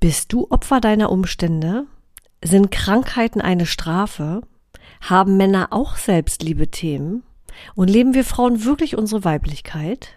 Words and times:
Bist 0.00 0.32
du 0.32 0.46
Opfer 0.50 0.80
deiner 0.80 1.10
Umstände? 1.10 1.86
Sind 2.44 2.70
Krankheiten 2.70 3.40
eine 3.40 3.66
Strafe? 3.66 4.42
Haben 5.00 5.36
Männer 5.36 5.68
auch 5.70 5.96
Selbstliebe-Themen? 5.96 7.24
Und 7.74 7.90
leben 7.90 8.14
wir 8.14 8.24
Frauen 8.24 8.64
wirklich 8.64 8.96
unsere 8.96 9.24
Weiblichkeit? 9.24 10.10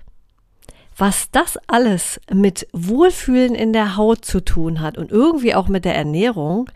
Was 0.96 1.32
das 1.32 1.58
alles 1.66 2.22
mit 2.32 2.68
Wohlfühlen 2.74 3.56
in 3.56 3.74
der 3.74 3.98
Haut 3.98 4.24
zu 4.24 4.42
tun 4.42 4.82
hat 4.82 5.00
und 5.00 5.10
irgendwie 5.10 5.56
auch 5.56 5.68
mit 5.68 5.84
der 5.84 5.96
Ernährung, 5.96 6.70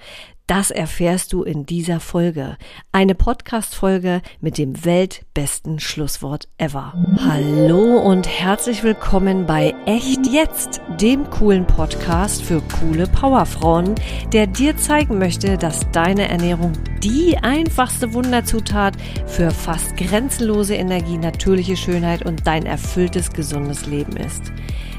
das 0.47 0.69
erfährst 0.69 1.33
du 1.33 1.43
in 1.43 1.65
dieser 1.65 1.99
Folge. 1.99 2.57
Eine 2.91 3.15
Podcast-Folge 3.15 4.21
mit 4.41 4.57
dem 4.59 4.85
weltbesten 4.85 5.79
Schlusswort 5.79 6.47
ever. 6.57 6.93
Hallo 7.17 7.97
und 7.99 8.27
herzlich 8.27 8.83
willkommen 8.83 9.47
bei 9.47 9.73
Echt 9.87 10.27
Jetzt, 10.27 10.81
dem 11.01 11.27
coolen 11.31 11.65
Podcast 11.65 12.43
für 12.43 12.61
coole 12.79 13.07
Powerfrauen, 13.07 13.95
der 14.33 14.45
dir 14.45 14.77
zeigen 14.77 15.17
möchte, 15.17 15.57
dass 15.57 15.89
deine 15.91 16.29
Ernährung 16.29 16.73
die 17.01 17.37
einfachste 17.37 18.13
Wunderzutat 18.13 18.95
für 19.25 19.49
fast 19.49 19.97
grenzenlose 19.97 20.75
Energie, 20.75 21.17
natürliche 21.17 21.75
Schönheit 21.75 22.23
und 22.23 22.45
dein 22.45 22.67
erfülltes, 22.67 23.31
gesundes 23.31 23.87
Leben 23.87 24.15
ist. 24.17 24.53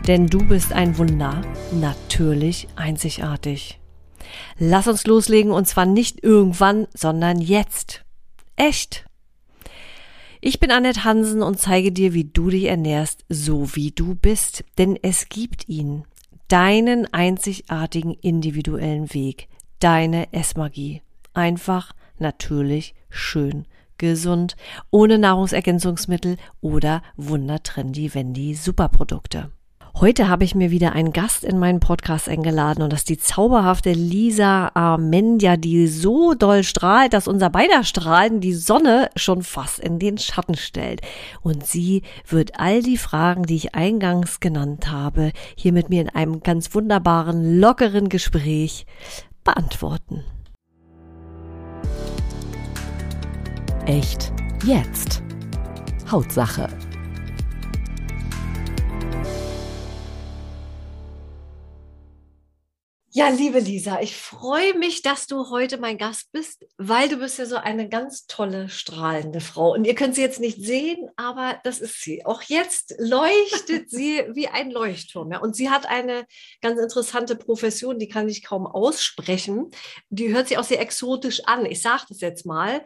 Denn 0.08 0.26
du 0.26 0.38
bist 0.38 0.72
ein 0.72 0.98
Wunder, 0.98 1.42
natürlich 1.72 2.66
einzigartig. 2.74 3.78
Lass 4.58 4.88
uns 4.88 5.06
loslegen 5.06 5.52
und 5.52 5.66
zwar 5.66 5.86
nicht 5.86 6.22
irgendwann, 6.22 6.86
sondern 6.94 7.40
jetzt. 7.40 8.04
Echt. 8.56 9.04
Ich 10.40 10.60
bin 10.60 10.70
Annette 10.70 11.04
Hansen 11.04 11.42
und 11.42 11.58
zeige 11.58 11.92
dir, 11.92 12.14
wie 12.14 12.24
du 12.24 12.50
dich 12.50 12.64
ernährst, 12.64 13.24
so 13.28 13.74
wie 13.74 13.90
du 13.90 14.14
bist. 14.14 14.64
Denn 14.78 14.98
es 15.02 15.28
gibt 15.28 15.68
ihn. 15.68 16.04
Deinen 16.48 17.12
einzigartigen 17.12 18.14
individuellen 18.14 19.12
Weg. 19.12 19.48
Deine 19.80 20.32
Essmagie. 20.32 21.02
Einfach, 21.34 21.92
natürlich, 22.18 22.94
schön, 23.10 23.66
gesund, 23.98 24.56
ohne 24.90 25.18
Nahrungsergänzungsmittel 25.18 26.36
oder 26.60 27.02
wundertrendy 27.16 28.14
Wendy 28.14 28.54
Superprodukte. 28.54 29.50
Heute 29.98 30.28
habe 30.28 30.44
ich 30.44 30.54
mir 30.54 30.70
wieder 30.70 30.92
einen 30.92 31.14
Gast 31.14 31.42
in 31.42 31.58
meinen 31.58 31.80
Podcast 31.80 32.28
eingeladen 32.28 32.82
und 32.82 32.92
das 32.92 33.00
ist 33.00 33.08
die 33.08 33.16
zauberhafte 33.16 33.92
Lisa 33.92 34.70
Armendia, 34.74 35.56
die 35.56 35.86
so 35.86 36.34
doll 36.34 36.64
strahlt, 36.64 37.14
dass 37.14 37.26
unser 37.26 37.48
beider 37.48 37.82
Strahlen 37.82 38.42
die 38.42 38.52
Sonne 38.52 39.08
schon 39.16 39.42
fast 39.42 39.78
in 39.78 39.98
den 39.98 40.18
Schatten 40.18 40.54
stellt. 40.54 41.00
Und 41.40 41.66
sie 41.66 42.02
wird 42.28 42.60
all 42.60 42.82
die 42.82 42.98
Fragen, 42.98 43.44
die 43.44 43.56
ich 43.56 43.74
eingangs 43.74 44.38
genannt 44.38 44.90
habe, 44.90 45.32
hier 45.56 45.72
mit 45.72 45.88
mir 45.88 46.02
in 46.02 46.10
einem 46.10 46.40
ganz 46.40 46.74
wunderbaren, 46.74 47.58
lockeren 47.58 48.10
Gespräch 48.10 48.84
beantworten. 49.44 50.24
Echt 53.86 54.30
jetzt. 54.66 55.22
Hautsache 56.12 56.68
Ja, 63.16 63.30
liebe 63.30 63.60
Lisa, 63.60 64.02
ich 64.02 64.14
freue 64.14 64.76
mich, 64.76 65.00
dass 65.00 65.26
du 65.26 65.48
heute 65.48 65.78
mein 65.78 65.96
Gast 65.96 66.30
bist, 66.32 66.66
weil 66.76 67.08
du 67.08 67.16
bist 67.16 67.38
ja 67.38 67.46
so 67.46 67.56
eine 67.56 67.88
ganz 67.88 68.26
tolle, 68.26 68.68
strahlende 68.68 69.40
Frau. 69.40 69.72
Und 69.72 69.86
ihr 69.86 69.94
könnt 69.94 70.16
sie 70.16 70.20
jetzt 70.20 70.38
nicht 70.38 70.62
sehen, 70.62 71.08
aber 71.16 71.58
das 71.64 71.80
ist 71.80 72.02
sie. 72.02 72.26
Auch 72.26 72.42
jetzt 72.42 72.94
leuchtet 72.98 73.88
sie 73.90 74.22
wie 74.34 74.48
ein 74.48 74.70
Leuchtturm. 74.70 75.32
Ja. 75.32 75.38
Und 75.38 75.56
sie 75.56 75.70
hat 75.70 75.86
eine 75.86 76.26
ganz 76.60 76.78
interessante 76.78 77.36
Profession, 77.36 77.98
die 77.98 78.08
kann 78.08 78.28
ich 78.28 78.44
kaum 78.44 78.66
aussprechen. 78.66 79.70
Die 80.10 80.34
hört 80.34 80.48
sich 80.48 80.58
auch 80.58 80.64
sehr 80.64 80.82
exotisch 80.82 81.42
an. 81.46 81.64
Ich 81.64 81.80
sage 81.80 82.04
das 82.10 82.20
jetzt 82.20 82.44
mal. 82.44 82.84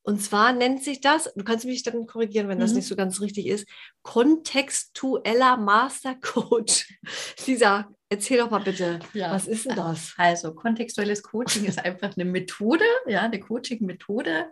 Und 0.00 0.22
zwar 0.22 0.54
nennt 0.54 0.84
sich 0.84 1.02
das, 1.02 1.30
du 1.34 1.44
kannst 1.44 1.66
mich 1.66 1.82
dann 1.82 2.06
korrigieren, 2.06 2.48
wenn 2.48 2.60
das 2.60 2.70
mhm. 2.70 2.76
nicht 2.76 2.88
so 2.88 2.96
ganz 2.96 3.20
richtig 3.20 3.46
ist, 3.46 3.68
kontextueller 4.02 5.58
Master 5.58 6.14
Coach. 6.14 6.98
Lisa, 7.46 7.90
Erzähl 8.08 8.38
doch 8.38 8.50
mal 8.50 8.60
bitte, 8.60 9.00
ja. 9.14 9.32
was 9.32 9.48
ist 9.48 9.66
denn 9.66 9.74
das? 9.74 10.14
Also 10.16 10.54
kontextuelles 10.54 11.24
Coaching 11.24 11.64
ist 11.64 11.84
einfach 11.84 12.16
eine 12.16 12.24
Methode, 12.24 12.84
ja, 13.06 13.22
eine 13.22 13.40
Coaching-Methode, 13.40 14.46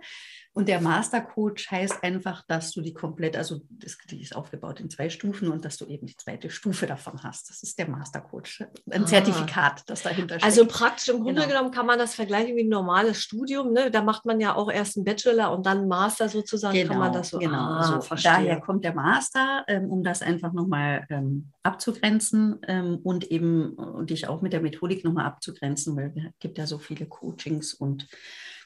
und 0.56 0.69
der 0.69 0.81
Master 0.81 1.20
Coach 1.20 1.69
heißt 1.69 2.04
einfach, 2.04 2.44
dass 2.47 2.70
du 2.70 2.81
die 2.81 2.94
komplett, 2.94 3.37
also 3.37 3.62
das, 3.70 3.98
die 4.09 4.22
ist 4.22 4.37
aufgebaut 4.37 4.78
in 4.78 4.88
zwei 4.88 5.10
Stufen 5.10 5.48
und 5.48 5.65
dass 5.65 5.78
du 5.78 5.87
eben 5.87 6.06
die 6.06 6.16
zweite 6.16 6.48
Stufe 6.48 6.87
davon 6.87 7.25
hast. 7.25 7.50
Das 7.50 7.65
ist 7.65 7.76
der 7.76 7.88
Master 7.88 8.20
Coach. 8.20 8.65
Ein 8.88 9.03
ah. 9.03 9.06
Zertifikat, 9.06 9.82
das 9.87 10.03
dahinter 10.03 10.37
steht. 10.37 10.44
Also 10.44 10.65
praktisch 10.66 11.09
im 11.09 11.16
Grunde 11.25 11.42
genau. 11.42 11.54
genommen 11.54 11.70
kann 11.72 11.87
man 11.87 11.98
das 11.98 12.15
vergleichen 12.15 12.54
wie 12.54 12.62
ein 12.62 12.69
normales 12.69 13.20
Studium. 13.20 13.72
Ne? 13.72 13.91
Da 13.91 14.03
macht 14.03 14.26
man 14.26 14.41
ja 14.41 14.54
auch 14.54 14.70
erst 14.70 14.97
einen 14.97 15.04
Bachelor 15.04 15.50
und 15.50 15.66
dann 15.66 15.78
einen 15.78 15.88
Master 15.88 16.28
sozusagen. 16.28 16.75
Genau, 16.75 16.92
kann 16.92 16.98
man 17.00 17.12
das 17.12 17.31
so. 17.31 17.38
Genau, 17.41 17.59
ah, 17.59 18.00
so. 18.00 18.15
daher 18.22 18.60
kommt 18.60 18.84
der 18.84 18.94
Master, 18.94 19.65
ähm, 19.66 19.91
um 19.91 20.04
das 20.04 20.22
einfach 20.22 20.53
nochmal 20.53 21.04
ähm, 21.10 21.50
abzugrenzen 21.65 22.60
ähm, 22.69 23.00
und 23.03 23.25
eben 23.25 23.75
und 23.75 24.10
dich 24.10 24.28
auch 24.28 24.41
mit 24.41 24.53
der 24.53 24.60
Methodik 24.60 25.04
nochmal 25.04 25.26
abzugrenzen, 25.26 25.97
weil 25.97 26.12
es 26.15 26.38
gibt 26.38 26.59
ja 26.59 26.66
so 26.69 26.78
viele 26.78 27.06
Coachings 27.06 27.75
und 27.75 28.06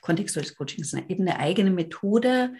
kontextuelles 0.00 0.54
Coaching 0.54 0.80
ist 0.82 0.94
eben 0.94 1.28
eine 1.28 1.38
eigene 1.38 1.70
Methode, 1.70 2.52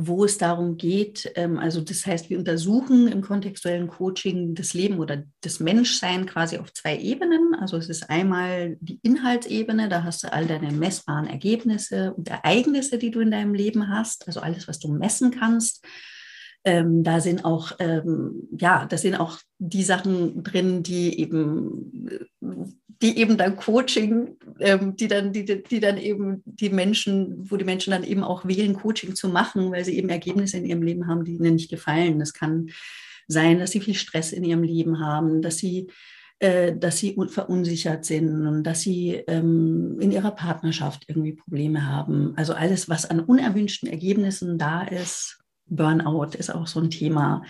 wo 0.00 0.24
es 0.24 0.38
darum 0.38 0.76
geht, 0.76 1.32
ähm, 1.34 1.58
also 1.58 1.80
das 1.80 2.06
heißt, 2.06 2.30
wir 2.30 2.38
untersuchen 2.38 3.08
im 3.08 3.20
kontextuellen 3.20 3.88
Coaching 3.88 4.54
das 4.54 4.72
Leben 4.72 5.00
oder 5.00 5.24
das 5.40 5.58
Menschsein 5.58 6.24
quasi 6.24 6.58
auf 6.58 6.72
zwei 6.72 6.96
Ebenen. 6.98 7.54
Also 7.58 7.76
es 7.76 7.88
ist 7.88 8.08
einmal 8.08 8.76
die 8.80 9.00
Inhaltsebene, 9.02 9.88
da 9.88 10.04
hast 10.04 10.22
du 10.22 10.32
all 10.32 10.46
deine 10.46 10.70
messbaren 10.70 11.26
Ergebnisse 11.26 12.14
und 12.14 12.28
Ereignisse, 12.28 12.98
die 12.98 13.10
du 13.10 13.18
in 13.18 13.32
deinem 13.32 13.54
Leben 13.54 13.88
hast, 13.88 14.28
also 14.28 14.38
alles, 14.38 14.68
was 14.68 14.78
du 14.78 14.92
messen 14.92 15.32
kannst. 15.32 15.84
Ähm, 16.64 17.04
da 17.04 17.20
sind 17.20 17.44
auch, 17.44 17.72
ähm, 17.78 18.48
ja, 18.58 18.86
da 18.86 18.98
sind 18.98 19.14
auch 19.14 19.38
die 19.58 19.84
Sachen 19.84 20.42
drin, 20.42 20.82
die 20.82 21.20
eben 21.20 22.20
die 23.00 23.18
eben 23.18 23.36
dann 23.36 23.56
Coaching, 23.56 24.36
ähm, 24.58 24.96
die 24.96 25.06
dann, 25.06 25.32
die, 25.32 25.44
die 25.44 25.80
dann 25.80 25.98
eben 25.98 26.42
die 26.44 26.70
Menschen, 26.70 27.48
wo 27.48 27.56
die 27.56 27.64
Menschen 27.64 27.92
dann 27.92 28.02
eben 28.02 28.24
auch 28.24 28.44
wählen, 28.44 28.74
Coaching 28.74 29.14
zu 29.14 29.28
machen, 29.28 29.70
weil 29.70 29.84
sie 29.84 29.96
eben 29.96 30.08
Ergebnisse 30.08 30.56
in 30.56 30.64
ihrem 30.66 30.82
Leben 30.82 31.06
haben, 31.06 31.24
die 31.24 31.34
ihnen 31.34 31.54
nicht 31.54 31.70
gefallen. 31.70 32.18
Das 32.18 32.32
kann 32.32 32.70
sein, 33.28 33.60
dass 33.60 33.70
sie 33.70 33.80
viel 33.80 33.94
Stress 33.94 34.32
in 34.32 34.42
ihrem 34.42 34.64
Leben 34.64 34.98
haben, 34.98 35.42
dass 35.42 35.58
sie 35.58 35.88
äh, 36.40 36.76
dass 36.76 36.98
sie 36.98 37.16
verunsichert 37.28 38.04
sind 38.04 38.46
und 38.46 38.62
dass 38.62 38.82
sie 38.82 39.24
ähm, 39.26 39.98
in 40.00 40.12
ihrer 40.12 40.30
Partnerschaft 40.30 41.04
irgendwie 41.08 41.32
Probleme 41.32 41.84
haben. 41.84 42.32
Also 42.36 42.54
alles, 42.54 42.88
was 42.88 43.06
an 43.10 43.20
unerwünschten 43.20 43.88
Ergebnissen 43.88 44.56
da 44.56 44.82
ist, 44.82 45.37
Burnout 45.68 46.36
ist 46.36 46.54
auch 46.54 46.66
so 46.66 46.80
ein 46.80 46.90
Thema. 46.90 47.42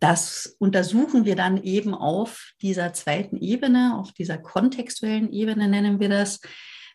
Das 0.00 0.56
untersuchen 0.58 1.24
wir 1.24 1.36
dann 1.36 1.62
eben 1.62 1.94
auf 1.94 2.54
dieser 2.60 2.92
zweiten 2.92 3.36
Ebene, 3.36 3.96
auf 3.96 4.12
dieser 4.12 4.36
kontextuellen 4.36 5.32
Ebene 5.32 5.68
nennen 5.68 6.00
wir 6.00 6.08
das. 6.08 6.40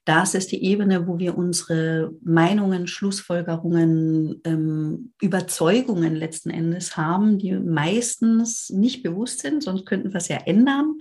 Das 0.03 0.35
ist 0.35 0.53
die 0.53 0.63
Ebene, 0.63 1.07
wo 1.07 1.17
wir 1.19 1.38
unsere 1.38 2.13
Meinungen, 2.22 2.88
Schlussfolgerungen, 2.88 4.41
ähm, 4.46 5.13
Überzeugungen 5.22 6.16
letzten 6.16 6.50
Endes 6.50 6.96
haben, 6.96 7.38
die 7.38 7.53
meistens 7.53 8.69
nicht 8.69 9.03
bewusst 9.03 9.40
sind, 9.40 9.63
sonst 9.63 9.85
könnten 9.85 10.13
wir 10.13 10.17
es 10.17 10.29
ja 10.29 10.38
ändern. 10.46 10.96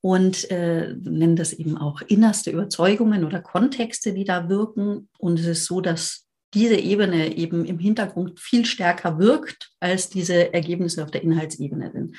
Und 0.00 0.50
äh, 0.50 0.94
nennen 1.02 1.36
das 1.36 1.52
eben 1.52 1.76
auch 1.76 2.02
innerste 2.02 2.50
Überzeugungen 2.50 3.24
oder 3.24 3.40
Kontexte, 3.40 4.12
die 4.14 4.24
da 4.24 4.48
wirken. 4.48 5.08
Und 5.18 5.40
es 5.40 5.46
ist 5.46 5.64
so, 5.64 5.80
dass 5.80 6.27
diese 6.54 6.76
Ebene 6.76 7.36
eben 7.36 7.64
im 7.64 7.78
Hintergrund 7.78 8.40
viel 8.40 8.64
stärker 8.64 9.18
wirkt, 9.18 9.70
als 9.80 10.08
diese 10.08 10.52
Ergebnisse 10.54 11.04
auf 11.04 11.10
der 11.10 11.22
Inhaltsebene 11.22 11.90
sind. 11.92 12.16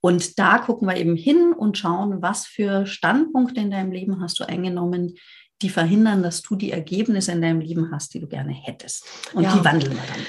Und 0.00 0.38
da 0.38 0.58
gucken 0.58 0.88
wir 0.88 0.96
eben 0.96 1.16
hin 1.16 1.52
und 1.52 1.78
schauen, 1.78 2.22
was 2.22 2.44
für 2.46 2.86
Standpunkte 2.86 3.60
in 3.60 3.70
deinem 3.70 3.92
Leben 3.92 4.20
hast 4.20 4.40
du 4.40 4.44
eingenommen, 4.44 5.14
die 5.62 5.68
verhindern, 5.68 6.24
dass 6.24 6.42
du 6.42 6.56
die 6.56 6.72
Ergebnisse 6.72 7.32
in 7.32 7.40
deinem 7.40 7.60
Leben 7.60 7.92
hast, 7.92 8.12
die 8.12 8.20
du 8.20 8.26
gerne 8.26 8.52
hättest. 8.52 9.06
Und 9.32 9.44
ja. 9.44 9.56
die 9.56 9.64
wandeln 9.64 9.92
wir 9.92 10.02
dann. 10.12 10.26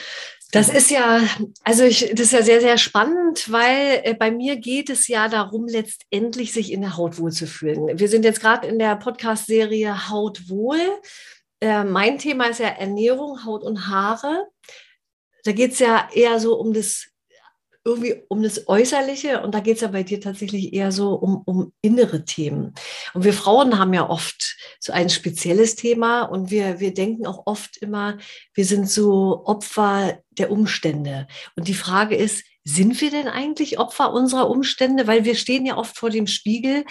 Das 0.52 0.70
ist 0.70 0.92
ja, 0.92 1.20
also 1.64 1.84
ich, 1.84 2.12
das 2.12 2.28
ist 2.28 2.32
ja 2.32 2.44
sehr, 2.44 2.62
sehr 2.62 2.78
spannend, 2.78 3.52
weil 3.52 4.02
äh, 4.04 4.14
bei 4.14 4.30
mir 4.30 4.58
geht 4.58 4.92
es 4.92 5.08
ja 5.08 5.28
darum, 5.28 5.66
letztendlich 5.68 6.54
sich 6.54 6.72
in 6.72 6.82
der 6.82 6.96
Haut 6.96 7.18
wohlzufühlen. 7.18 7.98
Wir 7.98 8.08
sind 8.08 8.24
jetzt 8.24 8.40
gerade 8.40 8.68
in 8.68 8.78
der 8.78 8.96
Podcast-Serie 8.96 10.10
Haut 10.10 10.48
wohl. 10.50 10.78
Äh, 11.64 11.86
mein 11.86 12.18
Thema 12.20 12.48
ist 12.48 12.60
ja 12.60 12.68
Ernährung, 12.68 13.46
Haut 13.46 13.64
und 13.64 13.88
Haare. 13.88 14.50
Da 15.46 15.54
geht 15.54 15.72
es 15.72 15.80
ja 15.80 16.10
eher 16.14 16.38
so 16.42 16.60
um 16.60 16.74
das 16.74 17.08
irgendwie 17.86 18.22
um 18.28 18.44
das 18.44 18.68
Äußerliche 18.68 19.42
und 19.42 19.54
da 19.56 19.62
geht 19.62 19.76
es 19.76 19.82
ja 19.82 19.88
bei 19.88 20.04
dir 20.04 20.20
tatsächlich 20.20 20.74
eher 20.74 20.92
so 20.92 21.16
um, 21.16 21.42
um 21.46 21.74
innere 21.82 22.26
Themen. 22.26 22.74
Und 23.14 23.24
wir 23.24 23.34
Frauen 23.34 23.80
haben 23.80 23.94
ja 23.94 24.10
oft 24.10 24.58
so 24.80 24.92
ein 24.92 25.10
spezielles 25.10 25.76
Thema 25.76 26.24
und 26.24 26.52
wir, 26.52 26.82
wir 26.82 26.94
denken 26.94 27.26
auch 27.26 27.44
oft 27.46 27.78
immer, 27.78 28.18
wir 28.54 28.66
sind 28.66 28.90
so 28.90 29.44
Opfer 29.46 30.20
der 30.32 30.52
Umstände. 30.52 31.28
Und 31.56 31.70
die 31.70 31.74
Frage 31.74 32.16
ist, 32.16 32.44
sind 32.66 33.00
wir 33.00 33.12
denn 33.12 33.30
eigentlich 33.30 33.80
Opfer 33.80 34.14
unserer 34.14 34.50
Umstände? 34.50 35.08
Weil 35.08 35.24
wir 35.24 35.36
stehen 35.36 35.66
ja 35.66 35.78
oft 35.78 35.98
vor 35.98 36.10
dem 36.10 36.28
Spiegel 36.28 36.84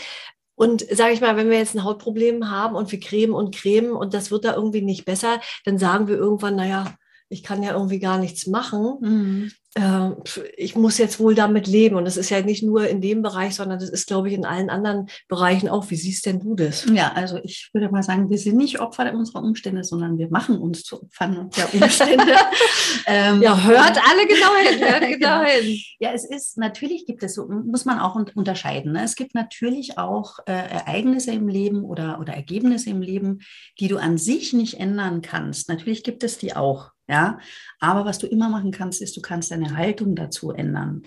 Und 0.55 0.85
sage 0.91 1.13
ich 1.13 1.21
mal, 1.21 1.37
wenn 1.37 1.51
wir 1.51 1.59
jetzt 1.59 1.75
ein 1.75 1.85
Hautproblem 1.85 2.51
haben 2.51 2.77
und 2.77 2.93
wir 2.93 3.01
cremen 3.01 3.35
und 3.35 3.55
cremen 3.55 3.93
und 3.93 4.15
das 4.15 4.31
wird 4.31 4.45
da 4.45 4.55
irgendwie 4.55 4.83
nicht 4.83 5.05
besser, 5.05 5.41
dann 5.65 5.79
sagen 5.79 6.09
wir 6.09 6.17
irgendwann, 6.17 6.57
naja, 6.57 6.95
ich 7.32 7.43
kann 7.43 7.62
ja 7.62 7.73
irgendwie 7.73 7.99
gar 7.99 8.19
nichts 8.19 8.46
machen. 8.46 8.99
Mhm. 9.00 9.52
Äh, 9.75 10.11
ich 10.56 10.76
muss 10.76 10.99
jetzt 10.99 11.19
wohl 11.19 11.34
damit 11.34 11.67
leben. 11.67 11.96
Und 11.96 12.05
das 12.05 12.17
ist 12.17 12.31
ja 12.31 12.43
nicht 12.43 12.62
nur 12.62 12.87
in 12.87 13.00
dem 13.00 13.23
Bereich, 13.23 13.55
sondern 13.55 13.79
das 13.79 13.88
ist, 13.88 14.06
glaube 14.06 14.29
ich, 14.29 14.34
in 14.34 14.44
allen 14.44 14.69
anderen 14.69 15.08
Bereichen 15.29 15.69
auch. 15.69 15.90
Wie 15.90 15.96
siehst 15.96 16.26
denn 16.26 16.40
du 16.40 16.55
das? 16.55 16.84
Ja, 16.93 17.12
also 17.12 17.38
ich 17.43 17.70
würde 17.73 17.88
mal 17.90 18.02
sagen, 18.02 18.29
wir 18.29 18.38
sind 18.38 18.56
nicht 18.56 18.81
Opfer 18.81 19.12
unserer 19.14 19.43
Umstände, 19.43 19.82
sondern 19.82 20.19
wir 20.19 20.29
machen 20.29 20.58
uns 20.58 20.82
zu 20.82 21.02
Opfern 21.02 21.50
der 21.56 21.73
Umstände. 21.75 22.34
ähm, 23.06 23.40
ja, 23.40 23.62
hört 23.64 23.99
alle 24.11 24.26
genau 24.26 24.55
hin. 24.62 24.81
Hört 24.81 25.00
genau, 25.00 25.40
genau 25.40 25.43
hin. 25.43 25.79
Ja, 25.99 26.12
es 26.12 26.25
ist, 26.25 26.58
natürlich 26.58 27.06
gibt 27.06 27.23
es, 27.23 27.34
so 27.34 27.49
muss 27.49 27.87
man 27.87 27.99
auch 27.99 28.14
unterscheiden. 28.34 28.93
Ne? 28.93 29.05
Es 29.05 29.17
gibt 29.17 29.34
natürlich 29.34 29.96
auch 29.96 30.38
äh, 30.46 30.52
Ereignisse 30.52 31.32
im 31.32 31.49
Leben 31.49 31.82
oder, 31.84 32.20
oder 32.20 32.34
Ergebnisse 32.34 32.90
im 32.90 33.00
Leben, 33.00 33.40
die 33.81 33.88
du 33.88 33.96
an 33.96 34.19
sich 34.19 34.52
nicht 34.52 34.79
ändern 34.79 35.23
kannst. 35.23 35.70
Natürlich 35.70 36.05
gibt 36.05 36.23
es 36.25 36.37
die 36.37 36.55
auch. 36.55 36.90
Ja, 37.09 37.39
aber 37.81 38.05
was 38.05 38.19
du 38.19 38.27
immer 38.27 38.49
machen 38.49 38.71
kannst, 38.71 39.03
ist, 39.03 39.17
du 39.17 39.21
kannst 39.21 39.51
deine 39.51 39.77
Haltung 39.77 40.15
dazu 40.15 40.53
ändern. 40.53 41.03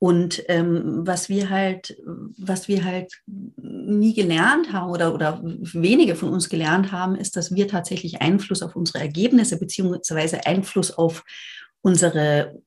Und 0.00 0.44
ähm, 0.46 1.06
was 1.06 1.28
wir 1.28 1.50
halt, 1.50 1.96
was 2.36 2.68
wir 2.68 2.84
halt 2.84 3.12
nie 3.56 4.14
gelernt 4.14 4.72
haben 4.72 4.90
oder, 4.90 5.12
oder 5.12 5.40
wenige 5.42 6.14
von 6.14 6.28
uns 6.28 6.48
gelernt 6.48 6.92
haben, 6.92 7.16
ist, 7.16 7.34
dass 7.34 7.52
wir 7.52 7.66
tatsächlich 7.66 8.22
Einfluss 8.22 8.62
auf 8.62 8.76
unsere 8.76 9.00
Ergebnisse 9.00 9.58
beziehungsweise 9.58 10.46
Einfluss 10.46 10.92
auf 10.92 11.24
unsere 11.80 12.60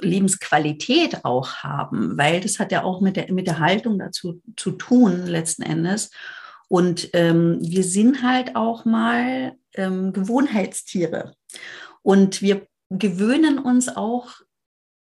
Lebensqualität 0.00 1.24
auch 1.24 1.56
haben, 1.56 2.18
weil 2.18 2.40
das 2.40 2.58
hat 2.58 2.72
ja 2.72 2.82
auch 2.82 3.00
mit 3.00 3.16
der, 3.16 3.32
mit 3.32 3.46
der 3.46 3.58
Haltung 3.58 3.98
dazu 3.98 4.42
zu 4.56 4.72
tun, 4.72 5.26
letzten 5.26 5.62
Endes. 5.62 6.10
Und 6.68 7.10
ähm, 7.12 7.58
wir 7.60 7.84
sind 7.84 8.22
halt 8.22 8.56
auch 8.56 8.84
mal 8.84 9.54
ähm, 9.74 10.12
Gewohnheitstiere. 10.12 11.34
Und 12.02 12.42
wir 12.42 12.66
gewöhnen 12.90 13.58
uns 13.58 13.88
auch 13.88 14.28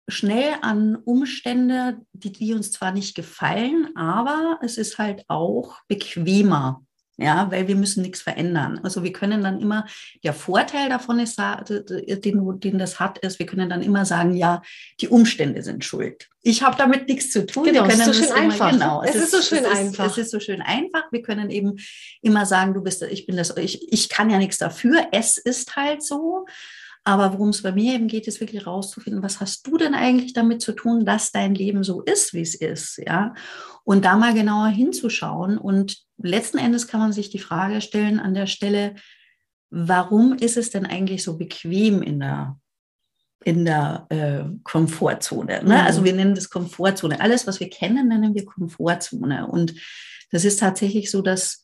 schnell 0.09 0.55
an 0.61 0.97
Umstände, 0.97 1.99
die, 2.13 2.33
die 2.33 2.53
uns 2.53 2.71
zwar 2.71 2.93
nicht 2.93 3.15
gefallen, 3.15 3.97
aber 3.97 4.59
es 4.63 4.77
ist 4.79 4.99
halt 4.99 5.25
auch 5.29 5.79
bequemer. 5.89 6.85
Ja, 7.17 7.49
weil 7.53 7.69
wir 7.69 7.77
müssen 7.77 8.03
nichts 8.03 8.23
verändern. 8.23 8.81
Also 8.83 9.05
wir 9.05 9.13
können 9.13 9.45
dann 9.45 9.61
immer, 9.61 9.87
der 10.25 10.33
Vorteil 10.33 10.89
davon 10.89 11.21
ist, 11.21 11.39
den, 11.39 12.61
den 12.61 12.79
das 12.79 12.99
hat, 12.99 13.19
ist, 13.19 13.39
wir 13.39 13.47
können 13.47 13.69
dann 13.69 13.83
immer 13.83 14.05
sagen, 14.05 14.35
ja, 14.35 14.63
die 15.01 15.07
Umstände 15.07 15.63
sind 15.63 15.85
schuld. 15.85 16.29
Ich 16.43 16.65
habe 16.65 16.77
damit 16.77 17.07
nichts 17.09 17.31
zu 17.31 17.47
tun. 17.47 17.67
Genau, 17.67 17.85
es 17.85 18.01
ist 18.01 18.05
so 18.07 18.13
schön 18.13 18.29
immer, 18.31 18.39
einfach. 18.39 18.71
Genau, 18.73 19.03
es, 19.05 19.15
es 19.15 19.17
ist, 19.17 19.23
ist, 19.23 19.31
so 19.31 19.55
schön 19.55 19.65
es 19.65 19.79
einfach. 19.79 20.07
Ist, 20.07 20.13
es 20.13 20.19
ist 20.25 20.31
so 20.33 20.41
schön 20.41 20.61
einfach. 20.61 21.05
Wir 21.13 21.23
können 21.23 21.51
eben 21.51 21.77
immer 22.21 22.47
sagen, 22.47 22.75
du 22.75 22.83
bist, 22.83 23.03
ich 23.03 23.27
bin 23.27 23.37
das, 23.37 23.57
ich, 23.59 23.93
ich 23.93 24.09
kann 24.09 24.29
ja 24.29 24.39
nichts 24.39 24.59
dafür. 24.59 25.07
Es 25.13 25.37
ist 25.37 25.77
halt 25.77 26.03
so. 26.03 26.47
Aber 27.05 27.35
worum 27.35 27.51
es 27.51 27.63
bei 27.63 27.73
mir 27.73 27.95
eben 27.95 28.09
geht, 28.09 28.27
ist 28.27 28.41
wirklich 28.41 28.67
rauszufinden, 28.67 29.23
was 29.23 29.39
hast 29.41 29.67
du 29.67 29.77
denn 29.77 29.95
eigentlich 29.95 30.33
damit 30.33 30.63
zu 30.63 30.73
tun, 30.73 31.05
dass 31.05 31.33
dein 31.33 31.55
Leben 31.55 31.85
so 31.85 32.01
ist, 32.01 32.33
wie 32.33 32.41
es 32.41 32.55
ist, 32.55 32.99
ja? 33.07 33.35
Und 33.85 34.07
da 34.07 34.17
mal 34.17 34.33
genauer 34.33 34.69
hinzuschauen. 34.69 35.59
Und 35.59 35.99
letzten 36.17 36.57
Endes 36.57 36.89
kann 36.89 37.01
man 37.01 37.13
sich 37.13 37.29
die 37.29 37.39
Frage 37.39 37.83
stellen 37.83 38.19
an 38.19 38.33
der 38.33 38.47
Stelle, 38.47 38.95
warum 39.69 40.33
ist 40.33 40.57
es 40.57 40.71
denn 40.71 40.87
eigentlich 40.87 41.23
so 41.23 41.37
bequem 41.37 42.01
in 42.03 42.21
der 42.21 42.57
in 43.45 43.67
der 43.67 44.07
äh, 44.09 44.45
Komfortzone. 44.63 45.63
Ne? 45.65 45.75
Also 45.75 45.75
mhm. 45.75 45.87
Also 45.87 46.05
wir 46.05 46.13
nennen 46.15 46.35
das 46.35 46.49
Komfortzone. 46.49 47.21
Alles, 47.21 47.47
was 47.47 47.61
wir 47.61 47.69
kennen, 47.69 48.09
nennen 48.09 48.35
wir 48.35 48.47
Komfortzone. 48.47 49.47
Und 49.47 49.75
das 50.31 50.45
ist 50.47 50.61
tatsächlich 50.61 51.11
so, 51.11 51.21
dass 51.21 51.64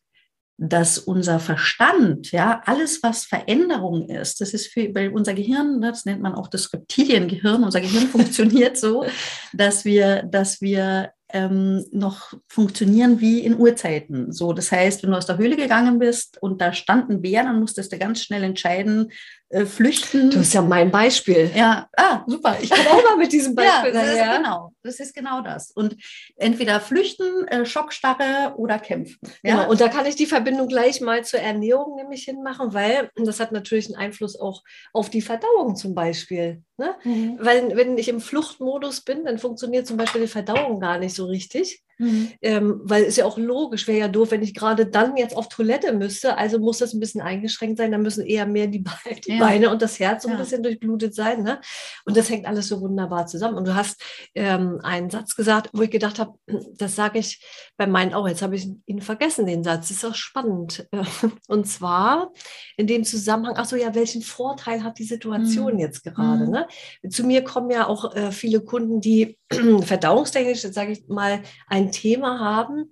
dass 0.62 0.98
unser 0.98 1.40
Verstand, 1.40 2.32
ja, 2.32 2.60
alles, 2.66 3.02
was 3.02 3.24
Veränderung 3.24 4.10
ist, 4.10 4.42
das 4.42 4.52
ist 4.52 4.66
für, 4.66 4.94
weil 4.94 5.08
unser 5.08 5.32
Gehirn, 5.32 5.80
ne, 5.80 5.88
das 5.88 6.04
nennt 6.04 6.20
man 6.20 6.34
auch 6.34 6.48
das 6.48 6.70
Reptiliengehirn, 6.70 7.64
unser 7.64 7.80
Gehirn 7.80 8.08
funktioniert 8.12 8.76
so, 8.76 9.06
dass 9.54 9.86
wir, 9.86 10.22
dass 10.24 10.60
wir 10.60 11.12
ähm, 11.32 11.86
noch 11.92 12.34
funktionieren 12.46 13.20
wie 13.20 13.40
in 13.40 13.58
Urzeiten. 13.58 14.32
So, 14.32 14.52
das 14.52 14.70
heißt, 14.70 15.02
wenn 15.02 15.12
du 15.12 15.16
aus 15.16 15.26
der 15.26 15.38
Höhle 15.38 15.56
gegangen 15.56 15.98
bist 15.98 16.36
und 16.42 16.60
da 16.60 16.74
standen 16.74 17.22
Bären, 17.22 17.46
dann 17.46 17.60
musstest 17.60 17.92
du 17.92 17.98
ganz 17.98 18.22
schnell 18.22 18.42
entscheiden, 18.42 19.10
äh, 19.50 19.66
flüchten. 19.66 20.30
Du 20.30 20.38
hast 20.38 20.52
ja 20.54 20.62
mein 20.62 20.90
Beispiel. 20.90 21.50
Ja, 21.54 21.88
ah, 21.96 22.22
super. 22.26 22.56
Ich 22.60 22.70
komme 22.70 22.88
auch 22.88 23.04
mal 23.04 23.16
mit 23.16 23.32
diesem 23.32 23.54
Beispiel. 23.56 23.92
ja, 23.92 24.00
das 24.00 24.08
ist 24.12 24.36
genau, 24.36 24.72
das 24.82 25.00
ist 25.00 25.14
genau 25.14 25.40
das. 25.42 25.72
Und 25.72 25.96
entweder 26.36 26.80
flüchten, 26.80 27.48
äh, 27.48 27.66
Schockstarre 27.66 28.54
oder 28.56 28.78
kämpfen. 28.78 29.18
Ja? 29.42 29.56
Genau. 29.56 29.70
Und 29.70 29.80
da 29.80 29.88
kann 29.88 30.06
ich 30.06 30.14
die 30.14 30.26
Verbindung 30.26 30.68
gleich 30.68 31.00
mal 31.00 31.24
zur 31.24 31.40
Ernährung 31.40 31.96
nämlich 31.96 32.24
hinmachen, 32.24 32.72
weil 32.74 33.10
das 33.16 33.40
hat 33.40 33.50
natürlich 33.50 33.86
einen 33.86 33.96
Einfluss 33.96 34.38
auch 34.38 34.62
auf 34.92 35.10
die 35.10 35.22
Verdauung 35.22 35.74
zum 35.74 35.94
Beispiel. 35.94 36.62
Ne? 36.76 36.94
Mhm. 37.02 37.38
Weil 37.40 37.76
wenn 37.76 37.98
ich 37.98 38.08
im 38.08 38.20
Fluchtmodus 38.20 39.00
bin, 39.00 39.24
dann 39.24 39.38
funktioniert 39.38 39.86
zum 39.86 39.96
Beispiel 39.96 40.22
die 40.22 40.28
Verdauung 40.28 40.78
gar 40.78 40.98
nicht 40.98 41.14
so 41.14 41.26
richtig. 41.26 41.82
Mhm. 42.00 42.32
Ähm, 42.40 42.80
weil 42.82 43.04
es 43.04 43.16
ja 43.16 43.26
auch 43.26 43.36
logisch, 43.36 43.86
wäre 43.86 43.98
ja 43.98 44.08
doof, 44.08 44.30
wenn 44.30 44.42
ich 44.42 44.54
gerade 44.54 44.86
dann 44.86 45.18
jetzt 45.18 45.36
auf 45.36 45.48
Toilette 45.48 45.92
müsste. 45.92 46.38
Also 46.38 46.58
muss 46.58 46.78
das 46.78 46.94
ein 46.94 47.00
bisschen 47.00 47.20
eingeschränkt 47.20 47.76
sein. 47.76 47.92
Dann 47.92 48.00
müssen 48.00 48.24
eher 48.24 48.46
mehr 48.46 48.68
die, 48.68 48.78
Be 48.78 48.90
die 49.26 49.32
ja. 49.32 49.38
Beine 49.38 49.70
und 49.70 49.82
das 49.82 50.00
Herz 50.00 50.22
so 50.22 50.30
ein 50.30 50.34
ja. 50.34 50.40
bisschen 50.40 50.62
durchblutet 50.62 51.14
sein. 51.14 51.42
Ne? 51.42 51.60
Und 52.06 52.16
das 52.16 52.30
hängt 52.30 52.46
alles 52.46 52.68
so 52.68 52.80
wunderbar 52.80 53.26
zusammen. 53.26 53.58
Und 53.58 53.66
du 53.66 53.74
hast 53.74 54.02
ähm, 54.34 54.80
einen 54.82 55.10
Satz 55.10 55.36
gesagt, 55.36 55.68
wo 55.74 55.82
ich 55.82 55.90
gedacht 55.90 56.18
habe, 56.18 56.38
das 56.78 56.96
sage 56.96 57.18
ich 57.18 57.44
bei 57.76 57.86
meinen 57.86 58.14
auch. 58.14 58.26
Jetzt 58.26 58.40
habe 58.40 58.56
ich 58.56 58.68
ihn 58.86 59.02
vergessen, 59.02 59.44
den 59.44 59.62
Satz. 59.62 59.88
Das 59.88 59.98
ist 59.98 60.04
auch 60.06 60.14
spannend. 60.14 60.88
Und 61.48 61.66
zwar 61.66 62.32
in 62.78 62.86
dem 62.86 63.04
Zusammenhang, 63.04 63.56
ach 63.58 63.66
so, 63.66 63.76
ja, 63.76 63.94
welchen 63.94 64.22
Vorteil 64.22 64.82
hat 64.82 64.98
die 64.98 65.04
Situation 65.04 65.74
mhm. 65.74 65.80
jetzt 65.80 66.02
gerade? 66.02 66.46
Mhm. 66.46 66.50
Ne? 66.50 66.66
Zu 67.10 67.24
mir 67.24 67.44
kommen 67.44 67.70
ja 67.70 67.86
auch 67.86 68.14
äh, 68.14 68.32
viele 68.32 68.62
Kunden, 68.62 69.02
die 69.02 69.36
verdauungstechnisch, 69.82 70.60
sage 70.60 70.92
ich 70.92 71.08
mal, 71.08 71.42
ein 71.66 71.92
Thema 71.92 72.38
haben, 72.38 72.90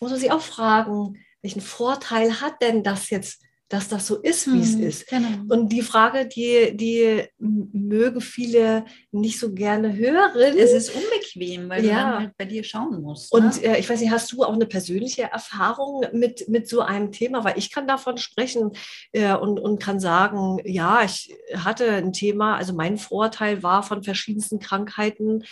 muss 0.00 0.10
man 0.10 0.20
sich 0.20 0.32
auch 0.32 0.40
fragen, 0.40 1.18
welchen 1.42 1.60
Vorteil 1.60 2.40
hat 2.40 2.60
denn 2.62 2.82
das 2.82 3.10
jetzt 3.10 3.43
dass 3.68 3.88
das 3.88 4.06
so 4.06 4.16
ist, 4.16 4.52
wie 4.52 4.60
es 4.60 4.74
hm, 4.74 4.82
ist. 4.82 5.08
Genau. 5.08 5.28
Und 5.48 5.70
die 5.70 5.80
Frage, 5.82 6.26
die, 6.26 6.76
die 6.76 7.24
mögen 7.38 8.20
viele 8.20 8.84
nicht 9.10 9.40
so 9.40 9.54
gerne 9.54 9.96
hören. 9.96 10.56
Es 10.56 10.72
ist 10.72 10.94
unbequem, 10.94 11.70
weil 11.70 11.84
ja. 11.84 12.12
du 12.12 12.18
halt 12.20 12.36
bei 12.36 12.44
dir 12.44 12.62
schauen 12.62 13.00
musst. 13.00 13.32
Und 13.32 13.62
ne? 13.62 13.76
äh, 13.76 13.80
ich 13.80 13.88
weiß 13.88 14.00
nicht, 14.00 14.10
hast 14.10 14.30
du 14.32 14.44
auch 14.44 14.52
eine 14.52 14.66
persönliche 14.66 15.22
Erfahrung 15.22 16.04
mit, 16.12 16.48
mit 16.48 16.68
so 16.68 16.82
einem 16.82 17.10
Thema? 17.10 17.42
Weil 17.42 17.56
ich 17.56 17.72
kann 17.72 17.88
davon 17.88 18.18
sprechen 18.18 18.72
äh, 19.12 19.34
und, 19.34 19.58
und 19.58 19.80
kann 19.80 19.98
sagen, 19.98 20.58
ja, 20.64 21.02
ich 21.02 21.34
hatte 21.54 21.90
ein 21.90 22.12
Thema, 22.12 22.56
also 22.56 22.74
mein 22.74 22.98
Vorteil 22.98 23.62
war 23.62 23.82
von 23.82 24.02
verschiedensten 24.02 24.58
Krankheiten, 24.58 25.44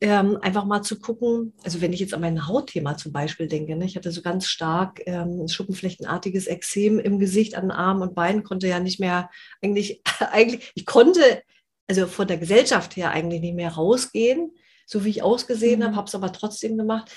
ähm, 0.00 0.38
einfach 0.40 0.64
mal 0.64 0.82
zu 0.82 0.98
gucken, 1.00 1.52
also 1.64 1.80
wenn 1.80 1.92
ich 1.92 2.00
jetzt 2.00 2.14
an 2.14 2.20
mein 2.20 2.46
Hautthema 2.46 2.96
zum 2.96 3.12
Beispiel 3.12 3.48
denke, 3.48 3.74
ne, 3.76 3.84
ich 3.84 3.96
hatte 3.96 4.12
so 4.12 4.22
ganz 4.22 4.46
stark 4.46 5.00
ähm, 5.06 5.48
schuppenflechtenartiges 5.48 6.46
Exem 6.46 7.00
im 7.00 7.18
Gesicht, 7.18 7.57
an 7.58 7.70
Armen 7.70 8.02
und 8.02 8.14
Beinen, 8.14 8.44
konnte 8.44 8.68
ja 8.68 8.80
nicht 8.80 9.00
mehr, 9.00 9.30
eigentlich, 9.62 10.02
eigentlich, 10.32 10.72
ich 10.74 10.86
konnte 10.86 11.42
also 11.88 12.06
von 12.06 12.28
der 12.28 12.36
Gesellschaft 12.36 12.96
her 12.96 13.10
eigentlich 13.10 13.40
nicht 13.40 13.54
mehr 13.54 13.72
rausgehen, 13.72 14.54
so 14.86 15.04
wie 15.04 15.10
ich 15.10 15.22
ausgesehen 15.22 15.80
mhm. 15.80 15.84
habe, 15.84 15.96
habe 15.96 16.08
es 16.08 16.14
aber 16.14 16.32
trotzdem 16.32 16.76
gemacht. 16.76 17.10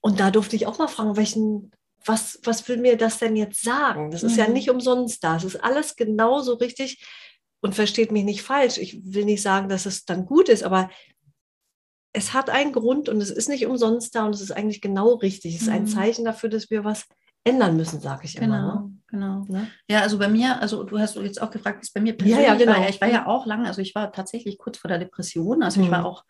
Und 0.00 0.20
da 0.20 0.30
durfte 0.30 0.56
ich 0.56 0.66
auch 0.66 0.78
mal 0.78 0.88
fragen, 0.88 1.16
welchen, 1.16 1.72
was, 2.04 2.38
was 2.44 2.66
will 2.68 2.78
mir 2.78 2.96
das 2.96 3.18
denn 3.18 3.36
jetzt 3.36 3.62
sagen? 3.62 4.10
Das 4.10 4.22
ist 4.22 4.32
mhm. 4.32 4.38
ja 4.38 4.48
nicht 4.48 4.70
umsonst 4.70 5.22
da. 5.22 5.36
Es 5.36 5.44
ist 5.44 5.62
alles 5.62 5.96
genauso 5.96 6.54
richtig 6.54 7.04
und 7.60 7.74
versteht 7.74 8.12
mich 8.12 8.24
nicht 8.24 8.42
falsch. 8.42 8.78
Ich 8.78 9.00
will 9.04 9.24
nicht 9.24 9.42
sagen, 9.42 9.68
dass 9.68 9.86
es 9.86 10.04
dann 10.04 10.24
gut 10.24 10.48
ist, 10.48 10.62
aber 10.62 10.90
es 12.12 12.32
hat 12.32 12.48
einen 12.50 12.72
Grund 12.72 13.08
und 13.08 13.20
es 13.20 13.30
ist 13.30 13.48
nicht 13.48 13.66
umsonst 13.66 14.14
da 14.14 14.24
und 14.24 14.34
es 14.34 14.40
ist 14.40 14.52
eigentlich 14.52 14.80
genau 14.80 15.14
richtig. 15.14 15.56
Es 15.56 15.62
ist 15.62 15.68
ein 15.68 15.82
mhm. 15.82 15.88
Zeichen 15.88 16.24
dafür, 16.24 16.48
dass 16.48 16.70
wir 16.70 16.84
was 16.84 17.06
ändern 17.44 17.76
müssen, 17.76 18.00
sage 18.00 18.22
ich 18.24 18.36
immer. 18.36 18.46
Genau, 19.08 19.34
ne? 19.38 19.46
genau. 19.46 19.60
Ne? 19.60 19.70
Ja, 19.88 20.00
also 20.02 20.18
bei 20.18 20.28
mir, 20.28 20.60
also 20.60 20.84
du 20.84 20.98
hast 20.98 21.16
jetzt 21.16 21.40
auch 21.40 21.50
gefragt, 21.50 21.82
es 21.82 21.92
bei 21.92 22.00
mir 22.00 22.16
persönlich 22.16 22.46
ja, 22.46 22.52
ja, 22.52 22.58
genau. 22.58 22.78
war. 22.78 22.88
Ich 22.88 23.00
war 23.00 23.08
ja 23.08 23.26
auch 23.26 23.46
lange, 23.46 23.66
also 23.66 23.80
ich 23.80 23.94
war 23.94 24.12
tatsächlich 24.12 24.58
kurz 24.58 24.78
vor 24.78 24.88
der 24.88 24.98
Depression. 24.98 25.62
Also 25.62 25.80
mhm. 25.80 25.86
ich 25.86 25.92
war 25.92 26.04
auch 26.04 26.24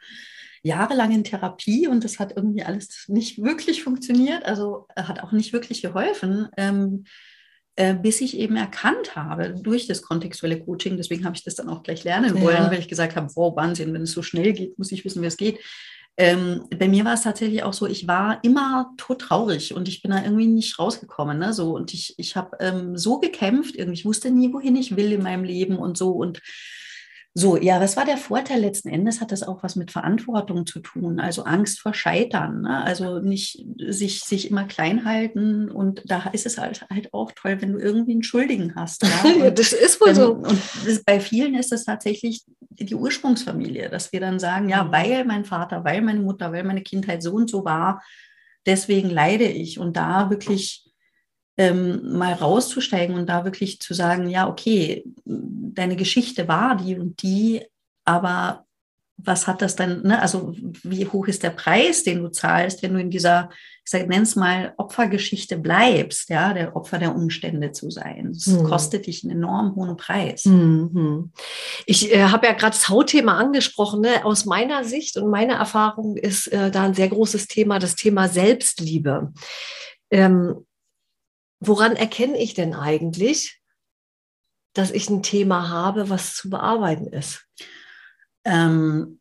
jahrelang 0.62 1.12
in 1.12 1.25
Therapie 1.25 1.87
und 1.88 2.05
das 2.05 2.19
hat 2.19 2.37
irgendwie 2.37 2.62
alles 2.62 3.07
nicht 3.09 3.43
wirklich 3.43 3.83
funktioniert. 3.83 4.45
Also 4.45 4.87
hat 4.97 5.23
auch 5.23 5.33
nicht 5.33 5.53
wirklich 5.53 5.83
geholfen. 5.83 6.49
Ähm, 6.57 7.05
äh, 7.79 7.95
bis 7.95 8.21
ich 8.21 8.37
eben 8.37 8.57
erkannt 8.57 9.15
habe 9.15 9.55
durch 9.55 9.87
das 9.87 10.03
kontextuelle 10.03 10.59
Coaching, 10.59 10.97
deswegen 10.97 11.25
habe 11.25 11.37
ich 11.37 11.45
das 11.45 11.55
dann 11.55 11.69
auch 11.69 11.85
gleich 11.85 12.03
lernen 12.03 12.41
wollen, 12.41 12.57
ja. 12.57 12.71
weil 12.73 12.81
ich 12.81 12.88
gesagt 12.88 13.15
habe, 13.15 13.29
wow, 13.37 13.55
Wahnsinn, 13.55 13.95
wenn 13.95 14.03
es 14.03 14.11
so 14.11 14.21
schnell 14.21 14.53
geht, 14.53 14.77
muss 14.81 14.91
ich 14.91 15.05
wissen, 15.05 15.23
wie 15.23 15.27
es 15.27 15.37
geht. 15.37 15.61
Ähm, 16.21 16.65
bei 16.77 16.89
mir 16.89 17.05
war 17.05 17.15
es 17.15 17.23
tatsächlich 17.23 17.63
auch 17.63 17.73
so, 17.73 17.87
ich 17.87 18.09
war 18.09 18.43
immer 18.43 18.93
todtraurig 18.97 19.73
und 19.75 19.87
ich 19.87 20.03
bin 20.03 20.11
da 20.11 20.23
irgendwie 20.25 20.49
nicht 20.49 20.77
rausgekommen. 20.77 21.39
Ne? 21.39 21.53
So, 21.53 21.77
und 21.77 21.95
ich, 21.95 22.15
ich 22.19 22.35
habe 22.35 22.57
ähm, 22.59 22.97
so 22.97 23.21
gekämpft, 23.21 23.77
irgendwie, 23.77 24.01
ich 24.01 24.05
wusste 24.05 24.33
nie, 24.33 24.53
wohin 24.53 24.75
ich 24.75 24.97
will 24.97 25.13
in 25.13 25.23
meinem 25.23 25.45
Leben 25.45 25.79
und 25.79 25.97
so. 25.97 26.11
Und 26.11 26.43
So, 27.38 27.57
ja, 27.57 27.80
was 27.80 27.97
war 27.97 28.04
der 28.04 28.16
Vorteil? 28.16 28.61
Letzten 28.61 28.88
Endes 28.88 29.21
hat 29.21 29.30
das 29.30 29.45
auch 29.45 29.62
was 29.62 29.76
mit 29.76 29.92
Verantwortung 29.92 30.66
zu 30.66 30.80
tun, 30.80 31.21
also 31.21 31.45
Angst 31.45 31.78
vor 31.78 31.95
Scheitern, 31.95 32.62
ne? 32.62 32.83
also 32.83 33.21
nicht 33.21 33.64
sich, 33.78 34.23
sich 34.23 34.50
immer 34.50 34.64
klein 34.64 35.04
halten 35.04 35.71
und 35.71 36.02
da 36.04 36.30
ist 36.33 36.47
es 36.47 36.59
halt, 36.59 36.85
halt 36.90 37.14
auch 37.14 37.30
toll, 37.30 37.59
wenn 37.61 37.75
du 37.75 37.78
irgendwie 37.78 38.11
einen 38.11 38.25
Schuldigen 38.25 38.75
hast. 38.75 39.04
Ja? 39.04 39.30
ja 39.45 39.50
das 39.52 39.73
ist 39.73 40.00
wohl 40.00 40.16
so. 40.16 40.33
Und 40.33 40.61
das, 40.85 41.04
bei 41.04 41.21
vielen 41.21 41.54
ist 41.54 41.73
es 41.73 41.85
tatsächlich 41.85 42.42
die 42.71 42.97
Ursprungsfamilie, 42.97 43.88
dass 43.88 44.12
wir 44.12 44.18
dann 44.18 44.40
sagen, 44.40 44.68
ja, 44.68 44.83
mhm. 44.83 44.90
weil 44.90 45.25
mein 45.25 45.45
Vater, 45.45 45.85
weil 45.85 46.02
meine 46.02 46.21
Mutter, 46.21 46.50
weil 46.50 46.64
meine 46.64 46.83
Kindheit 46.83 47.23
so 47.23 47.35
und 47.35 47.49
so 47.49 47.64
war, 47.64 48.02
deswegen 48.66 49.11
leide 49.11 49.45
ich 49.45 49.78
und 49.78 49.97
da 49.97 50.28
wirklich 50.28 50.88
ähm, 51.59 52.17
mal 52.17 52.33
rauszusteigen 52.33 53.17
und 53.17 53.29
da 53.29 53.45
wirklich 53.45 53.81
zu 53.81 53.93
sagen, 53.93 54.29
ja, 54.29 54.49
okay, 54.49 55.05
deine 55.25 55.97
Geschichte 55.97 56.49
war 56.49 56.77
die 56.77 56.97
und 56.97 57.21
die, 57.23 57.62
aber 58.05 58.65
was 59.21 59.49
hat 59.49 59.62
das 59.62 59.75
dann, 59.75 60.03
ne? 60.03 60.23
also 60.23 60.55
wie 60.85 61.07
hoch 61.07 61.27
ist 61.27 61.43
der 61.43 61.50
Preis, 61.50 62.05
den 62.05 62.23
du 62.23 62.29
zahlst, 62.29 62.85
wenn 62.85 62.95
du 62.95 63.00
in 63.00 63.11
dieser, 63.11 63.50
ich 63.85 63.91
sag, 63.91 64.07
nenn's 64.07 64.37
mal 64.37 64.75
Opfergeschichte 64.77 65.59
bleibst, 65.59 66.31
ja, 66.31 66.55
der 66.55 66.77
Opfer 66.77 66.99
der 66.99 67.17
Umstände 67.17 67.73
zu 67.73 67.91
sein. 67.91 68.31
Das 68.33 68.47
hm. 68.47 68.62
kostet 68.62 69.09
dich 69.09 69.25
einen 69.25 69.38
enorm 69.38 69.75
hohen 69.75 69.97
Preis. 69.97 70.45
Mhm. 70.45 71.33
Ich 71.87 72.15
äh, 72.15 72.27
habe 72.27 72.47
ja 72.47 72.53
gerade 72.53 72.77
das 72.77 72.88
Hautthema 72.88 73.37
angesprochen. 73.37 74.03
Ne? 74.03 74.25
Aus 74.25 74.45
meiner 74.45 74.85
Sicht 74.85 75.17
und 75.17 75.31
meiner 75.31 75.55
Erfahrung 75.55 76.17
ist 76.17 76.47
äh, 76.53 76.71
da 76.71 76.85
ein 76.85 76.95
sehr 76.95 77.09
großes 77.09 77.49
Thema, 77.49 77.81
das 77.81 77.97
Thema 77.97 78.29
Selbstliebe. 78.29 79.33
Ähm, 80.11 80.65
woran 81.61 81.97
erkenne 81.97 82.38
ich 82.38 82.55
denn 82.55 82.75
eigentlich, 82.75 83.61
dass 84.75 84.91
ich 84.91 85.09
ein 85.11 85.23
Thema 85.23 85.69
habe, 85.69 86.11
was 86.11 86.35
zu 86.35 86.50
bearbeiten 86.50 87.09
ist? 87.09 87.47
Ähm, 88.45 89.21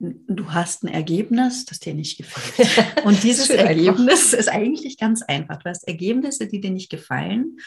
du 0.00 0.52
hast 0.52 0.82
ein 0.82 0.88
Ergebnis, 0.88 1.66
das 1.66 1.78
dir 1.78 1.94
nicht 1.94 2.16
gefällt. 2.16 2.86
Und 3.04 3.22
dieses 3.22 3.50
Ergebnis 3.50 4.32
ist 4.32 4.48
eigentlich 4.48 4.98
ganz 4.98 5.22
einfach. 5.22 5.58
Du 5.58 5.68
hast 5.68 5.86
Ergebnisse, 5.86 6.48
die 6.48 6.60
dir 6.60 6.70
nicht 6.70 6.90
gefallen. 6.90 7.58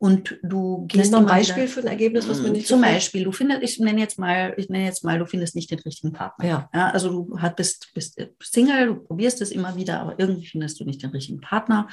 Und 0.00 0.38
du 0.44 0.86
gehst 0.86 1.10
noch 1.10 1.20
ein 1.20 1.26
Beispiel 1.26 1.64
wieder, 1.64 1.72
für 1.72 1.80
ein 1.80 1.88
Ergebnis, 1.88 2.28
was 2.28 2.40
mir 2.40 2.50
nicht 2.50 2.68
Zum 2.68 2.80
gefällt. 2.80 2.98
Beispiel, 2.98 3.24
du 3.24 3.32
findest, 3.32 3.62
ich 3.62 3.80
nenne 3.80 3.98
jetzt 3.98 4.16
mal, 4.16 4.54
ich 4.56 4.68
nenne 4.68 4.84
jetzt 4.84 5.02
mal, 5.02 5.18
du 5.18 5.26
findest 5.26 5.56
nicht 5.56 5.72
den 5.72 5.80
richtigen 5.80 6.12
Partner. 6.12 6.44
Ja. 6.44 6.70
ja 6.72 6.90
also 6.90 7.24
du 7.24 7.40
hat, 7.40 7.56
bist, 7.56 7.90
bist 7.94 8.20
Single, 8.40 8.86
du 8.86 8.94
probierst 8.94 9.42
es 9.42 9.50
immer 9.50 9.74
wieder, 9.74 10.00
aber 10.00 10.16
irgendwie 10.18 10.46
findest 10.46 10.78
du 10.78 10.84
nicht 10.84 11.02
den 11.02 11.10
richtigen 11.10 11.40
Partner 11.40 11.88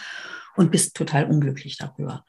und 0.56 0.72
bist 0.72 0.96
total 0.96 1.26
unglücklich 1.26 1.78
darüber. 1.78 2.26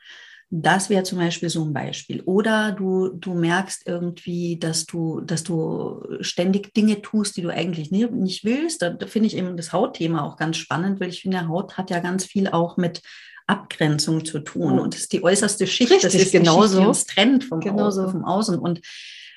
Das 0.48 0.90
wäre 0.90 1.02
zum 1.02 1.18
Beispiel 1.18 1.48
so 1.48 1.64
ein 1.64 1.72
Beispiel. 1.72 2.22
Oder 2.22 2.70
du, 2.70 3.08
du 3.08 3.34
merkst 3.34 3.86
irgendwie, 3.86 4.58
dass 4.58 4.86
du, 4.86 5.20
dass 5.20 5.42
du 5.42 6.04
ständig 6.20 6.72
Dinge 6.72 7.02
tust, 7.02 7.36
die 7.36 7.42
du 7.42 7.48
eigentlich 7.48 7.90
nie, 7.90 8.06
nicht 8.06 8.44
willst. 8.44 8.80
Da, 8.80 8.90
da 8.90 9.08
finde 9.08 9.26
ich 9.26 9.36
eben 9.36 9.56
das 9.56 9.72
Hautthema 9.72 10.22
auch 10.22 10.36
ganz 10.36 10.56
spannend, 10.56 11.00
weil 11.00 11.08
ich 11.08 11.22
finde, 11.22 11.48
Haut 11.48 11.76
hat 11.76 11.90
ja 11.90 11.98
ganz 11.98 12.24
viel 12.24 12.46
auch 12.46 12.76
mit 12.76 13.02
Abgrenzung 13.48 14.24
zu 14.24 14.38
tun. 14.38 14.78
Und 14.78 14.94
das 14.94 15.02
ist 15.02 15.12
die 15.12 15.24
äußerste 15.24 15.66
Schicht. 15.66 15.90
Richtig, 15.90 16.12
das 16.12 16.22
ist 16.22 16.32
genauso. 16.32 16.80
Die 16.80 16.86
uns 16.86 17.06
trennt 17.06 17.42
vom, 17.42 17.58
genauso. 17.58 18.02
Außen, 18.02 18.12
vom 18.12 18.24
Außen. 18.24 18.58
Und 18.58 18.80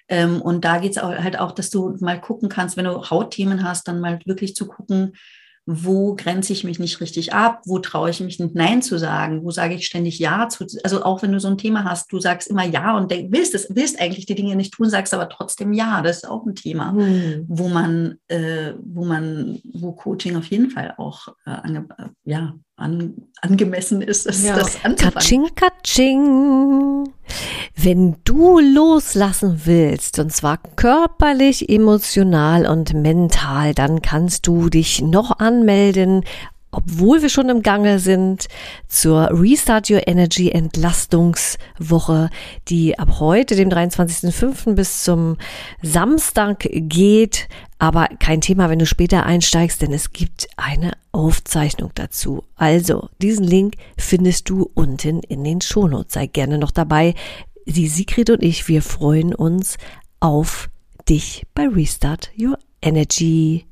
ähm, 0.10 0.42
und 0.42 0.66
da 0.66 0.80
geht 0.80 0.98
es 0.98 1.02
halt 1.02 1.40
auch, 1.40 1.52
dass 1.52 1.70
du 1.70 1.96
mal 2.00 2.20
gucken 2.20 2.50
kannst, 2.50 2.78
wenn 2.78 2.86
du 2.86 3.10
Hautthemen 3.10 3.64
hast, 3.64 3.88
dann 3.88 4.00
mal 4.00 4.20
wirklich 4.26 4.56
zu 4.56 4.68
gucken, 4.68 5.14
wo 5.66 6.16
grenze 6.16 6.54
ich 6.54 6.64
mich 6.64 6.80
nicht 6.80 7.00
richtig 7.02 7.34
ab, 7.34 7.62
wo 7.66 7.80
traue 7.80 8.10
ich 8.10 8.20
mich 8.20 8.40
nicht 8.40 8.56
Nein 8.56 8.82
zu 8.82 8.98
sagen, 8.98 9.44
wo 9.44 9.52
sage 9.52 9.76
ich 9.76 9.86
ständig 9.86 10.18
Ja 10.20 10.50
zu, 10.50 10.66
also 10.84 11.04
auch 11.04 11.22
wenn 11.22 11.32
du 11.32 11.40
so 11.40 11.48
ein 11.48 11.58
Thema 11.58 11.84
hast, 11.84 12.12
du 12.12 12.20
sagst 12.20 12.50
immer 12.50 12.66
Ja 12.66 12.98
und 12.98 13.12
denk, 13.12 13.32
willst 13.32 13.54
es, 13.54 13.68
willst 13.70 14.00
eigentlich 14.00 14.26
die 14.26 14.36
Dinge 14.36 14.56
nicht 14.56 14.74
tun, 14.74 14.90
sagst 14.90 15.14
aber 15.14 15.30
trotzdem 15.30 15.74
Ja, 15.74 16.02
das 16.02 16.18
ist 16.18 16.30
auch 16.30 16.46
ein 16.46 16.56
Thema, 16.56 16.94
hm. 16.94 17.46
wo 17.48 17.70
man, 17.70 18.16
äh, 18.28 18.74
wo 18.82 19.06
man, 19.06 19.60
wo 19.74 19.92
Coaching 19.92 20.36
auf 20.36 20.46
jeden 20.46 20.72
Fall 20.72 20.96
auch 20.98 21.30
äh, 21.46 21.52
äh, 21.52 21.82
ja, 22.24 22.56
an, 22.80 23.14
angemessen 23.42 24.02
ist, 24.02 24.26
das, 24.26 24.44
ja. 24.44 24.56
das 24.56 24.84
anzufangen. 24.84 25.14
Katsching, 25.14 25.50
katsching. 25.56 27.14
Wenn 27.76 28.18
du 28.24 28.60
loslassen 28.60 29.62
willst, 29.66 30.20
und 30.20 30.32
zwar 30.32 30.58
körperlich, 30.76 31.70
emotional 31.70 32.66
und 32.66 32.94
mental, 32.94 33.74
dann 33.74 34.02
kannst 34.02 34.48
du 34.48 34.70
dich 34.70 35.02
noch 35.02 35.40
anmelden 35.40 36.24
obwohl 36.72 37.22
wir 37.22 37.30
schon 37.30 37.50
im 37.50 37.64
Gange 37.64 38.00
sind, 38.00 38.48
zur 38.88 39.30
Restart 39.32 39.90
Your 39.90 40.08
Energy 40.08 40.50
Entlastungswoche, 40.50 42.30
die 42.68 42.98
ab 43.00 43.20
heute, 43.20 43.56
dem 43.56 43.70
23.05. 43.70 44.74
bis 44.76 45.04
zum 45.04 45.38
Samstag 45.82 46.68
geht. 46.72 47.48
Aber 47.80 48.08
kein 48.20 48.42
Thema, 48.42 48.70
wenn 48.70 48.80
du 48.80 48.86
später 48.86 49.26
einsteigst, 49.26 49.82
denn 49.82 49.94
es 49.94 50.12
gibt 50.12 50.48
eine 50.58 50.94
Aufzeichnung 51.12 51.92
dazu. 51.96 52.44
Also, 52.56 53.10
diesen 53.22 53.46
Link 53.46 53.76
findest 53.98 54.50
du 54.50 54.70
unten 54.74 55.22
in 55.22 55.44
den 55.44 55.62
Shownotes. 55.62 56.14
Sei 56.14 56.28
gerne 56.28 56.58
noch 56.58 56.72
dabei. 56.72 57.16
Die 57.66 57.88
Sigrid 57.88 58.30
und 58.30 58.44
ich, 58.44 58.68
wir 58.68 58.82
freuen 58.82 59.34
uns 59.34 59.78
auf 60.20 60.70
dich 61.08 61.46
bei 61.56 61.68
Restart 61.68 62.32
Your 62.38 62.58
Energy 62.82 63.69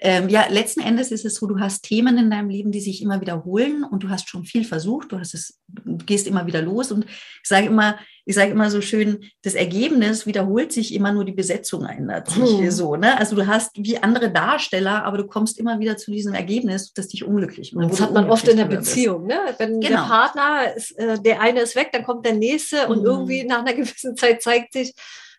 ähm, 0.00 0.28
ja, 0.28 0.46
letzten 0.48 0.80
Endes 0.80 1.10
ist 1.10 1.24
es 1.24 1.36
so, 1.36 1.46
du 1.46 1.58
hast 1.58 1.82
Themen 1.82 2.18
in 2.18 2.30
deinem 2.30 2.50
Leben, 2.50 2.70
die 2.70 2.80
sich 2.80 3.02
immer 3.02 3.20
wiederholen 3.20 3.84
und 3.84 4.02
du 4.02 4.08
hast 4.08 4.28
schon 4.28 4.44
viel 4.44 4.64
versucht, 4.64 5.12
du 5.12 5.18
hast 5.18 5.34
es, 5.34 5.58
du 5.68 5.96
gehst 5.98 6.26
immer 6.26 6.46
wieder 6.46 6.62
los 6.62 6.92
und 6.92 7.06
ich 7.06 7.48
sage 7.48 7.66
immer, 7.66 7.98
ich 8.28 8.34
sage 8.34 8.50
immer 8.50 8.70
so 8.70 8.80
schön, 8.80 9.24
das 9.42 9.54
Ergebnis 9.54 10.26
wiederholt 10.26 10.72
sich 10.72 10.92
immer 10.92 11.12
nur 11.12 11.24
die 11.24 11.32
Besetzung 11.32 11.84
ändert 11.86 12.28
sich 12.28 12.58
hm. 12.58 12.70
so, 12.72 12.96
ne? 12.96 13.16
Also 13.18 13.36
du 13.36 13.46
hast 13.46 13.70
wie 13.76 13.98
andere 13.98 14.32
Darsteller, 14.32 15.04
aber 15.04 15.18
du 15.18 15.26
kommst 15.26 15.60
immer 15.60 15.78
wieder 15.78 15.96
zu 15.96 16.10
diesem 16.10 16.34
Ergebnis, 16.34 16.92
das 16.92 17.08
dich 17.08 17.24
unglücklich 17.24 17.72
macht. 17.72 17.92
Das 17.92 18.00
hat 18.00 18.12
man 18.12 18.28
oft 18.28 18.48
in 18.48 18.56
der 18.56 18.64
Beziehung, 18.64 19.26
ne? 19.26 19.38
Wenn 19.58 19.80
genau. 19.80 20.00
der 20.00 20.08
Partner 20.08 20.74
ist, 20.74 20.90
äh, 20.98 21.20
der 21.20 21.40
eine 21.40 21.60
ist 21.60 21.76
weg, 21.76 21.90
dann 21.92 22.04
kommt 22.04 22.26
der 22.26 22.34
nächste 22.34 22.88
und 22.88 23.00
mhm. 23.00 23.06
irgendwie 23.06 23.44
nach 23.44 23.60
einer 23.60 23.74
gewissen 23.74 24.16
Zeit 24.16 24.42
zeigt 24.42 24.72
sich, 24.72 24.92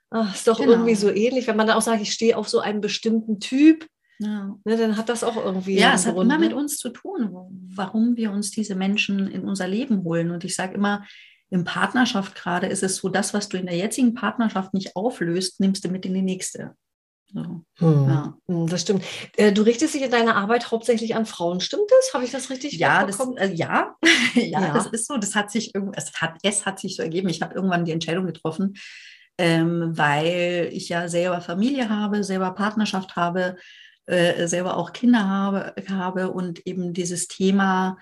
ach, 0.10 0.34
ist 0.34 0.48
doch 0.48 0.58
genau. 0.58 0.72
irgendwie 0.72 0.96
so 0.96 1.10
ähnlich, 1.10 1.46
wenn 1.48 1.58
man 1.58 1.68
dann 1.68 1.78
auch 1.78 1.82
sagt, 1.82 2.02
ich 2.02 2.14
stehe 2.14 2.38
auf 2.38 2.48
so 2.48 2.60
einen 2.60 2.80
bestimmten 2.80 3.42
Typ, 3.42 3.86
ja. 4.20 4.56
Ne, 4.64 4.78
dann 4.78 4.98
hat 4.98 5.10
das 5.10 5.24
auch 5.24 5.36
irgendwie. 5.36 5.78
Ja, 5.78 5.94
es 5.94 6.06
hat 6.06 6.16
Grund, 6.16 6.26
immer 6.26 6.40
ne? 6.40 6.48
mit 6.48 6.54
uns 6.54 6.78
zu 6.78 6.90
tun, 6.90 7.30
warum 7.76 8.16
wir 8.16 8.32
uns 8.32 8.52
diese 8.52 8.76
Menschen 8.76 9.28
in 9.28 9.44
unser 9.44 9.68
Leben 9.68 10.04
holen. 10.04 10.32
Und 10.32 10.44
ich 10.44 10.56
sage 10.56 10.74
immer, 10.74 11.06
in 11.50 11.64
Partnerschaft 11.64 12.36
gerade 12.36 12.68
ist 12.68 12.84
es 12.84 12.98
so, 12.98 13.10
das, 13.10 13.34
was 13.34 13.48
du 13.50 13.58
in 13.58 13.68
der 13.68 13.78
jetzigen 13.78 14.14
Partnerschaft 14.14 14.74
nicht 14.74 14.96
auflöst, 14.96 15.60
nimmst 15.60 15.84
du 15.86 15.90
mit 15.90 16.06
in 16.06 16.14
die 16.14 16.22
nächste. 16.22 16.76
So. 17.34 17.42
Hm. 17.80 18.08
Ja. 18.08 18.38
Hm, 18.48 18.68
das 18.68 18.82
stimmt. 18.82 19.04
Äh, 19.36 19.52
du 19.52 19.62
richtest 19.62 19.94
dich 19.94 20.02
in 20.02 20.12
deiner 20.12 20.36
Arbeit 20.36 20.72
hauptsächlich 20.72 21.16
an 21.16 21.26
Frauen, 21.26 21.60
stimmt 21.60 21.90
das? 21.90 22.14
Habe 22.14 22.24
ich 22.24 22.32
das 22.32 22.50
richtig 22.50 22.74
ja, 22.74 23.06
das, 23.06 23.20
äh, 23.38 23.54
ja. 23.54 23.96
ja, 24.34 24.62
ja, 24.62 24.74
das 24.74 24.88
ist 24.88 25.08
so. 25.08 25.18
Das 25.18 25.36
hat 25.36 25.52
sich 25.52 25.74
es 25.94 26.14
hat, 26.22 26.36
es 26.44 26.66
hat 26.66 26.80
sich 26.80 26.96
so 26.96 27.04
ergeben. 27.04 27.30
Ich 27.30 27.42
habe 27.42 27.54
irgendwann 27.54 27.86
die 27.86 27.92
Entscheidung 27.92 28.26
getroffen, 28.26 28.76
ähm, 29.38 29.98
weil 29.98 30.70
ich 30.72 30.90
ja 30.90 31.10
selber 31.10 31.42
Familie 31.42 31.90
habe, 31.90 32.24
selber 32.24 32.52
Partnerschaft 32.52 33.16
habe, 33.16 33.58
äh, 34.08 34.48
selber 34.48 34.78
auch 34.78 34.94
Kinder 34.94 35.28
habe, 35.28 35.74
habe 35.90 36.32
und 36.32 36.66
eben 36.66 36.94
dieses 36.94 37.28
Thema, 37.28 37.98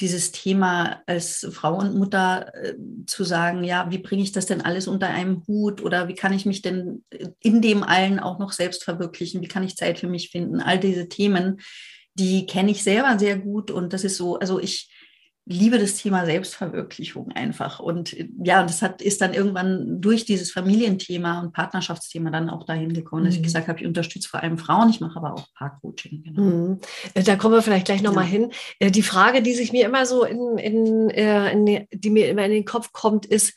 dieses 0.00 0.30
Thema 0.30 1.02
als 1.06 1.46
Frau 1.50 1.76
und 1.76 1.96
Mutter 1.96 2.52
äh, 2.54 2.74
zu 3.06 3.24
sagen, 3.24 3.64
ja, 3.64 3.90
wie 3.90 3.98
bringe 3.98 4.22
ich 4.22 4.32
das 4.32 4.46
denn 4.46 4.60
alles 4.60 4.86
unter 4.86 5.08
einem 5.08 5.44
Hut 5.46 5.82
oder 5.82 6.08
wie 6.08 6.14
kann 6.14 6.32
ich 6.32 6.46
mich 6.46 6.62
denn 6.62 7.04
in 7.40 7.60
dem 7.60 7.82
allen 7.82 8.20
auch 8.20 8.38
noch 8.38 8.52
selbst 8.52 8.84
verwirklichen? 8.84 9.42
Wie 9.42 9.48
kann 9.48 9.64
ich 9.64 9.76
Zeit 9.76 9.98
für 9.98 10.08
mich 10.08 10.30
finden? 10.30 10.60
All 10.60 10.78
diese 10.78 11.08
Themen, 11.08 11.60
die 12.14 12.46
kenne 12.46 12.70
ich 12.70 12.82
selber 12.84 13.18
sehr 13.18 13.38
gut 13.38 13.70
und 13.70 13.92
das 13.92 14.04
ist 14.04 14.16
so, 14.16 14.38
also 14.38 14.60
ich 14.60 14.90
liebe 15.48 15.78
das 15.78 15.96
Thema 15.96 16.26
Selbstverwirklichung 16.26 17.32
einfach. 17.32 17.80
Und 17.80 18.14
ja, 18.42 18.62
das 18.62 18.82
hat, 18.82 19.00
ist 19.00 19.22
dann 19.22 19.32
irgendwann 19.32 20.00
durch 20.00 20.26
dieses 20.26 20.52
Familienthema 20.52 21.40
und 21.40 21.52
Partnerschaftsthema 21.52 22.30
dann 22.30 22.50
auch 22.50 22.64
dahin 22.64 22.92
gekommen, 22.92 23.24
dass 23.24 23.34
mhm. 23.34 23.40
ich 23.40 23.44
gesagt 23.44 23.66
habe, 23.66 23.80
ich 23.80 23.86
unterstütze 23.86 24.28
vor 24.28 24.42
allem 24.42 24.58
Frauen, 24.58 24.90
ich 24.90 25.00
mache 25.00 25.16
aber 25.16 25.34
auch 25.34 25.46
Paarcoaching. 25.54 26.22
Genau. 26.22 26.42
Mhm. 26.42 26.80
Äh, 27.14 27.22
da 27.22 27.36
kommen 27.36 27.54
wir 27.54 27.62
vielleicht 27.62 27.86
gleich 27.86 28.02
nochmal 28.02 28.24
ja. 28.24 28.30
hin. 28.30 28.52
Äh, 28.78 28.90
die 28.90 29.02
Frage, 29.02 29.40
die 29.40 29.54
sich 29.54 29.72
mir 29.72 29.86
immer 29.86 30.04
so 30.04 30.24
in, 30.24 30.58
in, 30.58 31.10
äh, 31.10 31.52
in, 31.52 31.86
die 31.92 32.10
mir 32.10 32.28
immer 32.28 32.44
in 32.44 32.52
den 32.52 32.66
Kopf 32.66 32.92
kommt, 32.92 33.24
ist, 33.24 33.54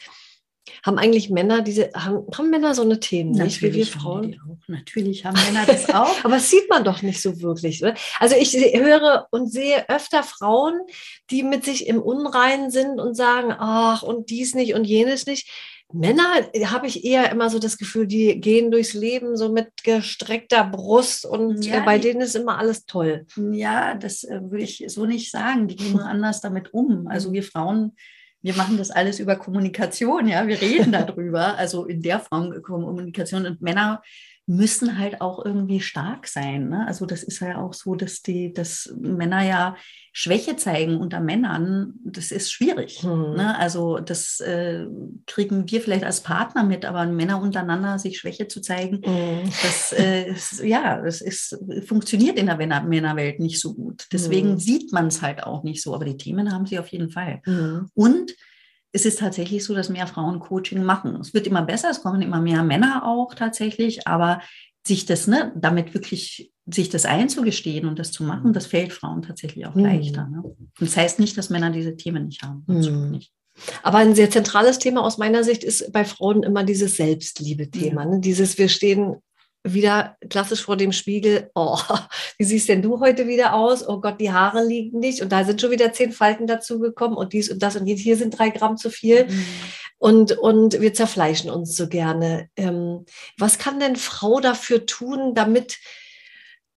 haben 0.83 0.97
eigentlich 0.97 1.29
Männer 1.29 1.61
diese, 1.61 1.91
haben, 1.93 2.25
haben 2.35 2.49
Männer 2.49 2.73
so 2.73 2.81
eine 2.81 2.99
Themen, 2.99 3.31
nicht 3.31 3.61
wie 3.61 3.73
wir 3.73 3.85
Frauen? 3.85 4.39
Natürlich 4.67 5.25
haben 5.25 5.37
Männer 5.45 5.65
das 5.65 5.89
auch. 5.93 6.23
Aber 6.23 6.35
das 6.35 6.49
sieht 6.49 6.69
man 6.69 6.83
doch 6.83 7.01
nicht 7.01 7.21
so 7.21 7.41
wirklich. 7.41 7.83
Oder? 7.83 7.95
Also 8.19 8.35
ich 8.35 8.53
höre 8.53 9.27
und 9.31 9.51
sehe 9.51 9.87
öfter 9.89 10.23
Frauen, 10.23 10.79
die 11.29 11.43
mit 11.43 11.65
sich 11.65 11.87
im 11.87 12.01
Unreinen 12.01 12.71
sind 12.71 12.99
und 12.99 13.15
sagen, 13.15 13.53
ach, 13.57 14.03
und 14.03 14.29
dies 14.29 14.55
nicht 14.55 14.73
und 14.73 14.85
jenes 14.85 15.25
nicht. 15.25 15.49
Männer 15.93 16.23
habe 16.65 16.87
ich 16.87 17.03
eher 17.03 17.31
immer 17.31 17.49
so 17.49 17.59
das 17.59 17.77
Gefühl, 17.77 18.07
die 18.07 18.39
gehen 18.39 18.71
durchs 18.71 18.93
Leben 18.93 19.35
so 19.35 19.51
mit 19.51 19.83
gestreckter 19.83 20.63
Brust 20.63 21.25
und 21.25 21.65
ja, 21.65 21.81
bei 21.81 21.97
denen 21.99 22.21
ist 22.21 22.35
immer 22.35 22.57
alles 22.57 22.85
toll. 22.85 23.25
Ja, 23.51 23.95
das 23.95 24.23
äh, 24.23 24.39
würde 24.41 24.63
ich 24.63 24.85
so 24.87 25.05
nicht 25.05 25.31
sagen. 25.31 25.67
Die 25.67 25.75
gehen 25.75 25.91
nur 25.97 26.05
anders 26.05 26.41
damit 26.41 26.73
um. 26.73 27.07
Also 27.07 27.33
wir 27.33 27.43
Frauen 27.43 27.95
wir 28.41 28.55
machen 28.55 28.77
das 28.77 28.91
alles 28.91 29.19
über 29.19 29.35
Kommunikation, 29.35 30.27
ja, 30.27 30.47
wir 30.47 30.61
reden 30.61 30.91
darüber, 30.91 31.57
also 31.57 31.85
in 31.85 32.01
der 32.01 32.19
Form 32.19 32.61
Kommunikation. 32.61 33.45
Und 33.45 33.61
Männer 33.61 34.01
müssen 34.47 34.97
halt 34.97 35.21
auch 35.21 35.43
irgendwie 35.45 35.79
stark 35.79 36.27
sein. 36.27 36.69
Ne? 36.69 36.85
Also 36.87 37.05
das 37.05 37.23
ist 37.23 37.39
ja 37.39 37.61
auch 37.61 37.73
so, 37.73 37.95
dass 37.95 38.21
die, 38.21 38.53
dass 38.53 38.93
Männer 38.99 39.43
ja 39.43 39.75
Schwäche 40.13 40.57
zeigen 40.57 40.97
unter 40.97 41.21
Männern, 41.21 41.93
das 42.03 42.31
ist 42.31 42.51
schwierig. 42.51 43.01
Hm. 43.03 43.35
Ne? 43.35 43.57
Also 43.57 43.99
das 43.99 44.39
äh, 44.41 44.85
kriegen 45.25 45.69
wir 45.71 45.81
vielleicht 45.81 46.03
als 46.03 46.21
Partner 46.21 46.63
mit, 46.63 46.83
aber 46.85 47.05
Männer 47.05 47.41
untereinander 47.41 47.97
sich 47.97 48.19
Schwäche 48.19 48.47
zu 48.47 48.61
zeigen, 48.61 49.01
hm. 49.05 49.49
das 49.61 49.93
äh, 49.93 50.31
ist, 50.31 50.63
ja, 50.63 51.01
das 51.01 51.21
ist, 51.21 51.57
funktioniert 51.85 52.37
in 52.37 52.47
der 52.47 52.57
Männerwelt 52.57 53.39
nicht 53.39 53.61
so 53.61 53.73
gut. 53.73 54.07
Deswegen 54.11 54.51
hm. 54.51 54.57
sieht 54.57 54.91
man 54.91 55.07
es 55.07 55.21
halt 55.21 55.43
auch 55.43 55.63
nicht 55.63 55.81
so, 55.81 55.95
aber 55.95 56.05
die 56.05 56.17
Themen 56.17 56.51
haben 56.51 56.65
sie 56.65 56.79
auf 56.79 56.87
jeden 56.87 57.09
Fall. 57.09 57.41
Hm. 57.45 57.89
Und 57.93 58.33
es 58.91 59.05
ist 59.05 59.19
tatsächlich 59.19 59.63
so, 59.63 59.73
dass 59.73 59.89
mehr 59.89 60.07
Frauen 60.07 60.39
Coaching 60.39 60.83
machen. 60.83 61.15
Es 61.21 61.33
wird 61.33 61.47
immer 61.47 61.61
besser, 61.61 61.89
es 61.89 62.01
kommen 62.01 62.21
immer 62.21 62.41
mehr 62.41 62.63
Männer 62.63 63.05
auch 63.05 63.33
tatsächlich, 63.33 64.07
aber 64.07 64.41
sich 64.85 65.05
das, 65.05 65.27
ne, 65.27 65.51
damit 65.55 65.93
wirklich 65.93 66.51
sich 66.65 66.89
das 66.89 67.05
einzugestehen 67.05 67.87
und 67.87 67.99
das 67.99 68.11
zu 68.11 68.23
machen, 68.23 68.53
das 68.53 68.65
fällt 68.65 68.93
Frauen 68.93 69.21
tatsächlich 69.21 69.65
auch 69.65 69.75
mhm. 69.75 69.83
leichter. 69.85 70.27
Ne? 70.27 70.41
Und 70.43 70.71
das 70.79 70.97
heißt 70.97 71.19
nicht, 71.19 71.37
dass 71.37 71.49
Männer 71.49 71.71
diese 71.71 71.95
Themen 71.95 72.25
nicht 72.25 72.41
haben. 72.43 72.63
Mhm. 72.67 73.11
Nicht. 73.11 73.31
Aber 73.83 73.99
ein 73.99 74.15
sehr 74.15 74.29
zentrales 74.29 74.79
Thema 74.79 75.03
aus 75.03 75.17
meiner 75.17 75.43
Sicht 75.43 75.63
ist 75.63 75.91
bei 75.91 76.05
Frauen 76.05 76.43
immer 76.43 76.63
dieses 76.63 76.97
Selbstliebe-Thema. 76.97 78.03
Ja. 78.03 78.09
Ne? 78.09 78.19
Dieses, 78.19 78.57
wir 78.57 78.69
stehen 78.69 79.17
wieder 79.63 80.17
klassisch 80.29 80.63
vor 80.63 80.77
dem 80.77 80.91
Spiegel, 80.91 81.51
oh, 81.55 81.77
wie 82.37 82.43
siehst 82.43 82.69
denn 82.69 82.81
du 82.81 82.99
heute 82.99 83.27
wieder 83.27 83.53
aus? 83.53 83.87
Oh 83.87 83.99
Gott, 83.99 84.19
die 84.19 84.31
Haare 84.31 84.65
liegen 84.65 84.99
nicht 84.99 85.21
und 85.21 85.31
da 85.31 85.43
sind 85.43 85.61
schon 85.61 85.71
wieder 85.71 85.93
zehn 85.93 86.11
Falten 86.11 86.47
dazugekommen 86.47 87.17
und 87.17 87.33
dies 87.33 87.51
und 87.51 87.61
das 87.61 87.75
und 87.75 87.85
hier 87.85 88.17
sind 88.17 88.37
drei 88.37 88.49
Gramm 88.49 88.77
zu 88.77 88.89
viel. 88.89 89.25
Mhm. 89.25 89.45
Und, 89.97 90.31
und 90.39 90.81
wir 90.81 90.95
zerfleischen 90.95 91.51
uns 91.51 91.75
so 91.75 91.87
gerne. 91.87 92.49
Ähm, 92.55 93.05
was 93.37 93.59
kann 93.59 93.79
denn 93.79 93.95
Frau 93.95 94.39
dafür 94.39 94.87
tun, 94.87 95.35
damit 95.35 95.77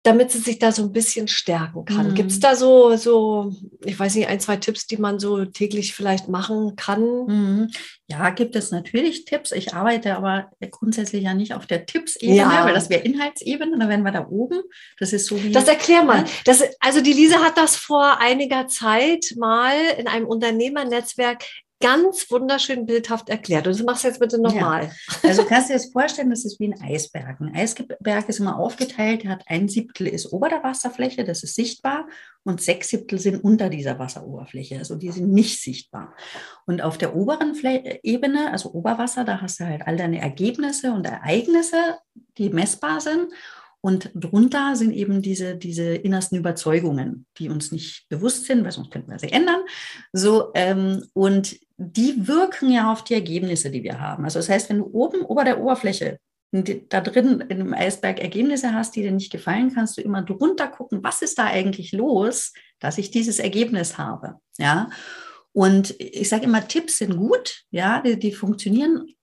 damit 0.04 0.30
sie 0.30 0.38
sich 0.38 0.58
da 0.58 0.70
so 0.70 0.82
ein 0.82 0.92
bisschen 0.92 1.28
stärken 1.28 1.86
kann. 1.86 2.10
Mhm. 2.10 2.14
Gibt 2.14 2.30
es 2.30 2.38
da 2.38 2.54
so, 2.54 2.94
so, 2.96 3.54
ich 3.84 3.98
weiß 3.98 4.14
nicht, 4.16 4.28
ein, 4.28 4.38
zwei 4.38 4.58
Tipps, 4.58 4.86
die 4.86 4.98
man 4.98 5.18
so 5.18 5.46
täglich 5.46 5.94
vielleicht 5.94 6.28
machen 6.28 6.76
kann? 6.76 7.00
Mhm. 7.26 7.70
Ja, 8.06 8.28
gibt 8.28 8.54
es 8.54 8.70
natürlich 8.70 9.24
Tipps. 9.24 9.50
Ich 9.50 9.72
arbeite 9.72 10.14
aber 10.14 10.50
grundsätzlich 10.70 11.22
ja 11.22 11.32
nicht 11.32 11.54
auf 11.54 11.66
der 11.66 11.86
Tippsebene, 11.86 12.36
ja. 12.36 12.64
weil 12.66 12.74
das 12.74 12.90
wäre 12.90 13.02
Inhaltsebene, 13.02 13.78
da 13.78 13.88
wären 13.88 14.02
wir 14.02 14.12
da 14.12 14.28
oben. 14.28 14.60
Das 14.98 15.14
ist 15.14 15.26
so 15.26 15.42
wie. 15.42 15.52
Das 15.52 15.68
erklär 15.68 16.04
mal. 16.04 16.26
Das, 16.44 16.62
also 16.80 17.00
die 17.00 17.14
Lisa 17.14 17.38
hat 17.38 17.56
das 17.56 17.74
vor 17.74 18.20
einiger 18.20 18.68
Zeit 18.68 19.32
mal 19.38 19.74
in 19.98 20.06
einem 20.06 20.26
Unternehmernetzwerk 20.26 21.44
ganz 21.84 22.30
wunderschön 22.30 22.86
bildhaft 22.86 23.28
erklärt. 23.28 23.66
Und 23.66 23.78
das 23.78 23.84
machst 23.84 24.04
du 24.04 24.08
jetzt 24.08 24.18
bitte 24.18 24.40
nochmal. 24.40 24.84
Ja. 24.84 25.28
Also 25.28 25.44
kannst 25.48 25.68
du 25.68 25.74
dir 25.74 25.78
das 25.78 25.92
vorstellen, 25.92 26.30
das 26.30 26.46
ist 26.46 26.58
wie 26.58 26.72
ein 26.72 26.80
Eisberg. 26.80 27.38
Ein 27.42 27.54
Eisberg 27.54 28.26
ist 28.26 28.40
immer 28.40 28.58
aufgeteilt, 28.58 29.26
hat 29.26 29.44
ein 29.48 29.68
Siebtel 29.68 30.06
ist 30.06 30.32
ober 30.32 30.48
der 30.48 30.64
Wasserfläche, 30.64 31.24
das 31.24 31.42
ist 31.42 31.54
sichtbar, 31.54 32.08
und 32.42 32.62
sechs 32.62 32.88
Siebtel 32.88 33.18
sind 33.18 33.44
unter 33.44 33.68
dieser 33.68 33.98
Wasseroberfläche, 33.98 34.78
also 34.78 34.94
die 34.94 35.10
sind 35.10 35.30
nicht 35.30 35.60
sichtbar. 35.60 36.14
Und 36.64 36.80
auf 36.80 36.96
der 36.96 37.14
oberen 37.14 37.54
Fl 37.54 37.98
Ebene, 38.02 38.50
also 38.50 38.72
Oberwasser, 38.72 39.24
da 39.24 39.42
hast 39.42 39.60
du 39.60 39.66
halt 39.66 39.86
all 39.86 39.98
deine 39.98 40.20
Ergebnisse 40.20 40.92
und 40.92 41.06
Ereignisse, 41.06 41.98
die 42.38 42.48
messbar 42.48 43.02
sind. 43.02 43.30
Und 43.84 44.10
drunter 44.14 44.76
sind 44.76 44.92
eben 44.92 45.20
diese, 45.20 45.56
diese 45.56 45.94
innersten 45.94 46.38
Überzeugungen, 46.38 47.26
die 47.36 47.50
uns 47.50 47.70
nicht 47.70 48.08
bewusst 48.08 48.46
sind, 48.46 48.64
weil 48.64 48.72
sonst 48.72 48.90
könnten 48.90 49.10
wir 49.10 49.18
sie 49.18 49.30
ändern. 49.30 49.60
So, 50.10 50.52
ähm, 50.54 51.04
und 51.12 51.58
die 51.76 52.26
wirken 52.26 52.70
ja 52.70 52.90
auf 52.90 53.04
die 53.04 53.12
Ergebnisse, 53.12 53.70
die 53.70 53.82
wir 53.82 54.00
haben. 54.00 54.24
Also 54.24 54.38
das 54.38 54.48
heißt, 54.48 54.70
wenn 54.70 54.78
du 54.78 54.86
oben 54.86 55.20
ober 55.20 55.44
der 55.44 55.60
Oberfläche 55.60 56.18
da 56.88 57.02
drin 57.02 57.44
in 57.50 57.60
einem 57.60 57.74
Eisberg 57.74 58.20
Ergebnisse 58.20 58.72
hast, 58.72 58.96
die 58.96 59.02
dir 59.02 59.12
nicht 59.12 59.30
gefallen, 59.30 59.74
kannst 59.74 59.98
du 59.98 60.00
immer 60.00 60.22
drunter 60.22 60.68
gucken, 60.68 61.04
was 61.04 61.20
ist 61.20 61.38
da 61.38 61.44
eigentlich 61.44 61.92
los, 61.92 62.54
dass 62.78 62.96
ich 62.96 63.10
dieses 63.10 63.38
Ergebnis 63.38 63.98
habe. 63.98 64.36
Ja. 64.56 64.88
Und 65.52 65.94
ich 65.98 66.30
sage 66.30 66.44
immer, 66.44 66.66
Tipps 66.66 66.96
sind 66.96 67.18
gut, 67.18 67.64
ja, 67.70 68.00
die, 68.00 68.18
die 68.18 68.32
funktionieren 68.32 69.14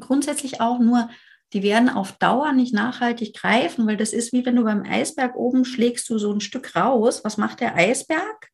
grundsätzlich 0.00 0.60
auch 0.60 0.80
nur 0.80 1.08
die 1.52 1.62
werden 1.62 1.88
auf 1.88 2.12
Dauer 2.12 2.52
nicht 2.52 2.74
nachhaltig 2.74 3.34
greifen, 3.34 3.86
weil 3.86 3.96
das 3.96 4.12
ist 4.12 4.32
wie 4.32 4.44
wenn 4.44 4.56
du 4.56 4.64
beim 4.64 4.82
Eisberg 4.82 5.34
oben 5.36 5.64
schlägst 5.64 6.08
du 6.10 6.18
so 6.18 6.32
ein 6.32 6.40
Stück 6.40 6.76
raus. 6.76 7.24
Was 7.24 7.36
macht 7.38 7.60
der 7.60 7.74
Eisberg? 7.74 8.50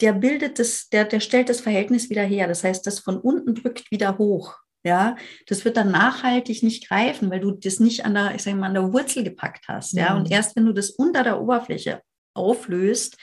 Der 0.00 0.12
bildet 0.12 0.58
das, 0.58 0.88
der, 0.88 1.04
der 1.04 1.20
stellt 1.20 1.48
das 1.48 1.60
Verhältnis 1.60 2.08
wieder 2.10 2.22
her. 2.22 2.46
Das 2.46 2.62
heißt, 2.62 2.86
das 2.86 3.00
von 3.00 3.18
unten 3.18 3.54
drückt 3.54 3.90
wieder 3.90 4.18
hoch. 4.18 4.54
Ja, 4.84 5.16
das 5.48 5.64
wird 5.64 5.76
dann 5.76 5.90
nachhaltig 5.90 6.62
nicht 6.62 6.88
greifen, 6.88 7.30
weil 7.30 7.40
du 7.40 7.50
das 7.50 7.80
nicht 7.80 8.04
an 8.04 8.14
der, 8.14 8.36
ich 8.36 8.42
sage 8.42 8.56
mal, 8.56 8.68
an 8.68 8.74
der 8.74 8.92
Wurzel 8.92 9.24
gepackt 9.24 9.66
hast. 9.66 9.92
Ja, 9.94 10.14
mhm. 10.14 10.20
und 10.20 10.30
erst 10.30 10.54
wenn 10.54 10.66
du 10.66 10.72
das 10.72 10.90
unter 10.90 11.24
der 11.24 11.40
Oberfläche 11.40 12.00
auflöst, 12.34 13.18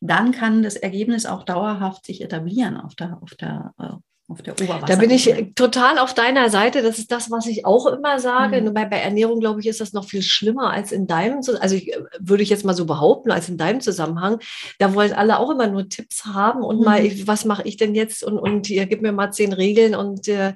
dann 0.00 0.30
kann 0.30 0.62
das 0.62 0.76
Ergebnis 0.76 1.26
auch 1.26 1.42
dauerhaft 1.42 2.06
sich 2.06 2.22
etablieren 2.22 2.76
auf 2.76 2.94
der, 2.94 3.18
auf 3.20 3.34
der, 3.34 3.74
äh, 3.78 3.96
auf 4.30 4.42
der 4.42 4.54
Oberwasser. 4.54 4.86
Da 4.86 4.96
bin 4.96 5.10
ich 5.10 5.52
total 5.54 5.98
auf 5.98 6.14
deiner 6.14 6.50
Seite. 6.50 6.82
Das 6.82 6.98
ist 6.98 7.10
das, 7.10 7.30
was 7.30 7.46
ich 7.46 7.66
auch 7.66 7.86
immer 7.86 8.18
sage. 8.20 8.60
Mhm. 8.60 8.72
Bei, 8.72 8.84
bei, 8.84 8.98
Ernährung, 8.98 9.40
glaube 9.40 9.60
ich, 9.60 9.66
ist 9.66 9.80
das 9.80 9.92
noch 9.92 10.04
viel 10.04 10.22
schlimmer 10.22 10.70
als 10.70 10.92
in 10.92 11.06
deinem, 11.06 11.40
also 11.60 11.74
ich, 11.74 11.92
äh, 11.92 11.98
würde 12.18 12.42
ich 12.42 12.48
jetzt 12.48 12.64
mal 12.64 12.74
so 12.74 12.86
behaupten, 12.86 13.30
als 13.30 13.48
in 13.48 13.58
deinem 13.58 13.80
Zusammenhang. 13.80 14.38
Da 14.78 14.94
wollen 14.94 15.12
alle 15.12 15.38
auch 15.38 15.50
immer 15.50 15.66
nur 15.66 15.88
Tipps 15.88 16.24
haben 16.26 16.62
und 16.62 16.78
mhm. 16.78 16.84
mal, 16.84 17.26
was 17.26 17.44
mache 17.44 17.62
ich 17.64 17.76
denn 17.76 17.94
jetzt? 17.94 18.22
Und, 18.22 18.38
und 18.38 18.66
hier, 18.66 18.86
gib 18.86 19.02
mir 19.02 19.12
mal 19.12 19.32
zehn 19.32 19.52
Regeln 19.52 19.94
und 19.94 20.28
äh, 20.28 20.54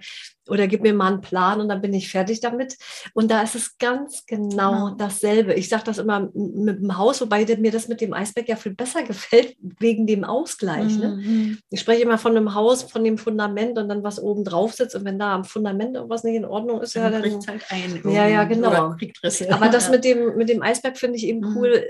oder 0.48 0.66
gib 0.66 0.83
mir 0.83 0.92
mal 0.92 1.12
einen 1.12 1.20
Plan 1.20 1.61
und 1.61 1.68
dann 1.68 1.80
bin 1.80 1.94
ich 1.94 2.11
fertig 2.11 2.40
damit. 2.40 2.76
Und 3.14 3.30
da 3.30 3.42
ist 3.42 3.54
es 3.54 3.78
ganz 3.78 4.24
genau, 4.26 4.72
genau. 4.72 4.94
dasselbe. 4.96 5.54
Ich 5.54 5.68
sage 5.68 5.85
das 5.85 5.98
immer 5.98 6.28
mit 6.35 6.80
dem 6.80 6.96
Haus, 6.98 7.20
wobei 7.20 7.44
mir 7.59 7.70
das 7.70 7.88
mit 7.88 8.00
dem 8.00 8.12
Eisberg 8.12 8.48
ja 8.48 8.57
viel 8.57 8.74
besser 8.74 9.02
gefällt, 9.07 9.57
wegen 9.61 10.07
dem 10.07 10.24
Ausgleich. 10.24 10.96
Ne? 10.98 11.09
Mhm. 11.09 11.22
Ne? 11.22 11.59
Ich 11.70 11.80
spreche 11.80 12.02
immer 12.02 12.18
von 12.18 12.37
einem 12.37 12.54
Haus, 12.54 12.83
von 12.83 13.04
dem 13.04 13.18
Fundament 13.18 13.78
und 13.78 13.88
dann 13.88 14.02
was 14.02 14.20
oben 14.20 14.44
drauf 14.44 14.74
sitzt. 14.74 14.94
Und 14.94 15.04
wenn 15.04 15.18
da 15.18 15.35
am 15.35 15.44
Fundament 15.44 15.96
irgendwas 15.96 16.24
nicht 16.24 16.37
in 16.37 16.44
Ordnung 16.44 16.80
ist, 16.83 16.96
dann 16.96 17.12
ja, 17.12 17.20
dann. 17.20 17.46
Halt 17.46 17.64
ein, 17.70 18.02
ja, 18.11 18.28
ja, 18.28 18.44
genau. 18.44 18.96
Aber 19.50 19.68
das 19.68 19.90
mit 19.90 20.04
dem, 20.04 20.37
mit 20.37 20.48
dem 20.48 20.62
Eisberg 20.62 20.98
finde 20.98 21.16
ich 21.16 21.26
eben 21.26 21.40
mhm. 21.40 21.57
cool 21.57 21.85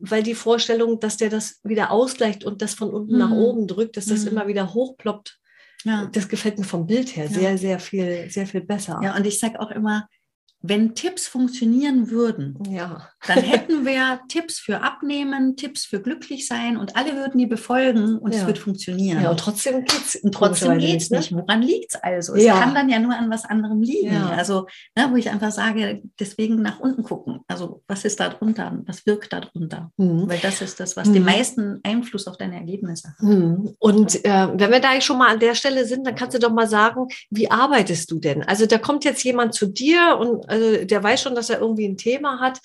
weil 0.00 0.22
die 0.22 0.34
Vorstellung, 0.34 0.98
dass 0.98 1.18
der 1.18 1.28
das 1.28 1.60
wieder 1.62 1.90
ausgleicht 1.90 2.44
und 2.44 2.62
das 2.62 2.74
von 2.74 2.90
unten 2.90 3.12
mhm. 3.12 3.18
nach 3.18 3.30
oben 3.30 3.66
drückt, 3.66 3.96
dass 3.96 4.06
das 4.06 4.22
mhm. 4.22 4.28
immer 4.28 4.46
wieder 4.48 4.72
hochploppt, 4.72 5.39
ja. 5.84 6.08
Das 6.12 6.28
gefällt 6.28 6.58
mir 6.58 6.64
vom 6.64 6.86
Bild 6.86 7.16
her 7.16 7.24
ja. 7.24 7.30
sehr, 7.30 7.58
sehr 7.58 7.78
viel, 7.78 8.30
sehr 8.30 8.46
viel 8.46 8.60
besser. 8.60 9.00
Ja, 9.02 9.16
und 9.16 9.26
ich 9.26 9.38
sage 9.38 9.60
auch 9.60 9.70
immer, 9.70 10.08
wenn 10.62 10.94
Tipps 10.94 11.26
funktionieren 11.26 12.10
würden, 12.10 12.58
ja. 12.68 13.08
dann 13.26 13.38
hätten 13.42 13.86
wir 13.86 14.20
Tipps 14.28 14.58
für 14.58 14.82
Abnehmen, 14.82 15.56
Tipps 15.56 15.84
für 15.84 16.00
glücklich 16.00 16.46
sein 16.46 16.76
und 16.76 16.96
alle 16.96 17.16
würden 17.16 17.38
die 17.38 17.46
befolgen 17.46 18.18
und 18.18 18.34
ja. 18.34 18.40
es 18.40 18.46
wird 18.46 18.58
funktionieren. 18.58 19.22
Ja, 19.22 19.30
und 19.30 19.40
trotzdem 19.40 19.84
geht 19.84 20.04
es 20.04 20.16
und 20.16 20.32
trotzdem 20.32 20.78
geht's 20.78 21.10
nicht. 21.10 21.32
Ne? 21.32 21.42
Woran 21.42 21.62
liegt 21.62 21.94
es 21.94 22.02
also? 22.02 22.34
Es 22.34 22.44
ja. 22.44 22.60
kann 22.60 22.74
dann 22.74 22.88
ja 22.88 22.98
nur 22.98 23.14
an 23.14 23.30
was 23.30 23.44
anderem 23.44 23.80
liegen. 23.80 24.16
Also, 24.16 24.66
ne, 24.96 25.08
wo 25.10 25.16
ich 25.16 25.30
einfach 25.30 25.50
sage, 25.50 26.02
deswegen 26.18 26.62
nach 26.62 26.80
unten 26.80 27.02
gucken. 27.02 27.40
Also, 27.46 27.82
was 27.86 28.04
ist 28.04 28.20
da 28.20 28.28
drunter? 28.28 28.80
Was 28.86 29.06
wirkt 29.06 29.32
da 29.32 29.40
drunter? 29.40 29.90
Mhm. 29.96 30.28
Weil 30.28 30.38
das 30.38 30.60
ist 30.60 30.78
das, 30.80 30.96
was 30.96 31.08
mhm. 31.08 31.14
den 31.14 31.24
meisten 31.24 31.80
Einfluss 31.82 32.26
auf 32.26 32.36
deine 32.36 32.56
Ergebnisse 32.56 33.08
hat. 33.08 33.22
Mhm. 33.22 33.74
Und 33.78 34.24
äh, 34.24 34.48
wenn 34.54 34.70
wir 34.70 34.80
da 34.80 35.00
schon 35.00 35.18
mal 35.18 35.28
an 35.32 35.40
der 35.40 35.54
Stelle 35.54 35.84
sind, 35.86 36.06
dann 36.06 36.14
kannst 36.14 36.34
du 36.36 36.38
doch 36.40 36.52
mal 36.52 36.68
sagen, 36.68 37.06
wie 37.30 37.50
arbeitest 37.50 38.10
du 38.10 38.18
denn? 38.18 38.42
Also, 38.42 38.66
da 38.66 38.78
kommt 38.78 39.04
jetzt 39.04 39.24
jemand 39.24 39.54
zu 39.54 39.66
dir 39.66 40.18
und 40.18 40.49
also 40.50 40.84
der 40.84 41.02
weiß 41.02 41.22
schon, 41.22 41.34
dass 41.34 41.50
er 41.50 41.60
irgendwie 41.60 41.88
ein 41.88 41.96
Thema 41.96 42.40
hat. 42.40 42.60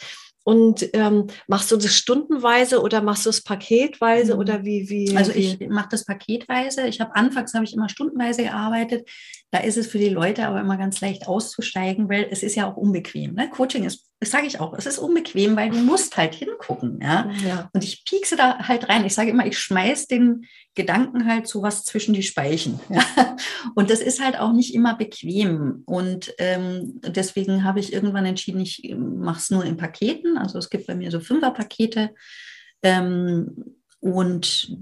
Und 0.47 0.87
ähm, 0.93 1.25
machst 1.47 1.71
du 1.71 1.75
das 1.75 1.95
stundenweise 1.95 2.79
oder 2.79 3.01
machst 3.01 3.25
du 3.25 3.31
es 3.31 3.41
paketweise 3.41 4.35
mhm. 4.35 4.39
oder 4.39 4.63
wie, 4.63 4.87
wie? 4.89 5.17
Also 5.17 5.31
ich 5.31 5.59
mache 5.69 5.87
das 5.89 6.05
paketweise. 6.05 6.87
Ich 6.87 7.01
habe 7.01 7.15
anfangs 7.15 7.55
habe 7.55 7.65
ich 7.65 7.73
immer 7.73 7.89
stundenweise 7.89 8.43
gearbeitet. 8.43 9.09
Da 9.55 9.61
ist 9.61 9.77
es 9.77 9.87
für 9.87 9.99
die 9.99 10.09
Leute 10.09 10.45
aber 10.45 10.59
immer 10.59 10.75
ganz 10.75 10.99
leicht 10.99 11.29
auszusteigen, 11.29 12.09
weil 12.09 12.27
es 12.29 12.43
ist 12.43 12.55
ja 12.55 12.69
auch 12.69 12.75
unbequem. 12.75 13.35
Ne? 13.35 13.49
Coaching 13.49 13.85
ist 13.85 14.11
das 14.19 14.31
sage 14.31 14.47
ich 14.47 14.59
auch, 14.59 14.73
es 14.73 14.85
ist 14.85 14.97
unbequem, 14.97 15.55
weil 15.55 15.69
du 15.69 15.77
musst 15.77 16.17
halt 16.17 16.35
hingucken. 16.35 16.99
Ja? 17.01 17.29
ja. 17.45 17.69
Und 17.71 17.85
ich 17.85 18.03
piekse 18.03 18.35
da 18.35 18.59
halt 18.59 18.89
rein. 18.89 19.05
Ich 19.05 19.13
sage 19.13 19.29
immer, 19.29 19.45
ich 19.45 19.57
schmeiß 19.57 20.07
den 20.07 20.45
Gedanken 20.73 21.25
halt 21.25 21.47
so 21.47 21.61
was 21.61 21.85
zwischen 21.85 22.13
die 22.13 22.23
Speichen. 22.23 22.81
Ja? 22.89 23.37
Und 23.75 23.89
das 23.89 24.01
ist 24.01 24.21
halt 24.21 24.37
auch 24.37 24.51
nicht 24.51 24.73
immer 24.73 24.95
bequem. 24.95 25.83
Und 25.85 26.33
ähm, 26.37 26.99
deswegen 27.01 27.63
habe 27.63 27.79
ich 27.79 27.93
irgendwann 27.93 28.25
entschieden, 28.25 28.59
ich 28.59 28.93
mache 28.97 29.39
es 29.39 29.51
nur 29.51 29.63
in 29.63 29.77
Paketen. 29.77 30.37
Also 30.37 30.59
es 30.59 30.69
gibt 30.69 30.87
bei 30.87 30.95
mir 30.95 31.11
so 31.11 31.21
Fünferpakete. 31.21 32.11
Ähm, 32.83 33.77
und 34.05 34.77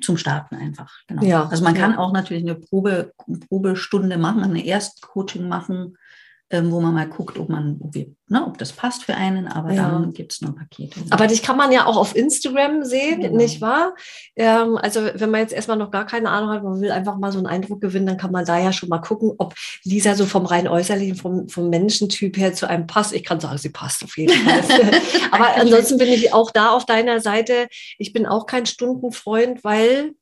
zum 0.00 0.16
Starten 0.16 0.54
einfach. 0.54 0.92
Genau. 1.08 1.24
Ja, 1.24 1.48
also 1.48 1.64
man 1.64 1.74
kann 1.74 1.92
ja. 1.92 1.98
auch 1.98 2.12
natürlich 2.12 2.44
eine 2.44 2.54
Probe, 2.54 3.12
Probestunde 3.48 4.18
machen, 4.18 4.44
eine 4.44 4.64
Erstcoaching 4.64 5.48
machen 5.48 5.98
ähm, 6.52 6.70
wo 6.70 6.80
man 6.80 6.92
mal 6.92 7.08
guckt, 7.08 7.38
ob 7.38 7.48
man, 7.48 7.80
ob, 7.82 7.94
wir, 7.94 8.08
ne, 8.28 8.46
ob 8.46 8.58
das 8.58 8.72
passt 8.72 9.04
für 9.04 9.14
einen, 9.14 9.48
aber 9.48 9.72
ja. 9.72 9.90
dann 9.90 10.12
gibt 10.12 10.32
es 10.32 10.42
nur 10.42 10.54
Pakete. 10.54 11.00
Aber 11.08 11.26
dich 11.26 11.42
kann 11.42 11.56
man 11.56 11.72
ja 11.72 11.86
auch 11.86 11.96
auf 11.96 12.14
Instagram 12.14 12.84
sehen, 12.84 13.22
genau. 13.22 13.36
nicht 13.38 13.62
wahr? 13.62 13.94
Ähm, 14.36 14.76
also 14.76 15.00
wenn 15.14 15.30
man 15.30 15.40
jetzt 15.40 15.54
erstmal 15.54 15.78
noch 15.78 15.90
gar 15.90 16.04
keine 16.04 16.28
Ahnung 16.28 16.50
hat, 16.50 16.62
man 16.62 16.78
will 16.82 16.90
einfach 16.90 17.16
mal 17.16 17.32
so 17.32 17.38
einen 17.38 17.46
Eindruck 17.46 17.80
gewinnen, 17.80 18.04
dann 18.04 18.18
kann 18.18 18.32
man 18.32 18.44
da 18.44 18.58
ja 18.58 18.70
schon 18.70 18.90
mal 18.90 18.98
gucken, 18.98 19.32
ob 19.38 19.54
Lisa 19.82 20.14
so 20.14 20.26
vom 20.26 20.44
rein 20.44 20.68
äußerlichen, 20.68 21.16
vom, 21.16 21.48
vom 21.48 21.70
Menschentyp 21.70 22.36
her 22.36 22.52
zu 22.52 22.68
einem 22.68 22.86
passt. 22.86 23.14
Ich 23.14 23.24
kann 23.24 23.40
sagen, 23.40 23.56
sie 23.56 23.70
passt 23.70 24.04
auf 24.04 24.18
jeden 24.18 24.34
Fall. 24.34 24.62
aber 25.30 25.56
ansonsten 25.56 25.96
bin 25.96 26.08
ich 26.08 26.34
auch 26.34 26.50
da 26.50 26.72
auf 26.72 26.84
deiner 26.84 27.20
Seite. 27.20 27.66
Ich 27.96 28.12
bin 28.12 28.26
auch 28.26 28.44
kein 28.44 28.66
Stundenfreund, 28.66 29.64
weil 29.64 30.12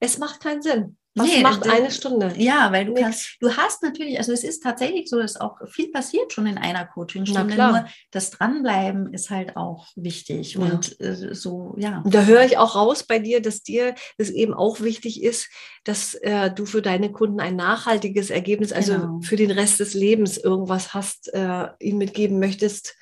es 0.00 0.18
macht 0.18 0.40
keinen 0.40 0.60
Sinn. 0.60 0.98
Was 1.16 1.28
nee, 1.28 1.40
macht 1.40 1.66
eine 1.66 1.90
Stunde? 1.90 2.34
Ja, 2.36 2.70
weil 2.72 2.84
du 2.84 2.92
kannst, 2.92 3.38
du 3.40 3.56
hast 3.56 3.82
natürlich, 3.82 4.18
also 4.18 4.32
es 4.32 4.44
ist 4.44 4.62
tatsächlich 4.62 5.08
so, 5.08 5.18
dass 5.18 5.40
auch 5.40 5.56
viel 5.66 5.90
passiert 5.90 6.34
schon 6.34 6.46
in 6.46 6.58
einer 6.58 6.84
Coachingstunde. 6.84 7.56
Nur 7.56 7.86
das 8.10 8.30
Dranbleiben 8.32 9.14
ist 9.14 9.30
halt 9.30 9.56
auch 9.56 9.86
wichtig. 9.96 10.54
Ja. 10.54 10.60
Und 10.60 11.00
äh, 11.00 11.34
so, 11.34 11.74
ja. 11.78 12.02
Und 12.04 12.14
da 12.14 12.24
höre 12.24 12.44
ich 12.44 12.58
auch 12.58 12.76
raus 12.76 13.04
bei 13.04 13.18
dir, 13.18 13.40
dass 13.40 13.62
dir 13.62 13.94
es 14.18 14.28
eben 14.28 14.52
auch 14.52 14.82
wichtig 14.82 15.22
ist, 15.22 15.48
dass 15.84 16.12
äh, 16.16 16.50
du 16.50 16.66
für 16.66 16.82
deine 16.82 17.10
Kunden 17.10 17.40
ein 17.40 17.56
nachhaltiges 17.56 18.28
Ergebnis, 18.28 18.72
also 18.72 18.92
genau. 18.92 19.20
für 19.22 19.36
den 19.36 19.50
Rest 19.50 19.80
des 19.80 19.94
Lebens 19.94 20.36
irgendwas 20.36 20.92
hast, 20.92 21.32
äh, 21.32 21.68
ihnen 21.80 21.96
mitgeben 21.96 22.38
möchtest, 22.38 22.94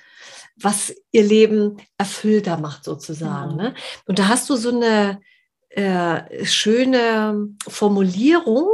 was 0.57 0.95
ihr 1.11 1.25
Leben 1.25 1.79
erfüllter 1.99 2.59
macht, 2.59 2.85
sozusagen. 2.85 3.59
Ja. 3.59 3.71
Ne? 3.71 3.75
Und 4.07 4.21
da 4.21 4.29
hast 4.29 4.49
du 4.49 4.55
so 4.55 4.71
eine 4.71 5.21
äh, 5.77 6.45
schöne 6.45 7.49
Formulierung. 7.67 8.69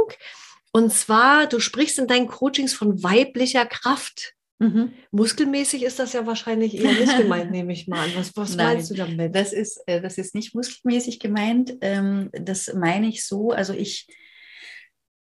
Und 0.71 0.93
zwar, 0.93 1.47
du 1.47 1.59
sprichst 1.59 1.99
in 1.99 2.07
deinen 2.07 2.27
Coachings 2.27 2.73
von 2.73 3.03
weiblicher 3.03 3.65
Kraft. 3.65 4.33
Mhm. 4.59 4.93
Muskelmäßig 5.09 5.83
ist 5.83 5.97
das 5.97 6.13
ja 6.13 6.27
wahrscheinlich 6.27 6.75
eher 6.77 6.93
nicht 6.93 7.17
gemeint, 7.17 7.51
nehme 7.51 7.73
ich 7.73 7.87
mal 7.87 8.05
an. 8.05 8.11
Was, 8.15 8.35
was 8.35 8.55
meinst 8.55 8.91
du 8.91 8.95
damit? 8.95 9.35
Das 9.35 9.53
ist, 9.53 9.81
äh, 9.87 9.99
das 9.99 10.17
ist 10.17 10.35
nicht 10.35 10.53
muskelmäßig 10.53 11.19
gemeint. 11.19 11.75
Ähm, 11.81 12.29
das 12.31 12.71
meine 12.73 13.07
ich 13.07 13.25
so. 13.25 13.51
Also 13.51 13.73
ich, 13.73 14.07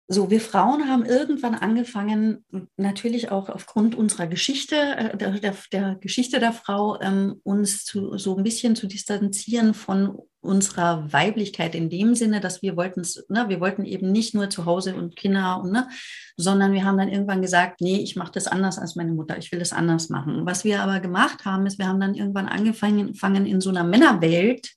so, 0.08 0.30
wir 0.30 0.42
Frauen 0.42 0.90
haben 0.90 1.06
irgendwann 1.06 1.56
angefangen, 1.56 2.44
natürlich 2.76 3.30
auch 3.30 3.50
aufgrund 3.50 3.96
unserer 3.96 4.28
Geschichte, 4.28 4.76
äh, 4.76 5.16
der, 5.16 5.32
der, 5.40 5.56
der 5.72 5.96
Geschichte 6.02 6.40
der 6.40 6.52
Frau, 6.52 7.00
ähm, 7.00 7.40
uns 7.44 7.86
zu, 7.86 8.18
so 8.18 8.36
ein 8.36 8.44
bisschen 8.44 8.76
zu 8.76 8.88
distanzieren 8.88 9.76
von 9.76 10.18
unserer 10.42 11.12
Weiblichkeit 11.14 11.76
in 11.76 11.90
dem 11.90 12.16
Sinne, 12.16 12.42
dass 12.42 12.62
wir 12.62 12.76
wollten, 12.76 13.02
ne, 13.30 13.48
wir 13.48 13.60
wollten 13.60 13.86
eben 13.86 14.12
nicht 14.12 14.34
nur 14.34 14.50
zu 14.50 14.66
Hause 14.66 14.96
und 14.96 15.16
Kinder 15.16 15.62
und 15.62 15.72
ne, 15.72 15.88
sondern 16.36 16.74
wir 16.74 16.84
haben 16.84 16.98
dann 16.98 17.10
irgendwann 17.10 17.42
gesagt, 17.42 17.80
nee, 17.80 17.98
ich 17.98 18.16
mache 18.16 18.32
das 18.34 18.48
anders 18.48 18.80
als 18.80 18.96
meine 18.96 19.12
Mutter, 19.12 19.38
ich 19.38 19.52
will 19.52 19.60
das 19.60 19.74
anders 19.74 20.10
machen. 20.10 20.46
Was 20.46 20.64
wir 20.64 20.82
aber 20.82 21.00
gemacht 21.00 21.46
haben, 21.46 21.66
ist, 21.66 21.78
wir 21.78 21.88
haben 21.88 22.00
dann 22.00 22.16
irgendwann 22.16 22.48
angefangen, 22.48 23.46
in 23.46 23.62
so 23.62 23.70
einer 23.70 23.84
Männerwelt 23.84 24.72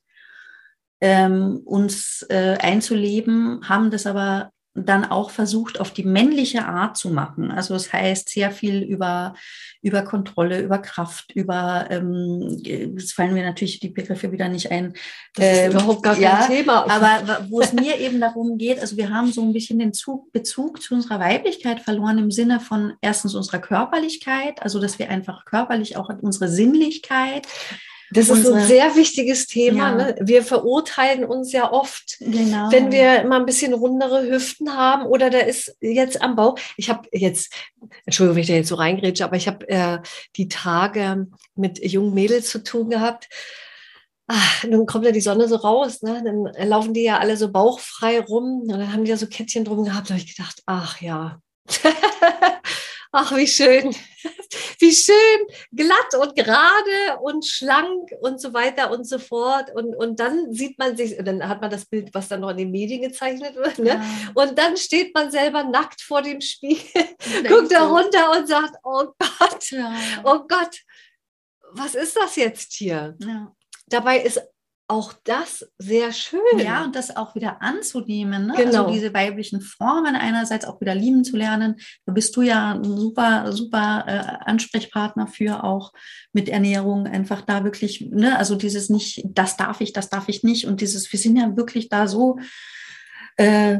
ähm, 1.01 1.61
uns 1.65 2.25
äh, 2.29 2.57
einzuleben, 2.59 3.67
haben 3.67 3.91
das 3.91 4.05
aber 4.05 4.51
dann 4.75 5.05
auch 5.05 5.29
versucht, 5.29 5.79
auf 5.79 5.91
die 5.91 6.03
männliche 6.03 6.65
Art 6.65 6.97
zu 6.97 7.09
machen. 7.09 7.49
Also 7.49 7.73
das 7.73 7.93
heißt 7.93 8.27
sehr 8.27 8.51
viel 8.51 8.83
über, 8.83 9.33
über 9.81 10.01
Kontrolle, 10.01 10.61
über 10.61 10.79
Kraft, 10.79 11.31
über, 11.33 11.87
ähm, 11.89 12.59
jetzt 12.61 13.13
fallen 13.13 13.33
mir 13.33 13.45
natürlich 13.45 13.79
die 13.79 13.89
Begriffe 13.89 14.33
wieder 14.33 14.49
nicht 14.49 14.69
ein. 14.71 14.93
Das 15.33 15.45
ist 15.45 15.57
ähm, 15.59 15.71
überhaupt 15.71 16.03
gar 16.03 16.13
kein 16.13 16.23
ja, 16.23 16.45
Thema. 16.45 16.89
Aber 16.89 17.45
wo 17.49 17.61
es 17.61 17.71
mir 17.71 17.97
eben 17.99 18.19
darum 18.19 18.57
geht, 18.57 18.79
also 18.79 18.97
wir 18.97 19.09
haben 19.09 19.31
so 19.31 19.41
ein 19.41 19.53
bisschen 19.53 19.79
den 19.79 19.93
Zug, 19.93 20.33
Bezug 20.33 20.81
zu 20.81 20.93
unserer 20.93 21.21
Weiblichkeit 21.21 21.79
verloren 21.79 22.17
im 22.17 22.31
Sinne 22.31 22.59
von 22.59 22.93
erstens 22.99 23.33
unserer 23.33 23.59
Körperlichkeit, 23.59 24.61
also 24.61 24.81
dass 24.81 24.99
wir 24.99 25.09
einfach 25.09 25.45
körperlich 25.45 25.95
auch 25.95 26.09
unsere 26.21 26.49
Sinnlichkeit, 26.49 27.47
das 28.11 28.29
ist 28.29 28.47
ein 28.47 28.65
sehr 28.65 28.95
wichtiges 28.95 29.47
Thema. 29.47 29.89
Ja. 29.89 29.95
Ne? 29.95 30.15
Wir 30.21 30.43
verurteilen 30.43 31.25
uns 31.25 31.51
ja 31.51 31.71
oft, 31.71 32.17
genau. 32.19 32.71
wenn 32.71 32.91
wir 32.91 33.23
mal 33.25 33.39
ein 33.39 33.45
bisschen 33.45 33.73
rundere 33.73 34.29
Hüften 34.29 34.75
haben 34.75 35.05
oder 35.05 35.29
da 35.29 35.39
ist 35.39 35.75
jetzt 35.81 36.21
am 36.21 36.35
Bauch. 36.35 36.57
Ich 36.77 36.89
habe 36.89 37.07
jetzt, 37.11 37.53
Entschuldigung, 38.05 38.35
wenn 38.35 38.41
ich 38.41 38.47
da 38.47 38.53
jetzt 38.53 38.69
so 38.69 38.75
reingrätsche, 38.75 39.25
aber 39.25 39.35
ich 39.35 39.47
habe 39.47 39.67
äh, 39.69 39.99
die 40.35 40.47
Tage 40.47 41.27
mit 41.55 41.83
jungen 41.83 42.13
Mädels 42.13 42.49
zu 42.49 42.63
tun 42.63 42.89
gehabt. 42.89 43.27
Ach, 44.27 44.63
nun 44.63 44.85
kommt 44.85 45.05
ja 45.05 45.11
die 45.11 45.21
Sonne 45.21 45.47
so 45.47 45.55
raus, 45.55 46.01
ne? 46.01 46.21
dann 46.23 46.67
laufen 46.67 46.93
die 46.93 47.03
ja 47.03 47.19
alle 47.19 47.37
so 47.37 47.51
bauchfrei 47.51 48.19
rum 48.19 48.61
und 48.61 48.69
dann 48.69 48.91
haben 48.91 49.03
die 49.03 49.11
ja 49.11 49.17
so 49.17 49.27
Kettchen 49.27 49.65
drum 49.65 49.83
gehabt. 49.83 50.09
Da 50.09 50.15
habe 50.15 50.23
ich 50.23 50.35
gedacht, 50.35 50.63
ach 50.65 50.99
ja, 51.01 51.39
Ach, 53.17 53.33
wie 53.37 53.47
schön. 53.47 53.95
Wie 54.79 54.91
schön, 54.91 55.47
glatt 55.71 56.15
und 56.19 56.35
gerade 56.35 57.19
und 57.21 57.45
schlank 57.45 58.09
und 58.21 58.41
so 58.41 58.53
weiter 58.53 58.91
und 58.91 59.05
so 59.07 59.19
fort. 59.19 59.69
Und, 59.73 59.95
und 59.95 60.19
dann 60.19 60.51
sieht 60.51 60.79
man 60.79 60.97
sich, 60.97 61.17
und 61.17 61.25
dann 61.25 61.47
hat 61.47 61.61
man 61.61 61.69
das 61.69 61.85
Bild, 61.85 62.13
was 62.13 62.27
dann 62.27 62.41
noch 62.41 62.49
in 62.49 62.57
den 62.57 62.71
Medien 62.71 63.01
gezeichnet 63.01 63.55
wird. 63.55 63.79
Ne? 63.79 63.89
Ja. 63.89 64.03
Und 64.33 64.57
dann 64.57 64.75
steht 64.77 65.13
man 65.13 65.31
selber 65.31 65.63
nackt 65.63 66.01
vor 66.01 66.21
dem 66.21 66.41
Spiegel, 66.41 67.03
guckt 67.47 67.71
da 67.71 67.87
runter 67.87 68.31
und 68.31 68.47
sagt, 68.47 68.75
oh 68.83 69.05
Gott, 69.17 69.71
ja. 69.71 69.95
oh 70.23 70.39
Gott, 70.47 70.81
was 71.71 71.95
ist 71.95 72.17
das 72.17 72.35
jetzt 72.35 72.73
hier? 72.73 73.15
Ja. 73.19 73.53
Dabei 73.87 74.19
ist 74.19 74.41
auch 74.87 75.13
das 75.23 75.67
sehr 75.79 76.11
schön. 76.11 76.39
Ja, 76.57 76.85
und 76.85 76.95
das 76.95 77.15
auch 77.15 77.33
wieder 77.33 77.61
anzunehmen. 77.61 78.47
Ne? 78.47 78.53
Also 78.53 78.63
genau. 78.63 78.83
Also 78.83 78.93
diese 78.93 79.13
weiblichen 79.13 79.61
Formen 79.61 80.15
einerseits 80.15 80.65
auch 80.65 80.79
wieder 80.79 80.93
lieben 80.93 81.23
zu 81.23 81.37
lernen. 81.37 81.77
Da 82.05 82.13
bist 82.13 82.35
du 82.35 82.41
ja 82.43 82.73
ein 82.73 82.83
super, 82.83 83.51
super 83.51 84.03
äh, 84.07 84.49
Ansprechpartner 84.49 85.27
für 85.27 85.63
auch 85.63 85.91
mit 86.33 86.49
Ernährung. 86.49 87.07
Einfach 87.07 87.41
da 87.41 87.63
wirklich, 87.63 88.01
ne? 88.01 88.37
also 88.37 88.55
dieses 88.55 88.89
nicht, 88.89 89.23
das 89.25 89.57
darf 89.57 89.81
ich, 89.81 89.91
das 89.91 90.09
darf 90.09 90.29
ich 90.29 90.43
nicht. 90.43 90.67
Und 90.67 90.81
dieses, 90.81 91.11
wir 91.11 91.19
sind 91.19 91.37
ja 91.37 91.57
wirklich 91.57 91.89
da 91.89 92.07
so 92.07 92.37
äh, 93.37 93.79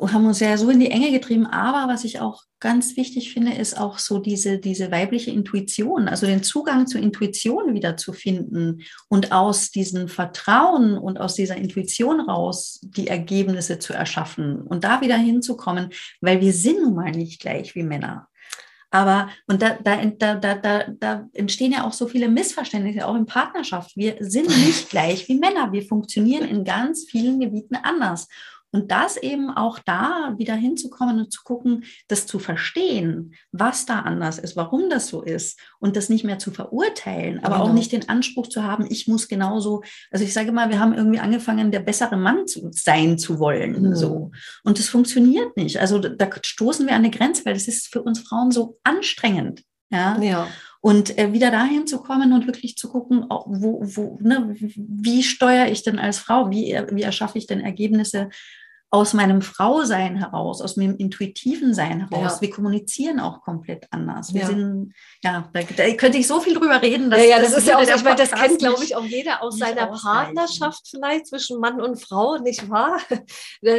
haben 0.00 0.26
uns 0.26 0.40
ja 0.40 0.56
so 0.56 0.70
in 0.70 0.80
die 0.80 0.90
Enge 0.90 1.10
getrieben. 1.10 1.46
Aber 1.46 1.92
was 1.92 2.04
ich 2.04 2.20
auch 2.20 2.42
ganz 2.60 2.96
wichtig 2.96 3.32
finde, 3.32 3.54
ist 3.54 3.78
auch 3.78 3.98
so 3.98 4.18
diese, 4.18 4.58
diese 4.58 4.90
weibliche 4.90 5.30
Intuition, 5.30 6.08
also 6.08 6.26
den 6.26 6.42
Zugang 6.42 6.86
zur 6.86 7.00
Intuition 7.00 7.74
wieder 7.74 7.96
zu 7.96 8.12
finden 8.12 8.82
und 9.08 9.32
aus 9.32 9.70
diesem 9.70 10.08
Vertrauen 10.08 10.96
und 10.96 11.20
aus 11.20 11.34
dieser 11.34 11.56
Intuition 11.56 12.20
raus 12.20 12.80
die 12.82 13.08
Ergebnisse 13.08 13.78
zu 13.78 13.92
erschaffen 13.92 14.62
und 14.62 14.84
da 14.84 15.00
wieder 15.00 15.16
hinzukommen, 15.16 15.90
weil 16.20 16.40
wir 16.40 16.52
sind 16.52 16.82
nun 16.82 16.94
mal 16.94 17.10
nicht 17.10 17.40
gleich 17.40 17.74
wie 17.74 17.82
Männer. 17.82 18.28
Aber, 18.90 19.28
und 19.46 19.60
da, 19.60 19.76
da, 19.82 20.02
da, 20.06 20.34
da, 20.34 20.84
da 20.88 21.28
entstehen 21.34 21.72
ja 21.72 21.84
auch 21.84 21.92
so 21.92 22.08
viele 22.08 22.28
Missverständnisse, 22.28 23.06
auch 23.06 23.16
in 23.16 23.26
Partnerschaft. 23.26 23.94
Wir 23.96 24.16
sind 24.20 24.48
nicht 24.48 24.88
gleich 24.88 25.28
wie 25.28 25.38
Männer. 25.38 25.72
Wir 25.72 25.82
funktionieren 25.82 26.48
in 26.48 26.64
ganz 26.64 27.04
vielen 27.04 27.38
Gebieten 27.38 27.76
anders. 27.76 28.28
Und 28.70 28.90
das 28.90 29.16
eben 29.16 29.50
auch 29.50 29.78
da 29.78 30.34
wieder 30.36 30.54
hinzukommen 30.54 31.18
und 31.18 31.32
zu 31.32 31.42
gucken, 31.42 31.84
das 32.06 32.26
zu 32.26 32.38
verstehen, 32.38 33.34
was 33.50 33.86
da 33.86 34.00
anders 34.00 34.38
ist, 34.38 34.56
warum 34.56 34.90
das 34.90 35.08
so 35.08 35.22
ist 35.22 35.58
und 35.78 35.96
das 35.96 36.10
nicht 36.10 36.24
mehr 36.24 36.38
zu 36.38 36.50
verurteilen, 36.50 37.42
aber 37.42 37.56
genau. 37.56 37.68
auch 37.68 37.72
nicht 37.72 37.92
den 37.92 38.08
Anspruch 38.08 38.48
zu 38.48 38.62
haben, 38.62 38.86
ich 38.90 39.08
muss 39.08 39.28
genauso, 39.28 39.82
also 40.10 40.24
ich 40.24 40.34
sage 40.34 40.52
mal, 40.52 40.68
wir 40.68 40.78
haben 40.78 40.92
irgendwie 40.92 41.20
angefangen, 41.20 41.70
der 41.70 41.80
bessere 41.80 42.16
Mann 42.16 42.46
zu 42.46 42.70
sein 42.72 43.18
zu 43.18 43.38
wollen, 43.38 43.80
mhm. 43.80 43.94
so. 43.94 44.30
Und 44.64 44.78
das 44.78 44.88
funktioniert 44.88 45.56
nicht. 45.56 45.80
Also 45.80 45.98
da 45.98 46.28
stoßen 46.42 46.86
wir 46.86 46.94
an 46.94 47.04
eine 47.04 47.10
Grenze, 47.10 47.46
weil 47.46 47.54
das 47.54 47.68
ist 47.68 47.86
für 47.86 48.02
uns 48.02 48.20
Frauen 48.20 48.50
so 48.50 48.78
anstrengend. 48.84 49.62
Ja. 49.90 50.20
ja. 50.20 50.48
Und 50.80 51.18
äh, 51.18 51.32
wieder 51.32 51.50
dahin 51.50 51.86
zu 51.86 51.98
kommen 51.98 52.32
und 52.32 52.46
wirklich 52.46 52.76
zu 52.76 52.88
gucken, 52.88 53.26
wo, 53.28 53.80
wo, 53.82 54.18
ne, 54.20 54.54
wie 54.58 55.22
steuere 55.22 55.70
ich 55.70 55.82
denn 55.82 55.98
als 55.98 56.18
Frau, 56.18 56.50
wie, 56.50 56.80
wie 56.92 57.02
erschaffe 57.02 57.38
ich 57.38 57.46
denn 57.46 57.60
Ergebnisse, 57.60 58.28
aus 58.90 59.12
meinem 59.12 59.42
Frausein 59.42 60.16
heraus, 60.16 60.62
aus 60.62 60.76
meinem 60.76 60.96
intuitiven 60.96 61.74
Sein 61.74 62.08
heraus. 62.08 62.36
Ja. 62.36 62.40
Wir 62.40 62.50
kommunizieren 62.50 63.20
auch 63.20 63.42
komplett 63.42 63.86
anders. 63.90 64.32
Wir 64.32 64.42
ja. 64.42 64.46
sind, 64.46 64.94
ja, 65.22 65.50
da, 65.52 65.60
da, 65.62 65.92
könnte 65.92 66.16
ich 66.16 66.26
so 66.26 66.40
viel 66.40 66.54
drüber 66.54 66.80
reden. 66.80 67.10
Dass, 67.10 67.20
ja, 67.20 67.26
ja, 67.26 67.38
das, 67.38 67.50
das 67.50 67.58
ist 67.58 67.68
ja 67.68 67.76
auch, 67.76 67.82
ich 67.82 68.02
meine, 68.02 68.16
das 68.16 68.30
kennt, 68.30 68.58
glaube 68.58 68.82
ich, 68.82 68.96
auch 68.96 69.04
jeder 69.04 69.42
aus 69.42 69.58
seiner 69.58 69.88
Partnerschaft 69.88 70.88
vielleicht 70.88 71.26
zwischen 71.26 71.60
Mann 71.60 71.82
und 71.82 72.00
Frau, 72.00 72.38
nicht 72.38 72.70
wahr? 72.70 72.98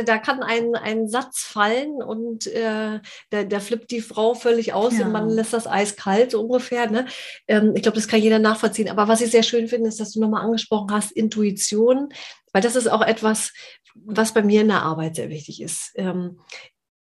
Da 0.05 0.17
kann 0.17 0.43
ein, 0.43 0.75
ein 0.75 1.07
Satz 1.07 1.39
fallen 1.39 2.03
und 2.03 2.47
äh, 2.47 2.99
da, 3.29 3.43
da 3.43 3.59
flippt 3.59 3.91
die 3.91 4.01
Frau 4.01 4.33
völlig 4.33 4.73
aus 4.73 4.97
ja. 4.97 5.05
und 5.05 5.11
man 5.11 5.29
lässt 5.29 5.53
das 5.53 5.67
eiskalt 5.67 6.31
so 6.31 6.41
ungefähr. 6.41 6.89
Ne? 6.89 7.05
Ähm, 7.47 7.73
ich 7.75 7.81
glaube, 7.81 7.95
das 7.95 8.07
kann 8.07 8.21
jeder 8.21 8.39
nachvollziehen. 8.39 8.89
Aber 8.89 9.07
was 9.07 9.21
ich 9.21 9.31
sehr 9.31 9.43
schön 9.43 9.67
finde, 9.67 9.89
ist, 9.89 9.99
dass 9.99 10.11
du 10.11 10.19
nochmal 10.19 10.43
angesprochen 10.43 10.91
hast, 10.91 11.11
Intuition. 11.11 12.09
Weil 12.53 12.61
das 12.61 12.75
ist 12.75 12.87
auch 12.87 13.01
etwas, 13.01 13.53
was 13.95 14.33
bei 14.33 14.43
mir 14.43 14.61
in 14.61 14.67
der 14.69 14.83
Arbeit 14.83 15.15
sehr 15.15 15.29
wichtig 15.29 15.61
ist. 15.61 15.91
Ähm, 15.95 16.39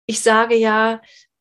ich 0.06 0.20
sage 0.20 0.56
ja, 0.56 1.00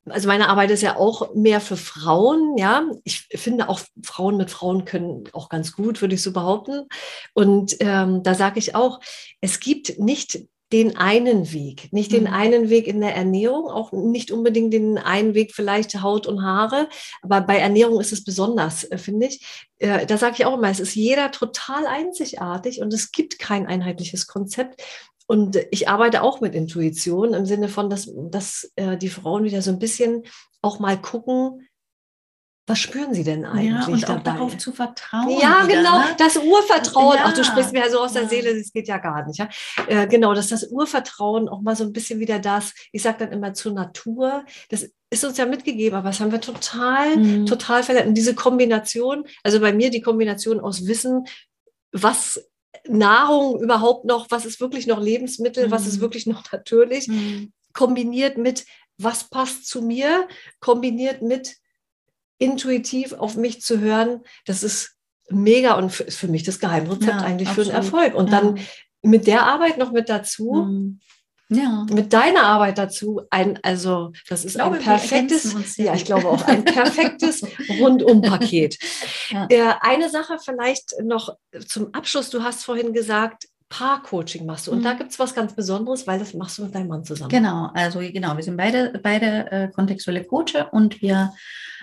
also 0.09 0.27
meine 0.27 0.49
Arbeit 0.49 0.71
ist 0.71 0.83
ja 0.83 0.95
auch 0.95 1.33
mehr 1.35 1.61
für 1.61 1.77
Frauen, 1.77 2.57
ja. 2.57 2.89
Ich 3.03 3.27
finde 3.33 3.69
auch 3.69 3.79
Frauen 4.03 4.37
mit 4.37 4.51
Frauen 4.51 4.85
können 4.85 5.25
auch 5.33 5.49
ganz 5.49 5.73
gut, 5.73 6.01
würde 6.01 6.15
ich 6.15 6.21
so 6.21 6.31
behaupten. 6.31 6.87
Und 7.33 7.75
ähm, 7.79 8.23
da 8.23 8.33
sage 8.33 8.59
ich 8.59 8.75
auch, 8.75 8.99
es 9.41 9.59
gibt 9.59 9.99
nicht 9.99 10.39
den 10.73 10.97
einen 10.97 11.53
Weg, 11.53 11.93
nicht 11.93 12.11
den 12.11 12.25
mhm. 12.25 12.33
einen 12.33 12.69
Weg 12.69 12.87
in 12.87 12.99
der 12.99 13.15
Ernährung, 13.15 13.69
auch 13.69 13.91
nicht 13.93 14.31
unbedingt 14.31 14.73
den 14.73 14.97
einen 14.97 15.33
Weg 15.33 15.53
vielleicht 15.55 16.01
Haut 16.01 16.27
und 16.27 16.43
Haare, 16.43 16.89
aber 17.21 17.41
bei 17.41 17.57
Ernährung 17.57 18.01
ist 18.01 18.11
es 18.11 18.23
besonders, 18.23 18.83
äh, 18.83 18.97
finde 18.97 19.27
ich. 19.27 19.67
Äh, 19.79 20.05
da 20.05 20.17
sage 20.17 20.35
ich 20.37 20.45
auch 20.45 20.57
immer, 20.57 20.69
es 20.69 20.79
ist 20.79 20.95
jeder 20.95 21.31
total 21.31 21.87
einzigartig 21.87 22.81
und 22.81 22.93
es 22.93 23.11
gibt 23.11 23.39
kein 23.39 23.65
einheitliches 23.65 24.27
Konzept. 24.27 24.83
Und 25.27 25.59
ich 25.71 25.89
arbeite 25.89 26.21
auch 26.21 26.39
mit 26.39 26.55
Intuition 26.55 27.33
im 27.33 27.45
Sinne 27.45 27.67
von, 27.67 27.89
dass, 27.89 28.09
dass 28.15 28.71
äh, 28.77 28.97
die 28.97 29.09
Frauen 29.09 29.43
wieder 29.43 29.61
so 29.61 29.71
ein 29.71 29.79
bisschen 29.79 30.23
auch 30.61 30.79
mal 30.79 30.99
gucken, 30.99 31.66
was 32.69 32.79
spüren 32.79 33.13
Sie 33.13 33.23
denn 33.23 33.45
eigentlich 33.45 33.69
ja, 33.69 33.87
und 33.87 34.03
dabei? 34.03 34.17
auch 34.17 34.23
darauf 34.23 34.57
zu 34.57 34.73
vertrauen. 34.73 35.39
Ja, 35.39 35.65
wieder, 35.65 35.77
genau, 35.77 35.99
ne? 35.99 36.15
das 36.17 36.35
Urvertrauen. 36.35 37.15
Ja. 37.15 37.23
Ach, 37.27 37.33
du 37.33 37.45
sprichst 37.45 37.71
mir 37.71 37.79
ja 37.79 37.89
so 37.89 37.99
aus 37.99 38.11
der 38.11 38.23
ja. 38.23 38.27
Seele, 38.27 38.57
das 38.57 38.73
geht 38.73 38.89
ja 38.89 38.97
gar 38.97 39.25
nicht. 39.25 39.39
Ja? 39.39 39.47
Äh, 39.87 40.05
genau, 40.07 40.33
dass 40.33 40.49
das 40.49 40.69
Urvertrauen 40.69 41.47
auch 41.47 41.61
mal 41.61 41.77
so 41.77 41.85
ein 41.85 41.93
bisschen 41.93 42.19
wieder 42.19 42.39
das, 42.39 42.73
ich 42.91 43.01
sage 43.01 43.19
dann 43.19 43.31
immer 43.31 43.53
zur 43.53 43.71
Natur, 43.71 44.43
das 44.69 44.89
ist 45.09 45.23
uns 45.23 45.37
ja 45.37 45.45
mitgegeben, 45.45 45.97
aber 45.97 46.09
das 46.09 46.19
haben 46.19 46.33
wir 46.33 46.41
total, 46.41 47.15
mhm. 47.15 47.45
total 47.45 47.83
verletzt. 47.83 48.07
Und 48.07 48.15
diese 48.15 48.35
Kombination, 48.35 49.25
also 49.43 49.61
bei 49.61 49.71
mir 49.71 49.89
die 49.89 50.01
Kombination 50.01 50.59
aus 50.59 50.85
Wissen, 50.85 51.25
was 51.93 52.49
Nahrung 52.85 53.61
überhaupt 53.61 54.03
noch, 54.03 54.29
was 54.29 54.45
ist 54.45 54.59
wirklich 54.59 54.87
noch 54.87 55.01
Lebensmittel, 55.01 55.67
mhm. 55.67 55.71
was 55.71 55.87
ist 55.87 55.97
mhm. 55.97 56.01
wirklich 56.01 56.27
noch 56.27 56.43
natürlich, 56.51 57.07
mhm. 57.07 57.53
kombiniert 57.71 58.37
mit, 58.37 58.65
was 58.97 59.29
passt 59.29 59.67
zu 59.67 59.81
mir, 59.81 60.27
kombiniert 60.59 61.21
mit, 61.21 61.55
intuitiv 62.37 63.13
auf 63.13 63.35
mich 63.35 63.61
zu 63.61 63.79
hören, 63.79 64.21
das 64.45 64.63
ist 64.63 64.97
mega 65.29 65.73
und 65.73 65.99
ist 65.99 66.17
für 66.17 66.27
mich 66.27 66.43
das 66.43 66.59
Geheimrezept 66.59 67.21
ja, 67.21 67.25
eigentlich 67.25 67.49
absolut. 67.49 67.67
für 67.67 67.73
den 67.73 67.83
Erfolg. 67.83 68.15
Und 68.15 68.31
ja. 68.31 68.41
dann 68.41 68.59
mit 69.01 69.27
der 69.27 69.43
Arbeit 69.43 69.77
noch 69.77 69.91
mit 69.91 70.09
dazu, 70.09 70.53
mhm. 70.53 70.99
ja. 71.49 71.85
mit 71.91 72.13
deiner 72.13 72.43
Arbeit 72.43 72.77
dazu, 72.77 73.21
ein, 73.29 73.59
also 73.63 74.11
das 74.29 74.45
ist 74.45 74.55
glaube, 74.55 74.77
ein 74.77 74.83
perfektes, 74.83 75.77
ja, 75.77 75.93
ich 75.93 76.05
glaube 76.05 76.27
auch 76.29 76.45
ein 76.47 76.63
perfektes 76.63 77.43
Rundumpaket. 77.79 78.77
Ja. 79.29 79.47
Äh, 79.49 79.73
eine 79.81 80.09
Sache 80.09 80.37
vielleicht 80.43 80.93
noch 81.03 81.35
zum 81.65 81.93
Abschluss, 81.93 82.29
du 82.29 82.43
hast 82.43 82.63
vorhin 82.63 82.93
gesagt, 82.93 83.47
Paar-Coaching 83.69 84.45
machst 84.45 84.67
du. 84.67 84.71
Und 84.71 84.79
mhm. 84.79 84.83
da 84.83 84.93
gibt 84.93 85.11
es 85.11 85.19
was 85.19 85.35
ganz 85.35 85.53
Besonderes, 85.53 86.07
weil 86.07 86.19
das 86.19 86.33
machst 86.33 86.57
du 86.57 86.63
mit 86.63 86.73
deinem 86.73 86.87
Mann 86.87 87.03
zusammen. 87.03 87.29
Genau, 87.29 87.69
also 87.73 87.99
genau, 87.99 88.37
wir 88.37 88.43
sind 88.43 88.55
beide, 88.55 88.97
beide 89.03 89.51
äh, 89.51 89.67
kontextuelle 89.69 90.23
Coache 90.23 90.69
und 90.71 91.01
wir 91.01 91.33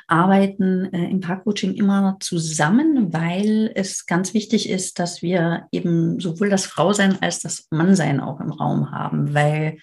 arbeiten 0.06 0.92
äh, 0.92 1.10
im 1.10 1.20
Paarcoaching 1.20 1.74
immer 1.74 2.16
zusammen, 2.20 3.12
weil 3.12 3.72
es 3.74 4.06
ganz 4.06 4.34
wichtig 4.34 4.68
ist, 4.68 4.98
dass 4.98 5.22
wir 5.22 5.66
eben 5.72 6.20
sowohl 6.20 6.50
das 6.50 6.66
Frausein 6.66 7.18
als 7.22 7.40
das 7.40 7.66
Mannsein 7.70 8.20
auch 8.20 8.40
im 8.40 8.52
Raum 8.52 8.90
haben, 8.90 9.34
weil 9.34 9.78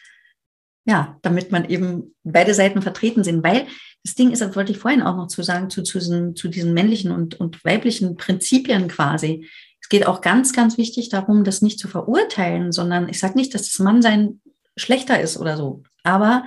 ja, 0.86 1.18
damit 1.22 1.52
man 1.52 1.70
eben 1.70 2.16
beide 2.24 2.54
Seiten 2.54 2.82
vertreten 2.82 3.24
sind, 3.24 3.44
weil 3.44 3.68
das 4.04 4.16
Ding 4.16 4.32
ist, 4.32 4.42
das 4.42 4.56
wollte 4.56 4.72
ich 4.72 4.80
vorhin 4.80 5.04
auch 5.04 5.16
noch 5.16 5.28
zu 5.28 5.44
sagen, 5.44 5.70
zu, 5.70 5.84
zu, 5.84 6.00
diesen, 6.00 6.36
zu 6.36 6.48
diesen 6.48 6.74
männlichen 6.74 7.12
und, 7.12 7.40
und 7.40 7.64
weiblichen 7.64 8.18
Prinzipien 8.18 8.88
quasi. 8.88 9.48
Es 9.80 9.90
geht 9.90 10.08
auch 10.08 10.22
ganz, 10.22 10.54
ganz 10.54 10.78
wichtig 10.78 11.10
darum, 11.10 11.44
das 11.44 11.62
nicht 11.62 11.80
zu 11.80 11.88
verurteilen, 11.88 12.72
sondern 12.72 13.10
ich 13.10 13.20
sage 13.20 13.36
nicht, 13.36 13.54
dass 13.54 13.70
das 13.70 13.80
Mannsein 13.80 14.42
schlechter 14.76 15.22
ist 15.22 15.38
oder 15.38 15.58
so, 15.58 15.84
aber 16.04 16.44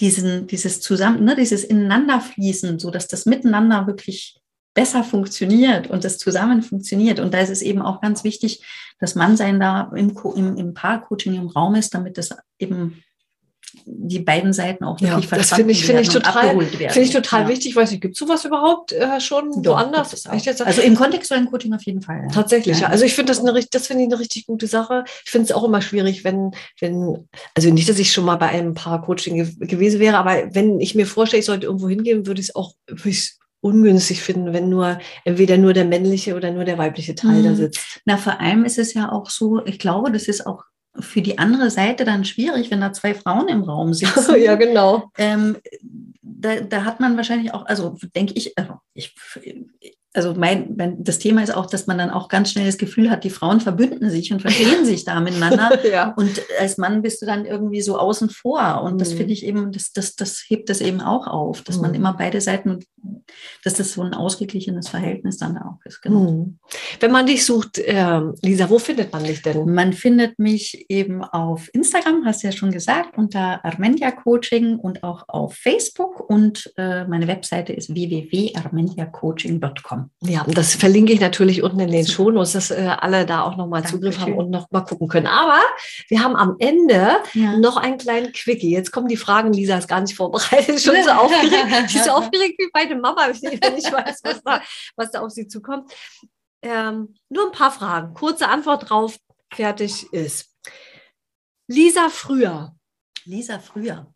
diesen, 0.00 0.46
dieses 0.46 0.80
Zusammen, 0.80 1.24
ne, 1.24 1.36
dieses 1.36 1.64
Ineinanderfließen, 1.64 2.78
so 2.78 2.90
dass 2.90 3.06
das 3.06 3.26
Miteinander 3.26 3.86
wirklich 3.86 4.40
besser 4.74 5.04
funktioniert 5.04 5.88
und 5.88 6.04
das 6.04 6.18
zusammen 6.18 6.62
funktioniert. 6.62 7.20
Und 7.20 7.34
da 7.34 7.40
ist 7.40 7.50
es 7.50 7.62
eben 7.62 7.82
auch 7.82 8.00
ganz 8.00 8.24
wichtig, 8.24 8.64
dass 8.98 9.14
man 9.14 9.36
sein 9.36 9.60
da 9.60 9.90
im, 9.94 10.16
im, 10.36 10.56
im 10.56 10.74
Paarcoaching 10.74 11.34
im 11.34 11.48
Raum 11.48 11.74
ist, 11.74 11.94
damit 11.94 12.18
das 12.18 12.30
eben 12.58 13.02
die 13.84 14.18
beiden 14.18 14.52
Seiten 14.52 14.84
auch 14.84 15.00
wirklich 15.00 15.30
ja, 15.30 15.36
das 15.36 15.52
finde 15.52 15.72
ich, 15.72 15.84
finde 15.84 16.02
ich 16.02 16.08
total, 16.08 16.60
finde 16.60 17.00
ich 17.00 17.10
total 17.10 17.42
ja. 17.42 17.48
wichtig. 17.48 17.76
Weiß 17.76 17.92
ich, 17.92 18.00
gibt 18.00 18.14
es 18.14 18.18
sowas 18.18 18.44
überhaupt 18.44 18.92
äh, 18.92 19.20
schon 19.20 19.62
Doch, 19.62 19.74
woanders? 19.74 20.26
Also 20.26 20.82
im 20.82 20.94
kontextuellen 20.94 21.50
Coaching 21.50 21.72
auf 21.72 21.82
jeden 21.82 22.02
Fall. 22.02 22.22
Ja. 22.22 22.28
Tatsächlich, 22.28 22.80
ja. 22.80 22.88
Also 22.88 23.04
ich 23.04 23.14
finde 23.14 23.32
das 23.32 23.40
eine, 23.40 23.52
das 23.70 23.86
finde 23.86 24.04
ich 24.04 24.08
eine 24.08 24.18
richtig 24.18 24.46
gute 24.46 24.66
Sache. 24.66 25.04
Ich 25.24 25.30
finde 25.30 25.46
es 25.46 25.52
auch 25.52 25.64
immer 25.64 25.82
schwierig, 25.82 26.24
wenn, 26.24 26.52
wenn, 26.80 27.28
also 27.54 27.70
nicht, 27.70 27.88
dass 27.88 27.98
ich 27.98 28.12
schon 28.12 28.24
mal 28.24 28.36
bei 28.36 28.48
einem 28.48 28.74
Paar 28.74 29.02
Coaching 29.02 29.36
ge 29.36 29.66
gewesen 29.66 30.00
wäre, 30.00 30.18
aber 30.18 30.54
wenn 30.54 30.80
ich 30.80 30.94
mir 30.94 31.06
vorstelle, 31.06 31.40
ich 31.40 31.46
sollte 31.46 31.66
irgendwo 31.66 31.88
hingehen, 31.88 32.26
würde 32.26 32.40
ich 32.40 32.48
es 32.48 32.54
auch, 32.54 32.74
würde 32.88 33.08
ich 33.08 33.34
ungünstig 33.60 34.22
finden, 34.22 34.52
wenn 34.52 34.68
nur 34.68 34.98
entweder 35.24 35.58
nur 35.58 35.74
der 35.74 35.84
männliche 35.84 36.34
oder 36.34 36.50
nur 36.50 36.64
der 36.64 36.78
weibliche 36.78 37.14
Teil 37.14 37.40
mhm. 37.40 37.44
da 37.44 37.54
sitzt. 37.54 38.00
Na, 38.04 38.16
vor 38.16 38.40
allem 38.40 38.64
ist 38.64 38.78
es 38.78 38.94
ja 38.94 39.12
auch 39.12 39.28
so, 39.28 39.64
ich 39.66 39.78
glaube, 39.78 40.10
das 40.10 40.28
ist 40.28 40.46
auch 40.46 40.64
für 40.98 41.22
die 41.22 41.38
andere 41.38 41.70
Seite 41.70 42.04
dann 42.04 42.24
schwierig, 42.24 42.70
wenn 42.70 42.80
da 42.80 42.92
zwei 42.92 43.14
Frauen 43.14 43.48
im 43.48 43.62
Raum 43.62 43.94
sitzen. 43.94 44.36
ja, 44.40 44.56
genau. 44.56 45.10
Ähm, 45.16 45.56
da, 46.22 46.60
da, 46.60 46.84
hat 46.84 47.00
man 47.00 47.16
wahrscheinlich 47.16 47.54
auch, 47.54 47.66
also 47.66 47.96
denke 48.14 48.34
ich, 48.34 48.56
also 48.58 48.74
ich, 48.94 49.14
also 50.12 50.34
mein, 50.34 50.74
mein, 50.76 51.04
das 51.04 51.20
Thema 51.20 51.42
ist 51.42 51.54
auch, 51.54 51.66
dass 51.66 51.86
man 51.86 51.98
dann 51.98 52.10
auch 52.10 52.28
ganz 52.28 52.50
schnell 52.50 52.66
das 52.66 52.78
Gefühl 52.78 53.10
hat, 53.10 53.22
die 53.22 53.30
Frauen 53.30 53.60
verbünden 53.60 54.10
sich 54.10 54.32
und 54.32 54.42
verstehen 54.42 54.84
sich 54.84 55.04
da 55.04 55.20
miteinander. 55.20 55.86
ja. 55.88 56.12
Und 56.16 56.42
als 56.58 56.78
Mann 56.78 57.02
bist 57.02 57.22
du 57.22 57.26
dann 57.26 57.44
irgendwie 57.44 57.80
so 57.80 57.96
außen 57.96 58.28
vor. 58.28 58.82
Und 58.82 58.94
mhm. 58.94 58.98
das 58.98 59.12
finde 59.12 59.32
ich 59.32 59.46
eben, 59.46 59.70
das, 59.70 59.92
das, 59.92 60.16
das 60.16 60.44
hebt 60.48 60.68
das 60.68 60.80
eben 60.80 61.00
auch 61.00 61.28
auf, 61.28 61.62
dass 61.62 61.76
mhm. 61.76 61.82
man 61.82 61.94
immer 61.94 62.14
beide 62.14 62.40
Seiten, 62.40 62.80
dass 63.62 63.74
das 63.74 63.92
so 63.92 64.02
ein 64.02 64.12
ausgeglichenes 64.12 64.88
Verhältnis 64.88 65.38
dann 65.38 65.56
auch 65.56 65.78
ist. 65.84 66.02
Genau. 66.02 66.32
Mhm. 66.32 66.58
Wenn 66.98 67.12
man 67.12 67.26
dich 67.26 67.46
sucht, 67.46 67.78
äh, 67.78 68.20
Lisa, 68.42 68.68
wo 68.68 68.80
findet 68.80 69.12
man 69.12 69.22
dich 69.22 69.42
denn? 69.42 69.72
Man 69.72 69.92
findet 69.92 70.40
mich 70.40 70.86
eben 70.88 71.22
auf 71.22 71.70
Instagram, 71.72 72.24
hast 72.24 72.42
du 72.42 72.48
ja 72.48 72.52
schon 72.52 72.72
gesagt, 72.72 73.16
unter 73.16 73.64
Armendia 73.64 74.10
Coaching 74.10 74.76
und 74.76 75.04
auch 75.04 75.22
auf 75.28 75.54
Facebook. 75.54 76.28
Und 76.28 76.72
äh, 76.76 77.04
meine 77.04 77.28
Webseite 77.28 77.72
ist 77.72 77.94
www.armendiacoaching.com 77.94 79.99
haben. 80.00 80.10
Ja, 80.20 80.44
das 80.46 80.74
verlinke 80.74 81.12
ich 81.12 81.20
natürlich 81.20 81.62
unten 81.62 81.80
in 81.80 81.90
den 81.90 82.06
Shownotes, 82.06 82.52
dass 82.52 82.70
äh, 82.70 82.96
alle 82.98 83.26
da 83.26 83.42
auch 83.42 83.56
nochmal 83.56 83.84
Zugriff 83.84 84.18
haben 84.18 84.34
und 84.34 84.50
noch 84.50 84.70
mal 84.70 84.80
gucken 84.80 85.08
können. 85.08 85.26
Aber 85.26 85.60
wir 86.08 86.22
haben 86.22 86.36
am 86.36 86.56
Ende 86.58 87.16
ja. 87.34 87.56
noch 87.56 87.76
einen 87.76 87.98
kleinen 87.98 88.32
Quickie. 88.32 88.70
Jetzt 88.70 88.90
kommen 88.92 89.08
die 89.08 89.16
Fragen, 89.16 89.52
Lisa 89.52 89.78
ist 89.78 89.88
gar 89.88 90.00
nicht 90.00 90.16
vorbereitet, 90.16 90.80
schon 90.82 91.02
so 91.02 91.10
aufgeregt. 91.10 91.66
Sie 91.88 91.98
ist 91.98 92.04
so 92.04 92.12
aufgeregt 92.12 92.58
wie 92.58 92.70
bei 92.72 92.86
der 92.86 92.98
Mama, 92.98 93.28
wenn 93.28 93.76
ich 93.76 93.92
weiß, 93.92 94.20
was 94.24 94.42
da, 94.42 94.62
was 94.96 95.10
da 95.10 95.20
auf 95.20 95.30
sie 95.30 95.46
zukommt. 95.46 95.90
Ähm, 96.62 97.14
nur 97.28 97.46
ein 97.46 97.52
paar 97.52 97.70
Fragen. 97.70 98.14
Kurze 98.14 98.48
Antwort 98.48 98.90
drauf, 98.90 99.16
fertig 99.52 100.12
ist. 100.12 100.54
Lisa 101.66 102.08
früher. 102.08 102.74
Lisa 103.24 103.58
früher 103.58 104.12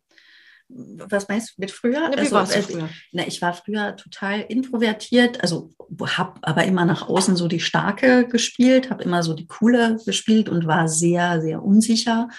was 0.67 1.27
meinst 1.27 1.49
du 1.49 1.53
mit 1.57 1.71
früher? 1.71 2.11
Ja, 2.11 2.17
also, 2.17 2.37
äh, 2.37 2.61
früher? 2.61 2.89
Na, 3.11 3.27
ich 3.27 3.41
war 3.41 3.53
früher 3.53 3.95
total 3.95 4.41
introvertiert, 4.41 5.41
also 5.41 5.71
habe 6.01 6.39
aber 6.41 6.63
immer 6.65 6.85
nach 6.85 7.07
außen 7.07 7.35
so 7.35 7.47
die 7.47 7.59
Starke 7.59 8.27
gespielt, 8.27 8.89
habe 8.89 9.03
immer 9.03 9.21
so 9.23 9.33
die 9.33 9.47
Coole 9.47 9.97
gespielt 10.05 10.49
und 10.49 10.65
war 10.65 10.87
sehr, 10.87 11.41
sehr 11.41 11.63
unsicher. 11.63 12.29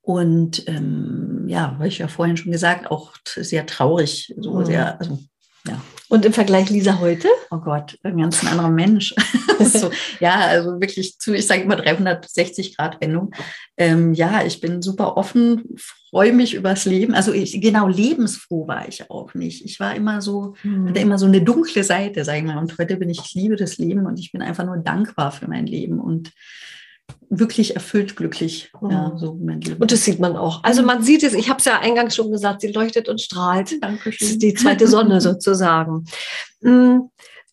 Und 0.00 0.68
ähm, 0.68 1.46
ja, 1.48 1.72
habe 1.72 1.88
ich 1.88 1.98
ja 1.98 2.06
vorhin 2.06 2.36
schon 2.36 2.52
gesagt, 2.52 2.90
auch 2.90 3.14
sehr 3.24 3.66
traurig, 3.66 4.32
so 4.38 4.54
mhm. 4.54 4.64
sehr, 4.66 5.00
also 5.00 5.18
ja. 5.66 5.82
Und 6.08 6.24
im 6.24 6.32
Vergleich 6.32 6.70
Lisa 6.70 7.00
heute? 7.00 7.28
Oh 7.50 7.58
Gott, 7.58 7.98
ein 8.04 8.18
ganz 8.18 8.44
anderer 8.44 8.70
Mensch. 8.70 9.14
so, 9.60 9.90
ja, 10.20 10.36
also 10.36 10.80
wirklich 10.80 11.18
zu, 11.18 11.34
ich 11.34 11.46
sage 11.46 11.62
immer 11.62 11.76
360 11.76 12.76
Grad 12.76 13.00
Wendung. 13.00 13.32
Ähm, 13.76 14.14
ja, 14.14 14.44
ich 14.44 14.60
bin 14.60 14.82
super 14.82 15.16
offen, 15.16 15.76
freue 16.10 16.32
mich 16.32 16.54
übers 16.54 16.84
Leben. 16.84 17.14
Also 17.14 17.32
ich, 17.32 17.60
genau, 17.60 17.88
lebensfroh 17.88 18.68
war 18.68 18.86
ich 18.88 19.10
auch 19.10 19.34
nicht. 19.34 19.64
Ich 19.64 19.80
war 19.80 19.96
immer 19.96 20.20
so, 20.20 20.54
hm. 20.62 20.88
hatte 20.88 21.00
immer 21.00 21.18
so 21.18 21.26
eine 21.26 21.42
dunkle 21.42 21.82
Seite, 21.82 22.24
sage 22.24 22.38
ich 22.38 22.44
mal. 22.44 22.58
Und 22.58 22.78
heute 22.78 22.96
bin 22.96 23.10
ich, 23.10 23.18
ich 23.18 23.34
liebe 23.34 23.56
das 23.56 23.78
Leben 23.78 24.06
und 24.06 24.20
ich 24.20 24.30
bin 24.30 24.42
einfach 24.42 24.64
nur 24.64 24.76
dankbar 24.76 25.32
für 25.32 25.48
mein 25.48 25.66
Leben. 25.66 25.98
Und 25.98 26.30
wirklich 27.28 27.74
erfüllt 27.74 28.16
glücklich. 28.16 28.70
Mhm. 28.80 28.90
Ja, 28.90 29.12
so 29.16 29.34
mein 29.34 29.60
Leben. 29.60 29.80
Und 29.80 29.92
das 29.92 30.04
sieht 30.04 30.18
man 30.18 30.36
auch. 30.36 30.62
Also 30.64 30.82
man 30.82 31.02
sieht 31.02 31.22
es, 31.22 31.34
ich 31.34 31.48
habe 31.48 31.58
es 31.58 31.64
ja 31.64 31.80
eingangs 31.80 32.14
schon 32.14 32.30
gesagt, 32.30 32.60
sie 32.60 32.72
leuchtet 32.72 33.08
und 33.08 33.20
strahlt. 33.20 33.82
Dankeschön. 33.82 34.16
Das 34.20 34.30
ist 34.30 34.42
die 34.42 34.54
zweite 34.54 34.86
Sonne 34.86 35.20
sozusagen. 35.20 36.04
Mm, 36.60 36.98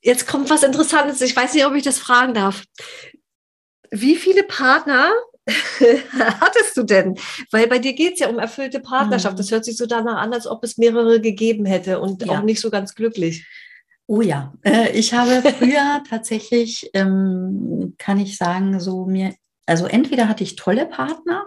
jetzt 0.01 0.27
kommt 0.27 0.49
was 0.49 0.63
Interessantes. 0.63 1.21
Ich 1.21 1.35
weiß 1.35 1.53
nicht, 1.53 1.65
ob 1.65 1.73
ich 1.73 1.83
das 1.83 1.99
fragen 1.99 2.33
darf. 2.33 2.63
Wie 3.89 4.15
viele 4.15 4.43
Partner 4.43 5.11
hattest 6.17 6.77
du 6.77 6.83
denn? 6.83 7.15
Weil 7.51 7.67
bei 7.67 7.79
dir 7.79 7.93
geht 7.93 8.13
es 8.13 8.19
ja 8.19 8.29
um 8.29 8.39
erfüllte 8.39 8.79
Partnerschaft. 8.79 9.35
Mhm. 9.35 9.37
Das 9.37 9.51
hört 9.51 9.65
sich 9.65 9.77
so 9.77 9.85
danach 9.85 10.17
an, 10.17 10.33
als 10.33 10.47
ob 10.47 10.63
es 10.63 10.77
mehrere 10.77 11.19
gegeben 11.19 11.65
hätte 11.65 11.99
und 11.99 12.25
ja. 12.25 12.31
auch 12.31 12.43
nicht 12.43 12.61
so 12.61 12.69
ganz 12.69 12.95
glücklich. 12.95 13.45
Oh 14.05 14.21
ja, 14.21 14.53
äh, 14.63 14.91
ich 14.91 15.13
habe 15.13 15.41
früher 15.41 16.03
tatsächlich, 16.09 16.89
ähm, 16.93 17.95
kann 17.97 18.19
ich 18.19 18.37
sagen, 18.37 18.79
so 18.81 19.05
mir, 19.05 19.33
also 19.65 19.85
entweder 19.85 20.27
hatte 20.27 20.43
ich 20.43 20.55
tolle 20.55 20.85
Partner, 20.85 21.45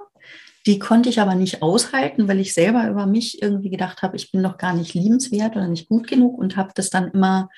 die 0.66 0.78
konnte 0.80 1.08
ich 1.08 1.20
aber 1.20 1.36
nicht 1.36 1.62
aushalten, 1.62 2.26
weil 2.26 2.40
ich 2.40 2.52
selber 2.52 2.88
über 2.88 3.06
mich 3.06 3.40
irgendwie 3.40 3.70
gedacht 3.70 4.02
habe, 4.02 4.16
ich 4.16 4.32
bin 4.32 4.42
noch 4.42 4.58
gar 4.58 4.74
nicht 4.74 4.94
liebenswert 4.94 5.54
oder 5.54 5.68
nicht 5.68 5.88
gut 5.88 6.08
genug 6.08 6.38
und 6.38 6.56
habe 6.56 6.72
das 6.74 6.90
dann 6.90 7.10
immer 7.12 7.48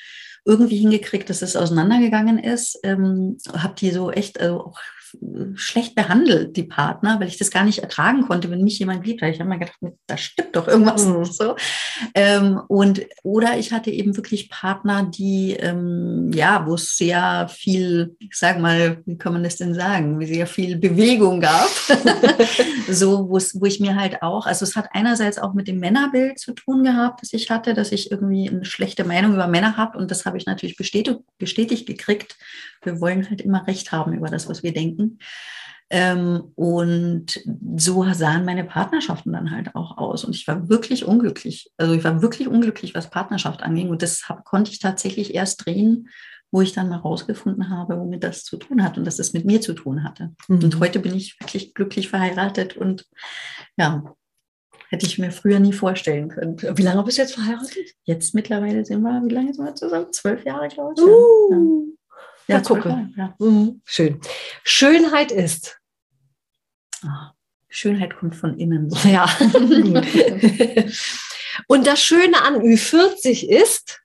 irgendwie 0.44 0.76
hingekriegt, 0.76 1.30
dass 1.30 1.40
es 1.40 1.56
auseinandergegangen 1.56 2.38
ist. 2.38 2.78
Ähm, 2.82 3.38
habe 3.52 3.74
die 3.78 3.90
so 3.90 4.10
echt 4.10 4.40
also 4.40 4.60
auch 4.60 4.78
schlecht 5.54 5.94
behandelt, 5.94 6.56
die 6.56 6.64
Partner, 6.64 7.20
weil 7.20 7.28
ich 7.28 7.38
das 7.38 7.50
gar 7.50 7.64
nicht 7.64 7.80
ertragen 7.80 8.22
konnte, 8.22 8.50
wenn 8.50 8.62
mich 8.62 8.78
jemand 8.78 9.06
liebt. 9.06 9.22
Ich 9.22 9.40
habe 9.40 9.48
mir 9.48 9.58
gedacht, 9.58 9.78
da 10.06 10.16
stimmt 10.16 10.56
doch 10.56 10.68
irgendwas 10.68 11.06
mhm. 11.06 11.24
so. 11.24 11.56
Ähm, 12.14 12.60
und, 12.68 13.02
oder 13.22 13.58
ich 13.58 13.72
hatte 13.72 13.90
eben 13.90 14.16
wirklich 14.16 14.50
Partner, 14.50 15.04
die, 15.04 15.54
ähm, 15.54 16.30
ja, 16.32 16.66
wo 16.66 16.74
es 16.74 16.96
sehr 16.96 17.48
viel, 17.48 18.16
ich 18.18 18.34
sag 18.34 18.58
mal, 18.60 19.02
wie 19.06 19.18
kann 19.18 19.32
man 19.32 19.42
das 19.42 19.56
denn 19.56 19.74
sagen, 19.74 20.18
wie 20.20 20.26
sehr 20.26 20.46
viel 20.46 20.76
Bewegung 20.76 21.40
gab. 21.40 21.68
so, 22.88 23.28
wo 23.28 23.66
ich 23.66 23.80
mir 23.80 23.96
halt 23.96 24.22
auch, 24.22 24.46
also 24.46 24.64
es 24.64 24.76
hat 24.76 24.88
einerseits 24.92 25.38
auch 25.38 25.54
mit 25.54 25.68
dem 25.68 25.78
Männerbild 25.78 26.38
zu 26.38 26.52
tun 26.52 26.84
gehabt, 26.84 27.22
das 27.22 27.32
ich 27.32 27.50
hatte, 27.50 27.74
dass 27.74 27.92
ich 27.92 28.10
irgendwie 28.10 28.48
eine 28.48 28.64
schlechte 28.64 29.04
Meinung 29.04 29.34
über 29.34 29.46
Männer 29.46 29.76
habe 29.76 29.98
und 29.98 30.10
das 30.10 30.24
habe 30.26 30.36
ich 30.36 30.46
natürlich 30.46 30.76
bestätigt, 30.76 31.20
bestätigt 31.38 31.86
gekriegt. 31.86 32.36
Wir 32.82 33.00
wollen 33.00 33.28
halt 33.28 33.40
immer 33.40 33.66
Recht 33.66 33.92
haben 33.92 34.12
über 34.12 34.28
das, 34.28 34.48
was 34.48 34.62
wir 34.62 34.72
denken. 34.72 35.18
Ähm, 35.90 36.52
und 36.54 37.40
so 37.76 38.04
sahen 38.12 38.44
meine 38.44 38.64
Partnerschaften 38.64 39.32
dann 39.32 39.50
halt 39.50 39.74
auch 39.74 39.96
aus. 39.96 40.24
Und 40.24 40.36
ich 40.36 40.46
war 40.46 40.68
wirklich 40.68 41.06
unglücklich. 41.06 41.70
Also 41.78 41.94
ich 41.94 42.04
war 42.04 42.20
wirklich 42.20 42.48
unglücklich, 42.48 42.94
was 42.94 43.10
Partnerschaft 43.10 43.62
anging. 43.62 43.88
Und 43.88 44.02
das 44.02 44.28
hab, 44.28 44.44
konnte 44.44 44.70
ich 44.70 44.80
tatsächlich 44.80 45.34
erst 45.34 45.64
drehen, 45.64 46.08
wo 46.50 46.60
ich 46.60 46.72
dann 46.72 46.88
mal 46.88 46.98
rausgefunden 46.98 47.70
habe, 47.70 47.98
womit 47.98 48.24
das 48.24 48.44
zu 48.44 48.56
tun 48.56 48.82
hat 48.82 48.98
und 48.98 49.06
dass 49.06 49.16
das 49.16 49.32
mit 49.32 49.44
mir 49.44 49.60
zu 49.60 49.74
tun 49.74 50.04
hatte. 50.04 50.34
Mhm. 50.48 50.64
Und 50.64 50.80
heute 50.80 50.98
bin 50.98 51.14
ich 51.14 51.38
wirklich 51.40 51.74
glücklich 51.74 52.08
verheiratet 52.08 52.76
und 52.76 53.06
ja, 53.76 54.14
hätte 54.88 55.06
ich 55.06 55.18
mir 55.18 55.30
früher 55.30 55.60
nie 55.60 55.72
vorstellen 55.72 56.28
können. 56.28 56.56
Wie 56.58 56.82
lange 56.82 57.02
bist 57.02 57.18
du 57.18 57.22
jetzt 57.22 57.34
verheiratet? 57.34 57.94
Jetzt 58.04 58.34
mittlerweile 58.34 58.84
sind 58.84 59.02
wir, 59.02 59.22
wie 59.26 59.34
lange 59.34 59.52
sind 59.52 59.64
wir 59.64 59.74
zusammen? 59.74 60.12
Zwölf 60.12 60.44
Jahre, 60.44 60.68
glaube 60.68 60.94
ich. 60.96 61.02
Uh. 61.02 61.50
Ja. 61.50 61.94
Ja, 62.48 62.60
gucke. 62.60 63.10
Ja. 63.16 63.34
Mhm. 63.38 63.82
Schön. 63.84 64.20
Schönheit 64.64 65.30
ist. 65.30 65.78
Oh, 67.04 67.30
Schönheit 67.68 68.16
kommt 68.16 68.34
von 68.34 68.58
innen. 68.58 68.90
Ja. 69.04 69.28
Und 71.66 71.86
das 71.86 72.02
Schöne 72.02 72.42
an 72.42 72.56
Ü40 72.56 73.46
ist, 73.46 74.00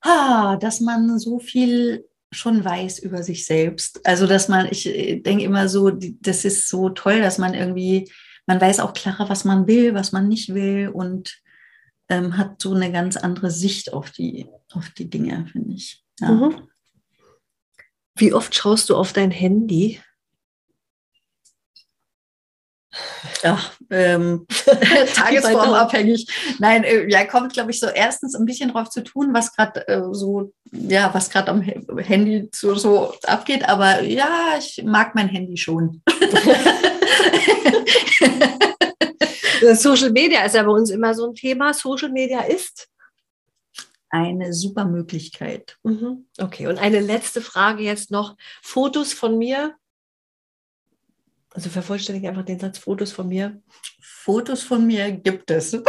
ah, 0.00 0.56
dass 0.56 0.80
man 0.80 1.18
so 1.18 1.38
viel 1.38 2.06
schon 2.30 2.64
weiß 2.64 3.00
über 3.00 3.22
sich 3.22 3.46
selbst. 3.46 4.06
Also, 4.06 4.26
dass 4.26 4.48
man, 4.48 4.68
ich 4.70 4.86
äh, 4.86 5.20
denke 5.20 5.44
immer 5.44 5.68
so, 5.68 5.90
das 5.90 6.44
ist 6.44 6.68
so 6.68 6.90
toll, 6.90 7.20
dass 7.20 7.38
man 7.38 7.54
irgendwie, 7.54 8.10
man 8.46 8.60
weiß 8.60 8.80
auch 8.80 8.92
klarer, 8.92 9.28
was 9.28 9.44
man 9.44 9.66
will, 9.66 9.94
was 9.94 10.12
man 10.12 10.28
nicht 10.28 10.54
will 10.54 10.88
und 10.88 11.40
ähm, 12.08 12.36
hat 12.36 12.60
so 12.60 12.74
eine 12.74 12.92
ganz 12.92 13.16
andere 13.16 13.50
Sicht 13.50 13.92
auf 13.92 14.10
die, 14.10 14.46
auf 14.72 14.90
die 14.90 15.08
Dinge, 15.08 15.46
finde 15.50 15.74
ich. 15.74 16.04
Ja. 16.20 16.30
Mhm. 16.30 16.68
Wie 18.16 18.32
oft 18.32 18.54
schaust 18.54 18.90
du 18.90 18.96
auf 18.96 19.12
dein 19.12 19.30
Handy? 19.30 20.00
Ja, 23.42 23.58
ähm, 23.90 24.46
tagesformabhängig. 25.14 26.26
Nein, 26.60 26.84
äh, 26.84 27.10
ja, 27.10 27.24
kommt, 27.24 27.52
glaube 27.52 27.72
ich, 27.72 27.80
so 27.80 27.88
erstens 27.88 28.34
ein 28.36 28.46
bisschen 28.46 28.72
drauf 28.72 28.88
zu 28.88 29.02
tun, 29.02 29.34
was 29.34 29.52
gerade 29.54 29.86
äh, 29.88 30.00
so, 30.12 30.52
ja, 30.70 31.12
was 31.12 31.28
gerade 31.28 31.50
am 31.50 31.60
Handy 31.60 32.48
so, 32.54 32.74
so 32.76 33.14
abgeht. 33.24 33.68
Aber 33.68 34.00
ja, 34.02 34.54
ich 34.58 34.82
mag 34.84 35.14
mein 35.14 35.28
Handy 35.28 35.56
schon. 35.56 36.02
Social 39.74 40.10
Media 40.10 40.44
ist 40.44 40.54
ja 40.54 40.62
bei 40.62 40.70
uns 40.70 40.90
immer 40.90 41.14
so 41.14 41.26
ein 41.26 41.34
Thema. 41.34 41.74
Social 41.74 42.10
Media 42.10 42.40
ist 42.42 42.88
eine 44.14 44.52
super 44.52 44.84
Möglichkeit. 44.84 45.76
Mhm. 45.82 46.26
Okay, 46.38 46.68
und 46.68 46.78
eine 46.78 47.00
letzte 47.00 47.40
Frage 47.40 47.82
jetzt 47.82 48.12
noch. 48.12 48.36
Fotos 48.62 49.12
von 49.12 49.36
mir? 49.36 49.74
Also 51.50 51.68
vervollständige 51.68 52.28
einfach 52.28 52.44
den 52.44 52.60
Satz 52.60 52.78
Fotos 52.78 53.10
von 53.10 53.28
mir. 53.28 53.60
Fotos 54.00 54.62
von 54.62 54.86
mir 54.86 55.10
gibt 55.10 55.50
es. 55.50 55.76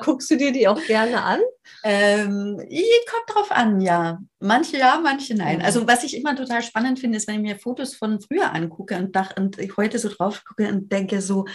guckst 0.00 0.30
du 0.30 0.36
dir 0.36 0.52
die 0.52 0.68
auch 0.68 0.82
gerne 0.86 1.22
an? 1.22 1.40
Ähm, 1.82 2.56
kommt 2.56 3.34
drauf 3.34 3.50
an, 3.50 3.80
ja. 3.80 4.18
Manche 4.38 4.78
ja, 4.78 5.00
manche 5.02 5.34
nein. 5.34 5.58
Mhm. 5.58 5.64
Also 5.64 5.86
was 5.86 6.04
ich 6.04 6.16
immer 6.16 6.36
total 6.36 6.62
spannend 6.62 6.98
finde, 6.98 7.16
ist, 7.16 7.28
wenn 7.28 7.36
ich 7.36 7.40
mir 7.40 7.58
Fotos 7.58 7.94
von 7.94 8.20
früher 8.20 8.52
angucke 8.52 8.96
und, 8.96 9.14
dach, 9.16 9.34
und 9.36 9.58
ich 9.58 9.76
heute 9.76 9.98
so 9.98 10.08
drauf 10.08 10.44
gucke 10.44 10.68
und 10.68 10.90
denke 10.92 11.22
so, 11.22 11.46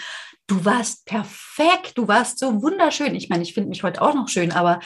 du 0.48 0.64
warst 0.64 1.06
perfekt, 1.06 1.94
du 1.96 2.08
warst 2.08 2.40
so 2.40 2.62
wunderschön. 2.62 3.16
Ich 3.16 3.30
meine, 3.30 3.44
ich 3.44 3.54
finde 3.54 3.70
mich 3.70 3.84
heute 3.84 4.02
auch 4.02 4.14
noch 4.14 4.28
schön, 4.28 4.52
aber 4.52 4.80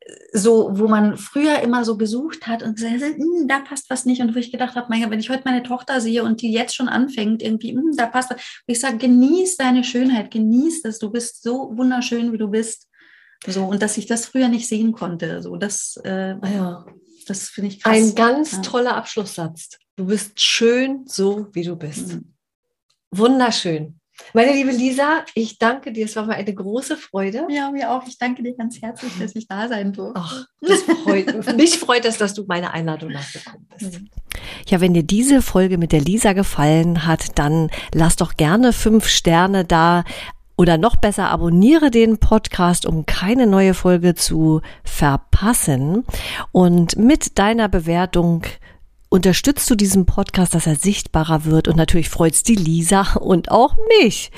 äh, 0.00 0.12
so, 0.32 0.70
wo 0.72 0.88
man 0.88 1.16
früher 1.16 1.60
immer 1.60 1.84
so 1.84 1.96
gesucht 1.96 2.46
hat 2.46 2.62
und 2.62 2.76
gesagt 2.76 3.02
hat, 3.02 3.16
hm, 3.16 3.46
da 3.48 3.60
passt 3.60 3.90
was 3.90 4.04
nicht. 4.04 4.20
Und 4.20 4.34
wo 4.34 4.38
ich 4.38 4.50
gedacht 4.50 4.74
habe, 4.74 4.86
mein 4.88 5.10
wenn 5.10 5.20
ich 5.20 5.30
heute 5.30 5.42
meine 5.44 5.62
Tochter 5.62 6.00
sehe 6.00 6.24
und 6.24 6.42
die 6.42 6.52
jetzt 6.52 6.74
schon 6.74 6.88
anfängt, 6.88 7.42
irgendwie, 7.42 7.72
hm, 7.72 7.94
da 7.96 8.06
passt 8.06 8.30
was. 8.30 8.40
Ich 8.66 8.80
sage, 8.80 8.98
genieß 8.98 9.56
deine 9.56 9.84
Schönheit, 9.84 10.30
genieß 10.30 10.82
das. 10.82 10.98
Du 10.98 11.10
bist 11.10 11.42
so 11.42 11.76
wunderschön, 11.76 12.32
wie 12.32 12.38
du 12.38 12.48
bist. 12.48 12.88
So, 13.46 13.64
und 13.64 13.82
dass 13.82 13.96
ich 13.96 14.06
das 14.06 14.26
früher 14.26 14.48
nicht 14.48 14.66
sehen 14.66 14.92
konnte. 14.92 15.42
So, 15.42 15.56
das, 15.56 15.96
äh, 16.02 16.34
ah 16.40 16.48
ja. 16.48 16.86
das 17.26 17.48
finde 17.48 17.68
ich 17.68 17.80
krass. 17.80 17.96
Ein 17.96 18.14
ganz 18.16 18.52
ja. 18.52 18.62
toller 18.62 18.96
Abschlusssatz. 18.96 19.78
Du 19.94 20.06
bist 20.06 20.40
schön, 20.40 21.04
so 21.06 21.46
wie 21.52 21.62
du 21.62 21.76
bist. 21.76 22.14
Mhm. 22.14 22.34
Wunderschön. 23.12 23.97
Meine 24.34 24.52
liebe 24.52 24.70
Lisa, 24.70 25.24
ich 25.34 25.58
danke 25.58 25.92
dir. 25.92 26.04
Es 26.04 26.16
war 26.16 26.26
mir 26.26 26.34
eine 26.34 26.54
große 26.54 26.96
Freude. 26.96 27.46
Ja, 27.48 27.70
mir 27.70 27.90
auch. 27.90 28.06
Ich 28.06 28.18
danke 28.18 28.42
dir 28.42 28.54
ganz 28.54 28.80
herzlich, 28.82 29.12
dass 29.18 29.34
ich 29.34 29.48
da 29.48 29.68
sein 29.68 29.92
durfte. 29.92 30.20
Ach, 30.20 30.46
das 30.60 30.82
freut 30.82 31.56
mich. 31.56 31.78
freut 31.78 32.04
es, 32.04 32.18
dass 32.18 32.34
du 32.34 32.44
meine 32.46 32.72
Einladung 32.72 33.10
nachgekommen 33.12 33.66
bist. 33.78 34.00
Ja, 34.68 34.80
wenn 34.80 34.94
dir 34.94 35.02
diese 35.02 35.42
Folge 35.42 35.78
mit 35.78 35.92
der 35.92 36.00
Lisa 36.00 36.32
gefallen 36.32 37.06
hat, 37.06 37.38
dann 37.38 37.70
lass 37.94 38.16
doch 38.16 38.36
gerne 38.36 38.72
fünf 38.72 39.08
Sterne 39.08 39.64
da. 39.64 40.04
Oder 40.56 40.76
noch 40.76 40.96
besser, 40.96 41.30
abonniere 41.30 41.90
den 41.90 42.18
Podcast, 42.18 42.84
um 42.84 43.06
keine 43.06 43.46
neue 43.46 43.74
Folge 43.74 44.16
zu 44.16 44.60
verpassen. 44.82 46.04
Und 46.50 46.96
mit 46.96 47.38
deiner 47.38 47.68
Bewertung 47.68 48.42
unterstützt 49.08 49.70
du 49.70 49.74
diesen 49.74 50.06
Podcast, 50.06 50.54
dass 50.54 50.66
er 50.66 50.76
sichtbarer 50.76 51.44
wird? 51.44 51.68
Und 51.68 51.76
natürlich 51.76 52.08
freut's 52.08 52.42
die 52.42 52.54
Lisa 52.54 53.14
und 53.14 53.50
auch 53.50 53.76
mich. 54.00 54.30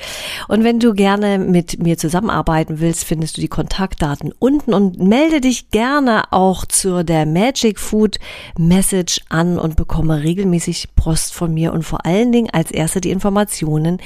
Und 0.47 0.63
wenn 0.63 0.79
du 0.79 0.93
gerne 0.93 1.37
mit 1.37 1.81
mir 1.81 1.97
zusammenarbeiten 1.97 2.79
willst, 2.79 3.03
findest 3.03 3.37
du 3.37 3.41
die 3.41 3.47
Kontaktdaten 3.47 4.33
unten. 4.39 4.73
Und 4.73 4.99
melde 4.99 5.41
dich 5.41 5.69
gerne 5.71 6.31
auch 6.31 6.65
zur 6.65 7.03
der 7.03 7.25
Magic 7.25 7.79
Food 7.79 8.17
Message 8.57 9.21
an 9.29 9.59
und 9.59 9.75
bekomme 9.75 10.23
regelmäßig 10.23 10.95
Post 10.95 11.33
von 11.33 11.53
mir. 11.53 11.73
Und 11.73 11.83
vor 11.83 12.05
allen 12.05 12.31
Dingen 12.31 12.49
als 12.51 12.71
erste 12.71 13.01
die 13.01 13.11
Informationen, 13.11 14.01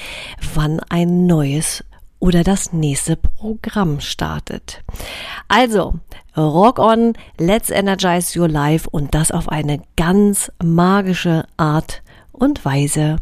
wann 0.53 0.79
ein 0.89 1.27
neues 1.27 1.83
oder 2.19 2.43
das 2.43 2.73
nächste 2.73 3.15
Programm 3.15 3.99
startet. 3.99 4.83
Also, 5.47 5.95
rock 6.35 6.79
on, 6.79 7.13
let's 7.37 7.69
energize 7.69 8.39
your 8.39 8.47
life 8.47 8.89
und 8.89 9.13
das 9.13 9.31
auf 9.31 9.49
eine 9.49 9.81
ganz 9.95 10.51
magische 10.63 11.45
Art 11.57 12.01
und 12.31 12.65
Weise. 12.65 13.17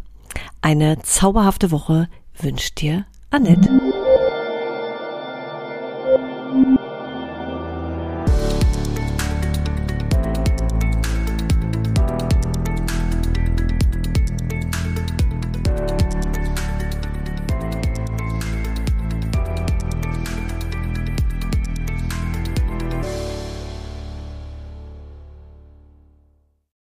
Eine 0.62 1.00
zauberhafte 1.00 1.72
Woche 1.72 2.08
wünscht 2.40 2.82
dir 2.82 3.06
Annette. 3.30 3.70